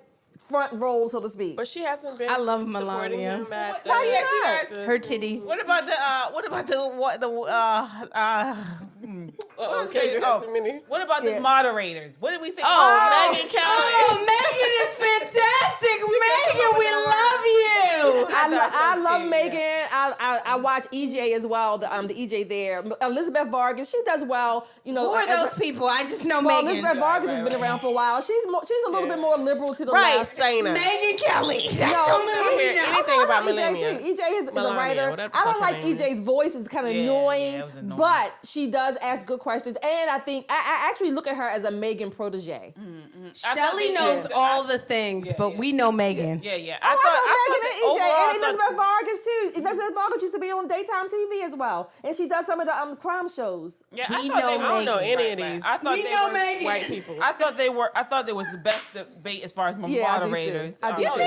[0.48, 1.56] front role, so to speak.
[1.56, 2.30] But she hasn't been.
[2.30, 3.36] I love Melania.
[3.38, 4.86] him Why you not?
[4.86, 5.44] Her titties.
[5.44, 6.30] What about the uh?
[6.30, 8.64] What about the what the uh uh?
[9.04, 10.80] Uh-oh, What, was got Oh, too many.
[10.88, 12.16] what about the moderators?
[12.18, 12.66] What did we think?
[12.70, 13.60] Oh, Megyn Kelly.
[13.60, 16.00] Oh, Megyn is fantastic.
[16.24, 18.34] Megyn, we love you.
[18.36, 19.86] I, lo- I love too, Megyn.
[19.92, 21.78] I, I I watch EJ as well.
[21.78, 22.82] The um the EJ there.
[23.02, 23.90] Elizabeth Vargas.
[23.90, 24.66] She does well.
[24.84, 25.08] You know.
[25.10, 25.88] Who are as a- those people?
[25.88, 26.68] I just know Well, Megyn.
[26.70, 28.20] Elizabeth Vargas has been around for a while.
[28.22, 30.32] She's more, she's a little bit more liberal to the Right, left.
[30.32, 30.74] Saina.
[30.74, 31.66] Megyn Kelly.
[31.72, 32.92] That's No, the only one know.
[32.94, 33.98] anything about EJ Melania.
[33.98, 34.04] too.
[34.04, 35.30] EJ is, is a writer.
[35.32, 36.54] I don't like EJ's voice.
[36.54, 37.98] It's kind of Yeah, annoying, yeah, it was annoying.
[37.98, 39.76] but she does ask good questions.
[39.82, 42.74] And I think I, I actually look at her as a Megyn protege.
[42.76, 46.42] I thought Shelly knows yeah, all the things, but we know Megyn.
[46.44, 46.78] Yeah, yeah.
[46.82, 48.44] Oh, I, I thought I know thought Megyn that and EJ overall, and I thought-
[48.44, 49.52] Elizabeth Vargas too.
[49.60, 52.66] Elizabeth Vargas used to be on daytime TV as well, and she does some of
[52.66, 53.74] the um crime shows.
[53.92, 55.12] Yeah, We I thought know they I don't know Megyn.
[55.20, 56.64] any of these I thought We they know were Megyn.
[56.64, 57.16] white people.
[57.22, 57.90] I thought they were.
[57.96, 60.30] I thought there was the best debate as far as my Yeah, I do too.
[60.30, 60.74] moderators.
[60.82, 61.18] I do um, too.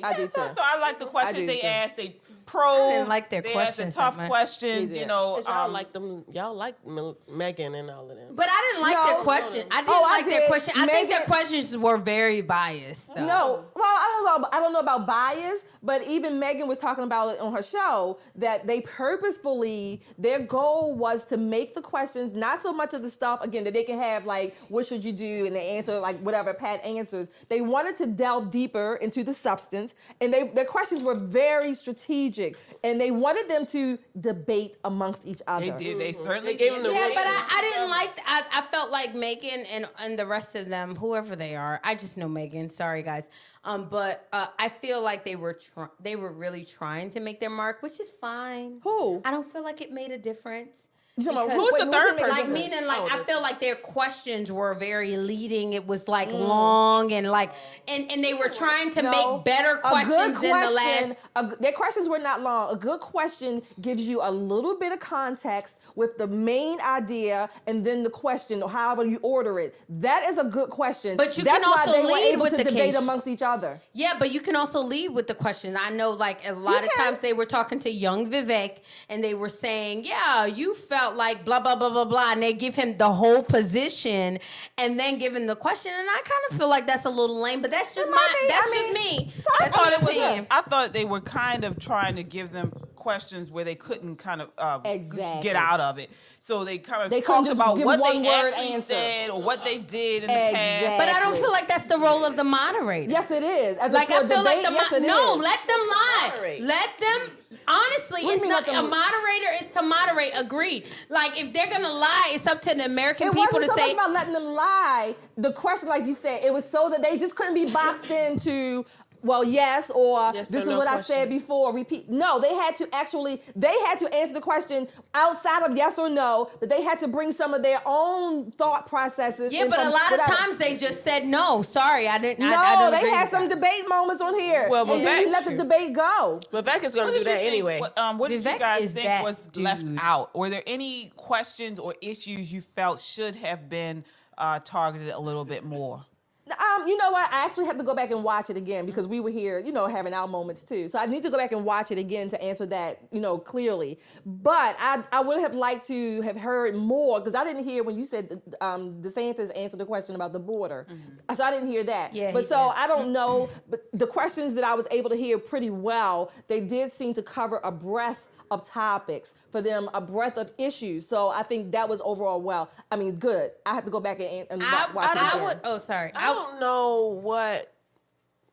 [0.00, 0.06] to.
[0.06, 0.32] I do too.
[0.54, 1.66] So I like the questions they too.
[1.66, 1.96] asked.
[1.96, 2.16] They
[2.46, 2.90] probe.
[2.92, 4.28] didn't like their they questions the tough that much.
[4.28, 4.92] questions.
[4.92, 5.40] Me You know.
[5.46, 6.24] y'all um, like them.
[6.32, 8.34] Y'all like Megyn and all of them.
[8.34, 9.06] But I didn't like No.
[9.06, 9.66] their question.
[9.70, 10.48] I didn't Oh, I like their did.
[10.48, 10.74] question.
[10.76, 13.14] I think their questions were very biased.
[13.14, 13.26] Though.
[13.26, 14.48] No, well, I don't know.
[14.52, 18.18] I don't know about bias, but even Megyn was talking about it on her show
[18.36, 23.10] that they purposefully their goal was to make the questions not so much of the
[23.10, 26.18] stuff again that they can have like what should you do and they answer like
[26.20, 27.28] whatever Pat answers.
[27.48, 32.35] They wanted to delve deeper into the substance, and they their questions were very strategic,
[32.84, 35.64] and they wanted them to debate amongst each other.
[35.66, 35.98] they did.
[35.98, 38.20] They certainly They gave them the Yeah, but I, I didn't like.
[38.26, 41.80] I, I felt like Megyn and and the rest of them, whoever they are.
[41.84, 42.70] I just know Megyn.
[42.70, 43.24] Sorry, guys.
[43.64, 47.40] Um, but uh, I feel like they were tr- they were really trying to make
[47.40, 48.80] their mark, which is fine.
[48.84, 49.20] Who?
[49.24, 50.85] I don't feel like it made a difference.
[51.18, 52.28] You talking about- Because- Who's the third person?
[52.28, 55.72] Like meaning, like Oh, I the- feel like their questions were very leading.
[55.72, 56.46] It was like Mm.
[56.46, 57.52] long and like,
[57.88, 61.12] and and they were trying to No, make better questions good than the last.
[61.36, 62.70] a g- their questions were not long.
[62.70, 67.82] A good question gives you a little bit of context with the main idea and
[67.82, 69.74] then the question, or however you order it.
[69.88, 71.16] That is a good question.
[71.16, 72.94] But you That's can why also they lead with the debate case.
[72.94, 73.80] amongst each other.
[73.94, 75.78] Yeah, but you can also lead with the question.
[75.80, 79.32] I know, like a lot of times they were talking to young Vivek, and they
[79.32, 82.96] were saying, "Yeah, you felt like blah blah blah blah blah," and they give him
[82.96, 84.38] the whole position,
[84.78, 85.92] and then give him the question.
[85.94, 88.48] And I kind of feel like that's a little lame, but that's just my be.
[88.48, 89.32] that's I just mean, me.
[89.60, 90.10] I That's thought it was.
[90.10, 90.46] opinion.
[90.50, 92.72] I thought they were kind of trying to give them
[93.10, 95.40] questions where they couldn't kind of uh, Exactly.
[95.40, 96.10] get out of it.
[96.40, 98.94] So they kind of They talked about what they word actually answer.
[98.94, 100.98] said or what they did in the past.
[100.98, 103.08] But I don't feel like that's the role of the moderator.
[103.08, 103.78] Yes, it is.
[103.78, 105.40] As like I for feel like the yes, mo- it no, is.
[105.40, 106.30] let them lie.
[106.34, 106.62] Moderate.
[106.62, 107.20] Let them.
[107.68, 110.32] Honestly, What it's mean not let a moderator is to moderate.
[110.34, 110.84] Agreed.
[111.08, 113.76] Like if they're gonna lie, it's up to the American It people wasn't to so
[113.76, 113.94] say.
[113.94, 115.14] much about letting them lie.
[115.36, 118.84] The question, like you said, it was so that they just couldn't be boxed into.
[119.26, 121.74] Well, yes, or Yes this or is no what I said before.
[121.74, 122.08] Repeat.
[122.08, 123.42] No, they had to actually.
[123.56, 126.48] They had to answer the question outside of yes or no.
[126.60, 129.52] But they had to bring some of their own thought processes.
[129.52, 131.62] Yeah, in but a from lot of times they just said no.
[131.62, 132.38] Sorry, I didn't.
[132.38, 133.54] No, I, I don't they agree had some that.
[133.56, 134.68] debate moments on here.
[134.70, 136.40] Well, and then Vivek- you let the debate go.
[136.52, 137.80] Vivek is going to do that think- anyway.
[137.80, 139.64] What, um, what did you guys think was dude.
[139.64, 140.34] left out?
[140.36, 144.04] Were there any questions or issues you felt should have been
[144.38, 146.04] uh, targeted a little bit more?
[146.48, 147.32] Um, you know what?
[147.32, 149.72] I actually have to go back and watch it again because we were here, you
[149.72, 150.88] know, having our moments too.
[150.88, 153.36] So I need to go back and watch it again to answer that, you know,
[153.36, 153.98] clearly.
[154.24, 157.98] But I, I would have liked to have heard more because I didn't hear when
[157.98, 160.86] you said um, DeSantis answered the question about the border.
[161.34, 162.14] So I didn't hear that.
[162.14, 162.78] Yeah, but so did.
[162.78, 163.48] I don't know.
[163.68, 167.22] But the questions that I was able to hear pretty well, they did seem to
[167.22, 171.06] cover a breadth of topics for them, a breadth of issues.
[171.06, 172.70] So I think that was overall well.
[172.90, 173.50] I mean, good.
[173.64, 175.42] I have to go back and, and I, watch it I, again.
[175.44, 175.60] would.
[175.64, 176.12] Oh, sorry.
[176.14, 177.72] I don't know what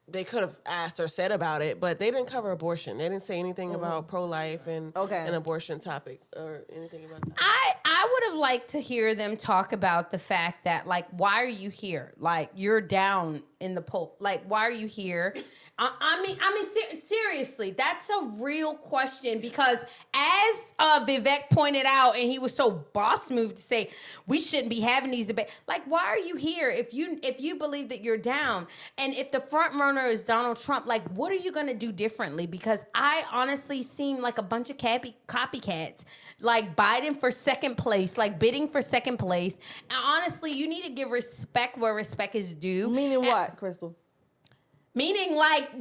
[0.07, 2.97] they could have asked or said about it, but they didn't cover abortion.
[2.97, 3.83] They didn't say anything mm-hmm.
[3.83, 5.27] about pro life and Okay.
[5.27, 7.33] an abortion topic or anything about that.
[7.37, 11.35] I I would have liked to hear them talk about the fact that like why
[11.35, 12.13] are you here?
[12.17, 14.15] Like you're down in the poll.
[14.19, 15.35] Like why are you here?
[15.79, 19.77] I, I mean I mean ser- seriously, that's a real question because
[20.13, 23.89] as uh, Vivek pointed out, and he was so boss moved to say
[24.27, 25.53] we shouldn't be having these debates.
[25.67, 28.67] Like why are you here if you if you believe that you're down
[28.97, 30.85] and if the front runner is Donald Trump?
[30.85, 32.45] Like what are you gonna do differently?
[32.45, 36.03] Because I honestly seem like a bunch of copy, copycats
[36.43, 39.55] like Biden for second place, like bidding for second place.
[39.89, 42.89] And honestly, you need to give respect where respect is due.
[42.89, 43.95] Meaning And- what, Crystal?
[44.95, 45.71] Meaning, like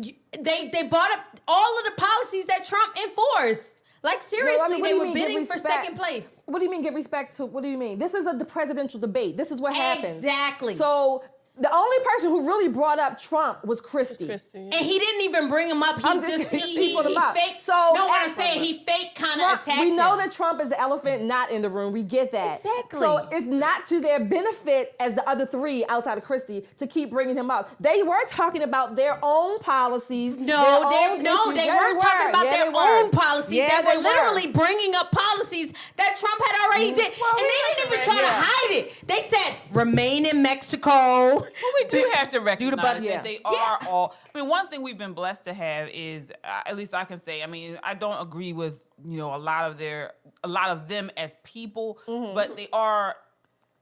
[0.41, 3.63] they they bought up all of the policies that Trump enforced.
[4.03, 6.27] Like seriously, I mean, they were mean, bidding for second place.
[6.47, 7.45] What do you mean give respect to?
[7.45, 7.99] What do you mean?
[7.99, 9.37] This is a the presidential debate.
[9.37, 10.25] This is what happens.
[10.25, 10.77] Exactly.
[10.77, 11.25] So
[11.59, 14.27] the only person who really brought up Trump was Christie.
[14.55, 15.99] And he didn't even bring him up.
[16.01, 17.37] He I'm just, just- he, he he, him he up.
[17.37, 17.61] faked.
[17.61, 20.19] So no, what I'm saying, he fake kind of attacked we know him.
[20.19, 21.93] that Trump is the elephant not in the room.
[21.93, 22.57] We get that.
[22.57, 22.99] Exactly.
[23.01, 27.11] So it's not to their benefit as the other three outside of Christie to keep
[27.11, 27.71] bringing him up.
[27.79, 30.39] They were talking about their own policies.
[30.39, 31.55] No, they no, issues.
[31.55, 32.31] they Yeah, weren't talking were.
[32.31, 32.81] about Yeah, their were.
[33.05, 33.53] own policies.
[33.53, 36.97] Yeah, they were they literally bringing up policies that Trump had already mm.
[36.97, 38.93] did, and they didn't even try to hide it.
[39.07, 40.91] They said remain in Mexico.
[40.91, 41.45] Well,
[41.81, 43.03] we do have to recognize button.
[43.05, 43.23] that Yeah.
[43.23, 44.17] they are all.
[44.35, 47.21] I mean, one thing we've been blessed to have is, uh, at least I can
[47.21, 47.43] say.
[47.43, 50.13] I mean, I don't agree with you know a lot of their,
[50.45, 53.17] a lot of them as people, but they are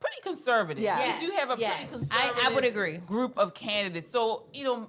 [0.00, 0.82] pretty conservative.
[0.82, 1.18] Yeah.
[1.20, 1.88] we do have a Yes.
[1.90, 2.54] pretty I- I conservative.
[2.54, 2.96] would agree.
[2.98, 4.88] Group of candidates, so you know,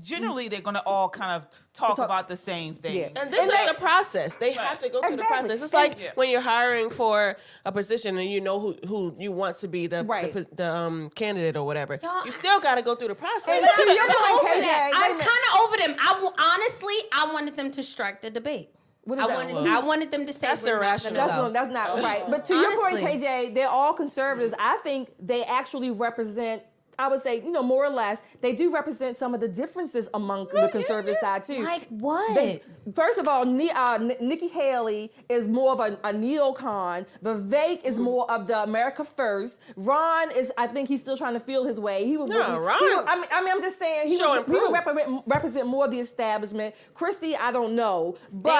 [0.00, 2.94] generally they're going to all kind of talk about the same thing.
[2.96, 3.08] Yeah.
[3.16, 4.36] And this And is they- the process.
[4.36, 5.60] They have to go through the process.
[5.60, 9.32] It's And- like when you're hiring for a position and you know who, who you
[9.32, 10.32] want to be the Right.
[10.32, 11.98] the, the um, candidate or whatever.
[12.02, 13.48] Y'all- You still got to go through the process.
[13.48, 14.90] And I'm to your kinda point, over KJ, that.
[14.92, 15.96] wait a I'm kind of over them.
[16.00, 18.70] I w- honestly, I wanted them to strike the debate.
[19.04, 19.36] What is I that?
[19.36, 19.66] wanted, What?
[19.66, 21.14] I wanted them to say That's we're not irrational.
[21.14, 21.42] gonna That's, go.
[21.42, 22.30] not, that's not right.
[22.30, 23.20] But to your point, Honestly.
[23.20, 24.54] KJ, they're all conservatives.
[24.58, 26.62] I think they actually represent.
[26.98, 30.08] I would say, you know, more or less, they do represent some of the differences
[30.14, 31.62] among the conservative side too.
[31.62, 32.34] Like what?
[32.34, 32.60] They-
[32.94, 37.06] first of all, Ni- uh, N- Nikki Haley is more of a, a neocon.
[37.22, 39.58] Vivek is more of the America First.
[39.76, 42.04] Ron is, I think, he's still trying to feel his way.
[42.04, 42.28] He would.
[42.28, 44.72] No, Ron- would- I mean, I mean, I'm just saying he Show would, he would
[44.72, 46.74] represent, represent more of the establishment.
[46.94, 48.50] Christie, I don't know, but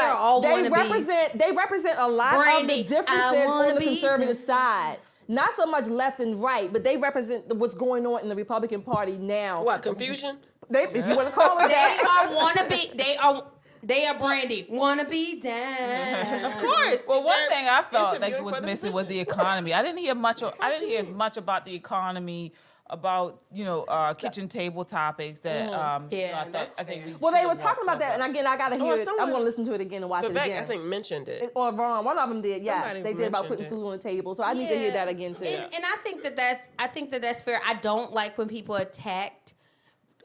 [0.42, 0.70] they wannabes.
[0.70, 4.98] represent they represent a lot Brandy, of the differences on the conservative side.
[5.28, 8.82] Not so much left and right, but they represent what's going on in the Republican
[8.82, 9.62] Party now.
[9.64, 10.38] What confusion?
[10.68, 12.26] They, if you want to call it They that.
[12.28, 12.96] are wannabe.
[12.96, 13.46] They are.
[13.82, 14.66] They are Brandy.
[14.70, 16.44] Wanna be down.
[16.46, 17.06] Of course.
[17.06, 19.74] Well, one They're thing I felt like was for the missing was the economy.
[19.74, 20.42] I didn't hear much.
[20.42, 22.54] Of, I didn't hear as much about the economy,
[22.90, 25.72] about you know uh, kitchen table topics that Mhm.
[25.72, 27.06] um, you know, Yeah, I, thought, I think.
[27.06, 28.24] We Well, they were talking about that, covered.
[28.24, 29.08] and again, I gotta Oh, hear it.
[29.08, 30.62] I'm gonna listen to it again and watch Vivek, it again.
[30.62, 31.50] I think mentioned it.
[31.54, 32.62] or Ron, one of them did.
[32.62, 33.68] Yes, Somebody they did about putting it.
[33.70, 34.34] food on the table.
[34.34, 35.44] So I need to hear that again too.
[35.44, 37.58] And, and I think that that's I think that that's fair.
[37.66, 39.53] I don't like when people attacked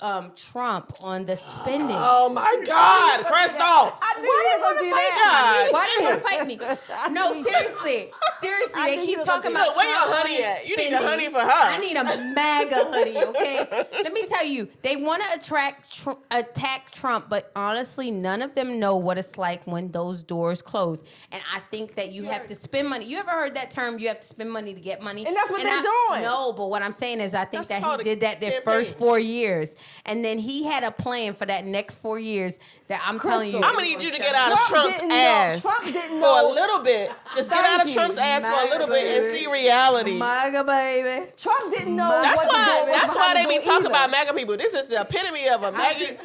[0.01, 1.95] um, Trump on the spending.
[1.97, 3.59] Oh my God, Crystal!
[3.61, 5.67] I knew you were gonna do that.
[5.71, 6.59] Why do you want to fight me?
[7.11, 8.11] No, seriously,
[8.41, 9.67] seriously, I they keep talking about do.
[9.69, 10.67] Look, where your Trump honey at?
[10.67, 11.09] You need a spending.
[11.09, 11.49] honey for her.
[11.51, 13.17] I need a MAGA hoodie.
[13.17, 13.67] Okay,
[14.03, 18.55] let me tell you, they want to attract tr- attack Trump, but honestly, none of
[18.55, 21.01] them know what it's like when those doors close.
[21.31, 23.05] And I think that you have to spend money.
[23.05, 23.99] You ever heard that term?
[23.99, 26.21] You have to spend money to get money, And that's what they're I- doing.
[26.23, 28.61] No, but what I'm saying is, I think That's that he did that the campaign.
[28.63, 29.76] first four years,
[30.06, 32.60] and then he had a plan for that next four years.
[32.88, 35.10] That I'm telling you, I'm gonna need you to get out of Trump Trump's didn't
[35.10, 37.11] know- ass Trump didn't for a little bit.
[37.36, 38.22] Just get out of Trump's you.
[38.22, 40.18] ass for a little MAGA bit and see reality.
[40.18, 41.32] MAGA baby.
[41.38, 42.10] Trump didn't know.
[42.10, 42.78] That's That's what why.
[42.86, 43.88] door That's why they the be talking either.
[43.90, 44.57] about MAGA people.
[44.57, 46.18] This is the epitome of a MAGA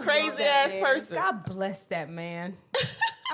[0.00, 0.84] crazy that ass man.
[0.84, 1.14] person.
[1.16, 2.56] God bless that man.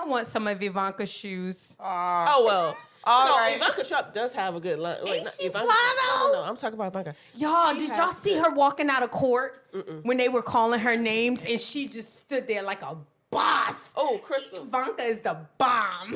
[0.01, 1.77] I want some of Ivanka's shoes.
[1.79, 2.77] Oh well.
[3.05, 3.57] All so right.
[3.57, 4.99] Ivanka Trump does have a good line.
[5.05, 5.67] Wait, Ain't not she Ivanka.
[5.73, 6.43] fly, No, no, though?
[6.45, 7.15] no, I'm talking about Ivanka.
[7.35, 9.65] Y'all, She did y'all see good- her walking out of court
[10.03, 12.97] when they were calling her names and she just stood there like a
[13.31, 13.75] boss?
[13.97, 14.63] Oh, Crystal.
[14.63, 16.15] Ivanka is the bomb.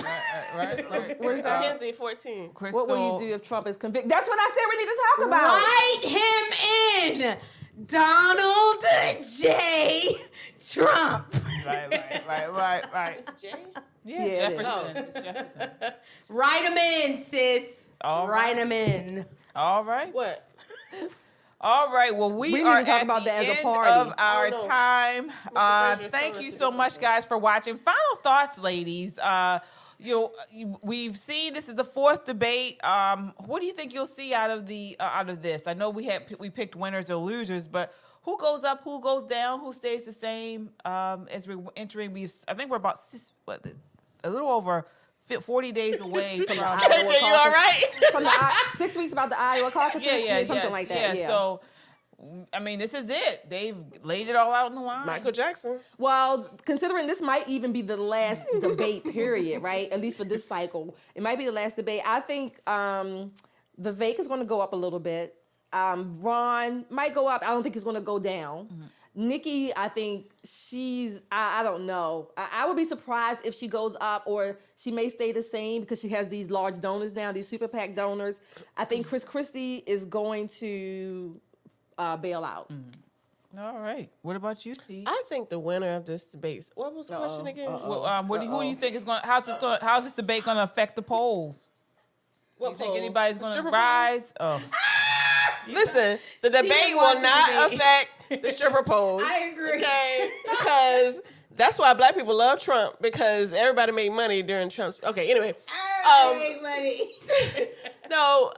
[0.56, 0.84] right, so,
[1.18, 1.56] What is that?
[1.58, 2.50] Uh, Mackenzie 14.
[2.70, 4.10] What will you do if Trump is convicted?
[4.10, 5.58] That's what I said we need to talk about.
[7.02, 7.36] Write him in.
[7.86, 8.84] Donald
[9.38, 10.16] J.
[10.72, 11.34] Trump.
[11.66, 13.16] Right, right, right, right, right.
[13.28, 13.52] It's Jay?
[14.06, 14.48] Yeah, Yeah.
[14.50, 14.96] Jefferson.
[14.96, 15.92] It's Jefferson.
[16.28, 17.86] Write them in, sis.
[18.02, 19.26] All Write them in.
[19.54, 20.12] All right.
[20.14, 20.48] What?
[21.60, 22.14] All right.
[22.14, 23.90] Well, we, We need are to talk at about the that as a end party.
[23.90, 24.68] of our Oh, no.
[24.68, 25.32] time.
[25.54, 27.08] Uh, thank telling you so much, something.
[27.08, 27.78] guys, for watching.
[27.78, 29.18] Final thoughts, ladies.
[29.18, 29.58] Uh,
[29.98, 32.84] you know, we've seen this is the fourth debate.
[32.84, 35.62] Um, what do you think you'll see out of the uh, out of this?
[35.66, 39.22] I know we had we picked winners or losers, but who goes up, who goes
[39.26, 42.12] down, who stays the same um, as we're entering?
[42.12, 43.64] We've I think we're about six, what,
[44.26, 44.86] a little over
[45.42, 47.84] forty days away from our KJ, you all right?
[48.12, 51.16] From the I- six weeks about the Iowa caucus, yeah, yeah, something yes, like that.
[51.16, 51.60] Yeah, so
[52.52, 53.48] I mean, this is it.
[53.48, 55.06] They've laid it all out on the line.
[55.06, 55.80] Michael Jackson.
[55.98, 59.90] Well, considering this might even be the last debate, period, right?
[59.92, 62.00] At least for this cycle, it might be the last debate.
[62.04, 63.32] I think um,
[63.80, 65.34] Vivek is going to go up a little bit.
[65.72, 67.42] Um, Ron might go up.
[67.42, 68.90] I don't think he's going to go down.
[69.16, 71.22] Nikki, I think she's.
[71.32, 72.30] I, I don't know.
[72.36, 75.80] I, I would be surprised if she goes up, or she may stay the same
[75.80, 78.42] because she has these large donors now, these super PAC donors.
[78.76, 81.40] I think Chris Christie is going to
[81.96, 82.70] uh, bail out.
[83.58, 84.10] All right.
[84.20, 85.04] What about you, Steve?
[85.06, 86.68] I think the winner of this debate.
[86.74, 87.72] What was the question again?
[87.72, 89.22] Well, um, what do who do you think is going?
[89.22, 89.78] to How's this going?
[89.80, 91.70] How's this debate going to affect the polls?
[92.58, 94.32] What you think anybody's going to stripper rise?
[94.40, 94.62] Oh,
[95.68, 97.80] Listen, the debate will not debate.
[97.80, 99.22] affect the stripper polls.
[99.24, 99.74] I agree.
[99.76, 101.16] Okay, because
[101.56, 105.00] that's why black people love Trump because everybody made money during Trump's.
[105.04, 107.68] Okay, anyway, um, Hey, buddy.
[108.10, 108.52] no,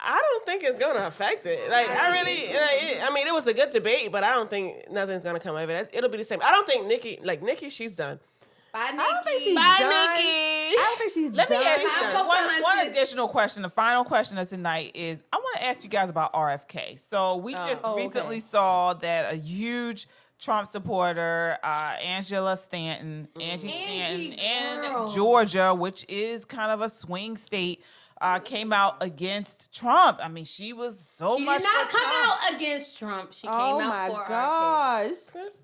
[0.00, 1.70] I don't think it's gonna affect it.
[1.70, 4.50] Like I really, like, it- I mean, it was a good debate, but I don't
[4.50, 5.90] think nothing's gonna come of it.
[5.92, 6.40] It'll be the same.
[6.44, 8.20] I don't think Nikki, like Nikki, she's done.
[8.74, 8.98] Bye, Nikki.
[9.00, 9.88] I don't think she's Bye, done.
[9.88, 10.28] Nikki.
[10.76, 11.88] I don't think she's let me ask you
[12.18, 13.62] I'm one, one additional question.
[13.62, 16.98] The final question of tonight is: I want to ask you guys about RFK.
[16.98, 17.66] So we Oh.
[17.68, 18.06] just Oh, okay.
[18.06, 20.08] recently saw that a huge
[20.40, 25.06] Trump supporter, uh, Angela Stanton, Angie Angie, Stanton, girl.
[25.08, 27.80] in Georgia, which is kind of a swing state,
[28.24, 30.18] uh, came out against Trump.
[30.22, 31.58] I mean, she was so She much.
[31.58, 32.42] did not for come Trump.
[32.44, 33.32] out against Trump.
[33.34, 34.28] She came Oh out my for RFK.
[34.28, 35.16] gosh.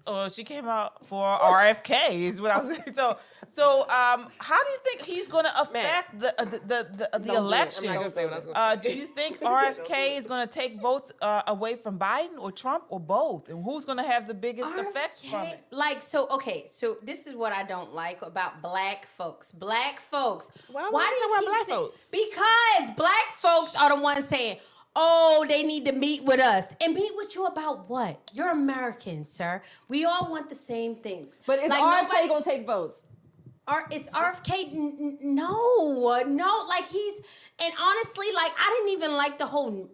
[0.07, 2.95] Oh, she came out for RFK is what I was saying.
[2.95, 3.17] So,
[3.55, 6.87] so um, how do you think he's going to affect the uh, the the, the,
[6.99, 7.37] the Don't do it.
[7.39, 7.85] election?
[7.89, 8.93] I'm not gonna say what I was gonna Uh, say.
[8.93, 12.85] do you think RFK is going to take votes uh, away from Biden or Trump
[12.91, 13.49] or both?
[13.49, 15.61] And who's going to have the biggest effect from it?
[15.71, 16.65] Like so, okay.
[16.69, 19.53] So this is what I don't like about black folks.
[19.53, 20.51] Black folks.
[20.71, 22.09] Why would Why you do talk you about black saying- folks?
[22.11, 22.50] Because
[22.97, 24.59] black folks are the ones saying,
[24.97, 28.19] "Oh, they need to meet with us and meet with you about what?
[28.35, 29.63] You're American, sir.
[29.89, 33.01] We all want the same things." But is Like, RFK nobody- going to take votes?
[33.69, 34.73] R- it's RFK.
[34.73, 36.65] N- no, no.
[36.69, 37.15] Like he's
[37.59, 39.89] and honestly, like I didn't even like the whole.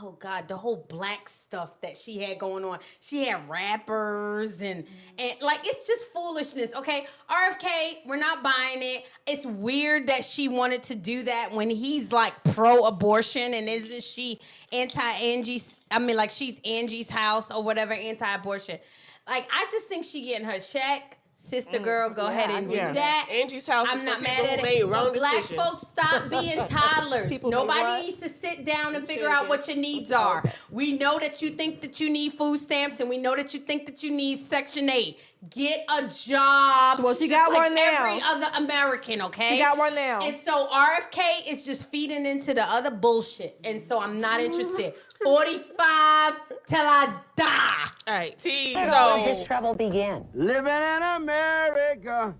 [0.00, 2.78] Oh God, the whole black stuff that she had going on.
[3.00, 4.92] She had rappers and mm-hmm.
[5.18, 6.72] and like it's just foolishness.
[6.74, 9.04] Okay, RFK, we're not buying it.
[9.26, 14.40] It's weird that she wanted to do that when he's like pro-abortion and isn't she
[14.72, 15.80] anti-Angie's?
[15.90, 18.78] I mean, like she's Angie's house or whatever, anti-abortion.
[19.26, 21.18] Like I just think she getting her check.
[21.42, 22.92] Sister mm, girl, go ahead and do Yeah.
[22.92, 23.28] that.
[23.30, 24.86] Angie's house I'm is not mad at who it.
[24.86, 25.62] wrong black decisions.
[25.62, 27.28] folks stop being toddlers.
[27.28, 27.50] People?
[27.50, 30.42] Nobody needs to sit down and figure out what your needs are.
[30.70, 33.60] We know that you think that you need food stamps, and we know that you
[33.60, 35.18] think that you need Section Eight.
[35.50, 37.00] Get a job.
[37.00, 38.06] Well, she got like one now.
[38.06, 39.48] Every other American, okay?
[39.50, 40.20] She got one now.
[40.22, 44.94] And so RFK is just feeding into the other bullshit, and so I'm not interested.
[45.24, 46.34] 45
[46.66, 47.88] till I die.
[48.06, 48.38] All right.
[48.38, 48.74] T.
[48.74, 50.26] Where So did his trouble began.
[50.34, 52.34] Living in America.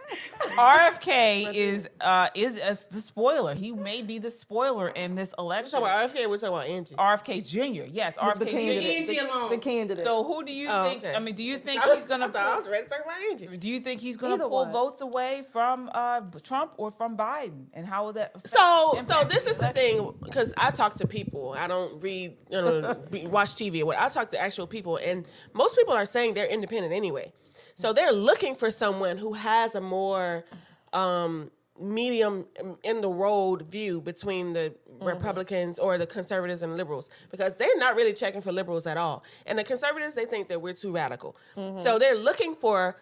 [0.57, 3.55] RFK is uh is uh, the spoiler.
[3.55, 5.71] He may be the spoiler in this election.
[5.71, 6.29] talking about RFK.
[6.29, 6.95] We're talking about Angie.
[6.95, 7.89] RFK Jr.
[7.91, 8.51] Yes, RFK the Jr.
[8.51, 8.85] candidate.
[9.09, 9.49] Angie alone.
[9.49, 10.03] The candidate.
[10.05, 11.03] So who do you Oh, think?
[11.03, 11.15] okay.
[11.15, 12.25] I mean, do you think I was- he's gonna?
[12.25, 13.57] I thought I was ready to talk about Angie.
[13.57, 14.71] Do you think he's gonna Either pull one.
[14.71, 17.65] votes away from uh, Trump or from Biden?
[17.73, 18.31] And how will that?
[18.35, 19.97] affect- So, so impact this is the election?
[19.97, 21.53] thing because I talk to people.
[21.57, 23.97] I don't read, you know, re- watch TV what.
[23.99, 27.33] I talk to actual people, and most people are saying they're independent anyway.
[27.75, 30.45] So they're looking for someone who has a more
[30.93, 32.45] um, medium
[32.83, 35.05] in the road view between the mm-hmm.
[35.05, 39.23] Republicans or the conservatives and liberals because they're not really checking for liberals at all.
[39.45, 41.35] And the conservatives, they think that we're too radical.
[41.57, 41.79] Mm-hmm.
[41.79, 42.97] So they're looking for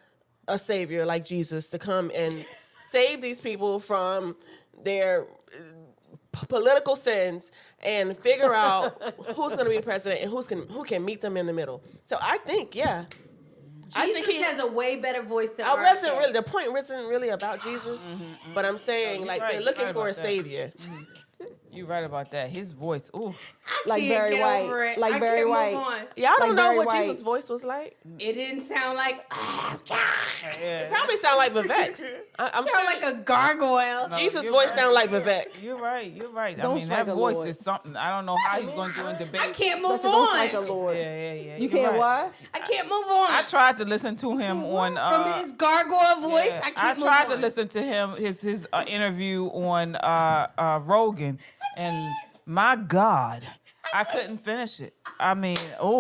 [0.48, 2.44] a savior like Jesus to come and
[2.84, 4.36] save these people from
[4.84, 5.58] their uh,
[6.32, 7.52] p- political sins
[7.84, 9.02] and figure out
[9.36, 11.54] who's going to be the president and who's can who can meet them in the
[11.54, 11.84] middle.
[12.06, 13.06] So I think, yeah,
[13.96, 17.08] I think he has a way better voice than I wasn't really the point wasn't
[17.08, 18.54] really about Jesus, mm-hmm, mm-hmm.
[18.54, 20.22] but I'm saying you're like right, they're looking right for a that.
[20.22, 20.72] savior.
[20.76, 21.04] Mm-hmm.
[21.72, 22.50] You're right about that.
[22.50, 23.10] His voice.
[23.16, 23.34] Ooh.
[23.86, 24.64] Like can't Barry get White.
[24.66, 24.98] over it.
[24.98, 25.74] Like I Barry can't move White.
[25.76, 26.02] on.
[26.16, 27.08] Y'all Like don't know Barry what White.
[27.08, 27.98] Jesus' voice was like.
[28.20, 29.24] It didn't sound like
[30.62, 32.04] It probably sound like Vivek's.
[32.40, 34.10] I, I'm sound sure like a gargoyle.
[34.18, 34.76] Jesus' voice right.
[34.76, 35.46] sound like Vivek.
[35.62, 36.12] You're right.
[36.12, 36.58] You're right.
[36.58, 37.48] Don't I mean, that voice Lord.
[37.50, 37.96] is something.
[37.96, 39.42] I don't know how he's going to do in debate.
[39.42, 40.28] I can't move Listen, on.
[40.30, 40.96] strike a Lord.
[40.98, 41.56] Yeah, yeah, yeah.
[41.58, 41.98] You you're can't right.
[42.00, 42.34] what?
[42.54, 43.32] I can't move on.
[43.32, 44.98] I tried to listen to him on.
[44.98, 47.30] Uh, From his gargoyle voice, yeah, I can't move tried on.
[47.32, 51.40] to listen to him his his uh, interview on uh, uh, Rogan,
[51.78, 52.12] and
[52.46, 53.44] my God,
[53.94, 54.94] I couldn't finish it.
[55.20, 56.00] I mean, oh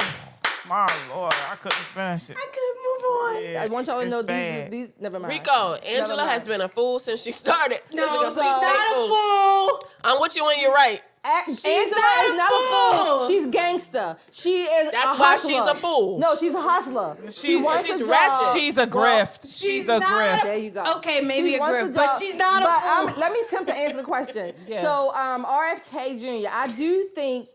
[0.67, 2.37] my Lord, I couldn't finish it.
[2.37, 3.53] I couldn't move on.
[3.53, 4.71] Yeah, I want y'all to know these, bad.
[4.71, 4.89] these.
[4.99, 5.29] Never mind.
[5.33, 7.81] Rico, Angela Never has been a fool since she started.
[7.91, 9.09] No, she's not stay a fool.
[9.09, 9.89] fool.
[10.03, 11.01] I'm with you when you're right.
[11.25, 13.05] A- She's Angela not is a not a fool.
[13.19, 13.27] fool.
[13.29, 14.17] She's gangster.
[14.31, 14.91] She is.
[14.91, 15.51] That's a why hustler.
[15.51, 16.19] she's a fool.
[16.19, 17.15] No, she's a hustler.
[17.27, 18.39] she She's- wants she's a ratchet.
[18.47, 18.57] job.
[18.57, 19.59] She's a Well, grift.
[19.59, 20.41] She's, a not grift.
[20.43, 20.83] There you go.
[20.97, 23.09] Okay, maybe She a wants grift, the but she's not a But, fool.
[23.13, 24.53] um, let me attempt to answer the question.
[24.67, 24.81] Yes.
[24.81, 27.47] So, um, RFK Jr., I do think,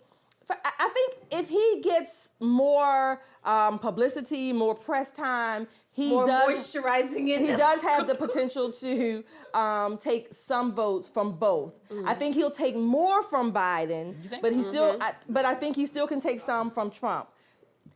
[0.49, 6.27] for, I I think if he gets more um, publicity, more press time, he More
[6.27, 6.75] does.
[6.75, 11.75] moisturizing in He does have the potential to um, take some votes from both.
[12.07, 14.97] I think he'll take more from Biden, but he still.
[15.01, 17.29] I, but I think he still can take some from Trump.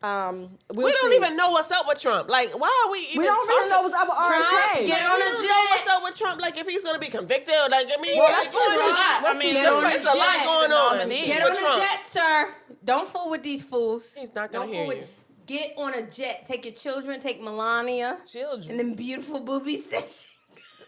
[0.02, 1.16] Um, we'll we don't see.
[1.16, 2.28] even know what's up with Trump.
[2.28, 4.86] Like, why are we even We don't really talking- know what's up with Trump, RFK.
[4.86, 5.66] get on we a don't know jet.
[5.70, 6.40] what's up with Trump?
[6.42, 8.88] Like, if he's gonna be convicted, like, I mean, Well, like, let's it's keep a
[8.88, 9.24] lot.
[9.24, 9.92] I mean, Get that's on right.
[9.92, 10.44] a It's lot jet.
[10.46, 11.08] going on.
[11.08, 11.76] Get on Trump.
[11.76, 12.54] a jet, sir.
[12.84, 14.14] Don't fool with these fools.
[14.14, 15.00] He's not gonna Don't hear fool you.
[15.02, 15.08] with.
[15.46, 16.46] Get on a jet.
[16.46, 17.20] Take your children.
[17.20, 18.70] Take Melania Children.
[18.70, 20.26] and then beautiful boobies.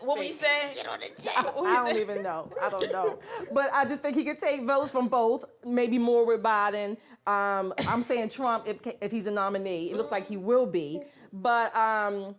[0.05, 0.75] That she- what were you saying?
[0.75, 1.33] Get on a jet.
[1.37, 2.53] I don't even know.
[2.61, 3.19] I don't know.
[3.53, 6.97] But I just think he could take votes from both, maybe more with Biden.
[7.27, 9.91] Um, I'm saying Trump if, if he's a nominee.
[9.91, 11.03] It looks like he will be.
[11.33, 12.35] But um,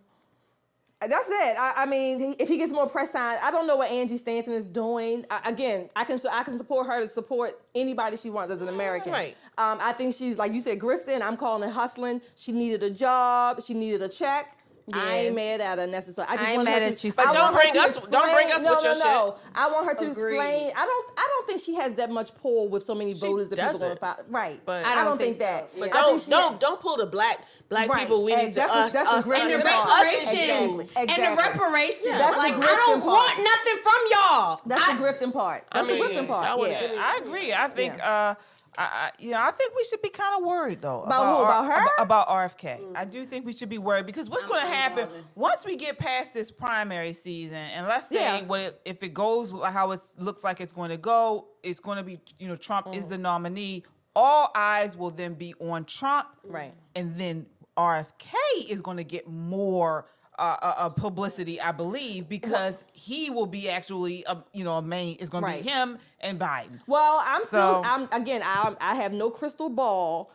[1.02, 1.58] that's it.
[1.58, 4.54] I, I mean, if he gets more press time, I don't know what Angie Stanton
[4.54, 5.26] is doing.
[5.30, 8.70] I, again, I can I can support her to support anybody she wants as an
[8.70, 9.12] American.
[9.12, 9.36] Right.
[9.58, 11.22] Um, I think she's like you said, grifting.
[11.22, 12.22] I'm calling it hustling.
[12.36, 13.62] She needed a job.
[13.64, 14.55] She needed a check.
[14.94, 16.32] I ain't mad at her necessarily.
[16.32, 17.80] I just I ain't want mad her to, at you, I don't want bring to
[17.80, 19.36] us- don't bring us no, with no, your no.
[19.56, 20.36] I want her to Agreed.
[20.38, 20.72] explain.
[20.76, 21.10] I don't.
[21.18, 24.00] I don't think she has that much pull with so many voters that people doesn't.
[24.00, 24.62] going to Right.
[24.66, 25.70] But- I I don't, don't think, think that.
[25.74, 25.80] so.
[25.80, 27.40] But I don't don't has- don't pull the black
[27.70, 28.02] black Right.
[28.02, 28.24] people.
[28.24, 30.06] We And need to that's the- us that's the us grifting And the part.
[30.06, 30.92] It ain't us, it's reparations.
[30.96, 31.44] And the Exactly.
[31.50, 32.04] reparations.
[32.20, 34.62] That's like, I don't want nothing from y'all.
[34.68, 35.64] That's the grifting part.
[35.74, 36.46] That's the grifting part.
[36.46, 36.92] I Yeah.
[37.00, 37.54] I agree.
[37.54, 38.36] I think, uh,
[38.78, 41.44] I, I, you know, I think we should be kind of worried though About who?
[41.44, 42.04] R- About her?
[42.04, 42.82] About RFK.
[42.96, 45.98] I do think we should be worried because what's going to happen once we get
[45.98, 48.42] past this primary season, and let's say Yeah.
[48.46, 51.98] what it, if it goes how it looks like it's going to go, it's going
[51.98, 53.10] to be, you know, Trump is mm.
[53.10, 53.84] the nominee.
[54.16, 56.74] All eyes will then be on Trump, Right.
[56.96, 57.46] and then
[57.78, 58.34] RFK
[58.70, 60.08] is going to get more
[60.40, 65.18] uh, publicity, I believe, because he will be actually, a, you know, a main.
[65.20, 65.58] It's going Right.
[65.60, 66.80] to be him and Biden.
[66.88, 67.84] Well, I'm still.
[67.84, 68.42] So- I'm again.
[68.44, 70.32] I I have no crystal ball.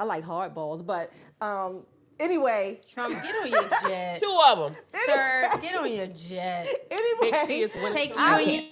[0.00, 1.10] I like hard balls, but
[1.40, 1.84] um.
[2.20, 4.20] Anyway, Trump, get on your jet.
[4.20, 4.82] Two of them.
[4.88, 6.66] Sir, get on your jet.
[6.90, 7.92] anyway, Big T is winning.
[7.94, 8.62] Take you I- your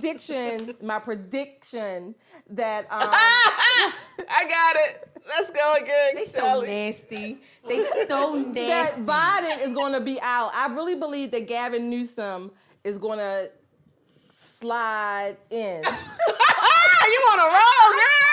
[0.00, 2.14] prediction, my prediction
[2.50, 5.08] that um, I got it.
[5.28, 6.14] Let's go again.
[6.14, 7.38] They so nasty.
[7.68, 8.66] They so nasty.
[8.66, 10.50] that Biden is going to be out.
[10.54, 12.50] I really believe that Gavin Newsom
[12.84, 13.50] is going to
[14.36, 15.82] slide in.
[17.08, 18.26] you on a roll, girl.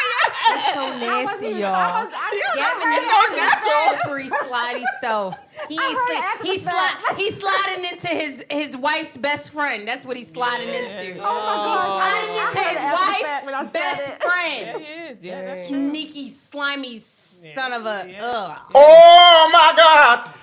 [0.48, 1.76] That's so nasty, even- y'all.
[1.76, 4.02] I was- I- Gavin It's Newsom so natural.
[4.02, 5.36] slippery, slidey self.
[5.68, 9.50] He I ain't heard sli- after he's sli- he's sliding into his his wife's best
[9.52, 9.88] friend.
[9.88, 11.20] That's what he's sliding into.
[11.20, 12.02] Oh my God.
[12.02, 14.08] Sliding into his after the fact when I wife's best it.
[14.10, 14.86] Yeah, friend.
[14.86, 15.18] he is.
[15.24, 15.90] Yeah, that's true.
[15.90, 17.00] Sneaky, slimy
[17.56, 18.58] son of a ugh.
[18.76, 20.34] Oh my God!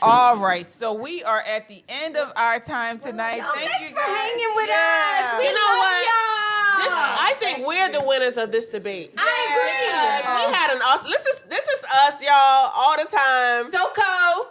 [0.00, 3.42] All right, so we are at the end of our time tonight.
[3.42, 4.16] Thank Thanks you for guys.
[4.16, 5.30] hanging with Yeah.
[5.34, 5.38] us.
[5.38, 6.06] We You know love what?
[6.06, 6.84] y'all.
[6.84, 9.14] This, I think we're the winners of this debate.
[9.16, 10.18] I agree.
[10.18, 11.10] Because we had an awesome.
[11.10, 12.32] This is this is us, y'all,
[12.74, 13.70] all the time.
[13.70, 14.46] SoCo,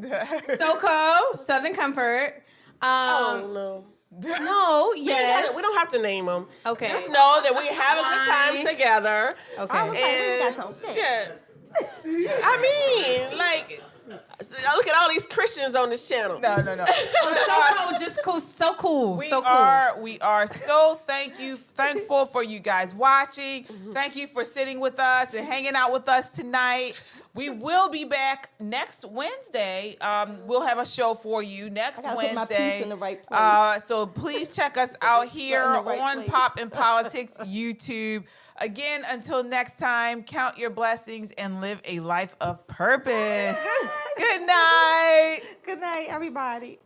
[0.58, 2.42] SoCo, Southern Comfort.
[2.82, 3.84] oh Um, no.
[4.40, 5.42] no, We, yes.
[5.44, 6.48] gotta- we don't have to name them.
[6.64, 6.88] Okay.
[6.88, 9.34] Just know that we have a good time together.
[9.58, 9.78] Okay.
[9.78, 11.32] I was like, And,
[12.04, 12.40] yeah.
[12.42, 12.56] I
[13.28, 13.82] mean, like,
[14.40, 16.38] look at all these Christians on this channel.
[16.40, 16.84] No, no, no.
[16.86, 17.32] so
[17.78, 19.50] cool, just cool, so cool, We so cool.
[19.50, 23.64] are we are so thank you thankful for you guys watching.
[23.64, 23.92] Mm-hmm.
[23.92, 27.00] Thank you for sitting with us and hanging out with us tonight.
[27.34, 29.96] We will be back next Wednesday.
[30.00, 32.72] Um, we'll have a show for you next I gotta put my Wednesday.
[32.72, 33.38] piece in the right place.
[33.40, 36.30] Uh, so please check us out here right on place.
[36.30, 38.24] Pop and Politics YouTube.
[38.58, 43.56] Again, until next time, count your blessings and live a life of purpose.
[44.16, 45.40] Good night.
[45.62, 46.78] Good night, everybody.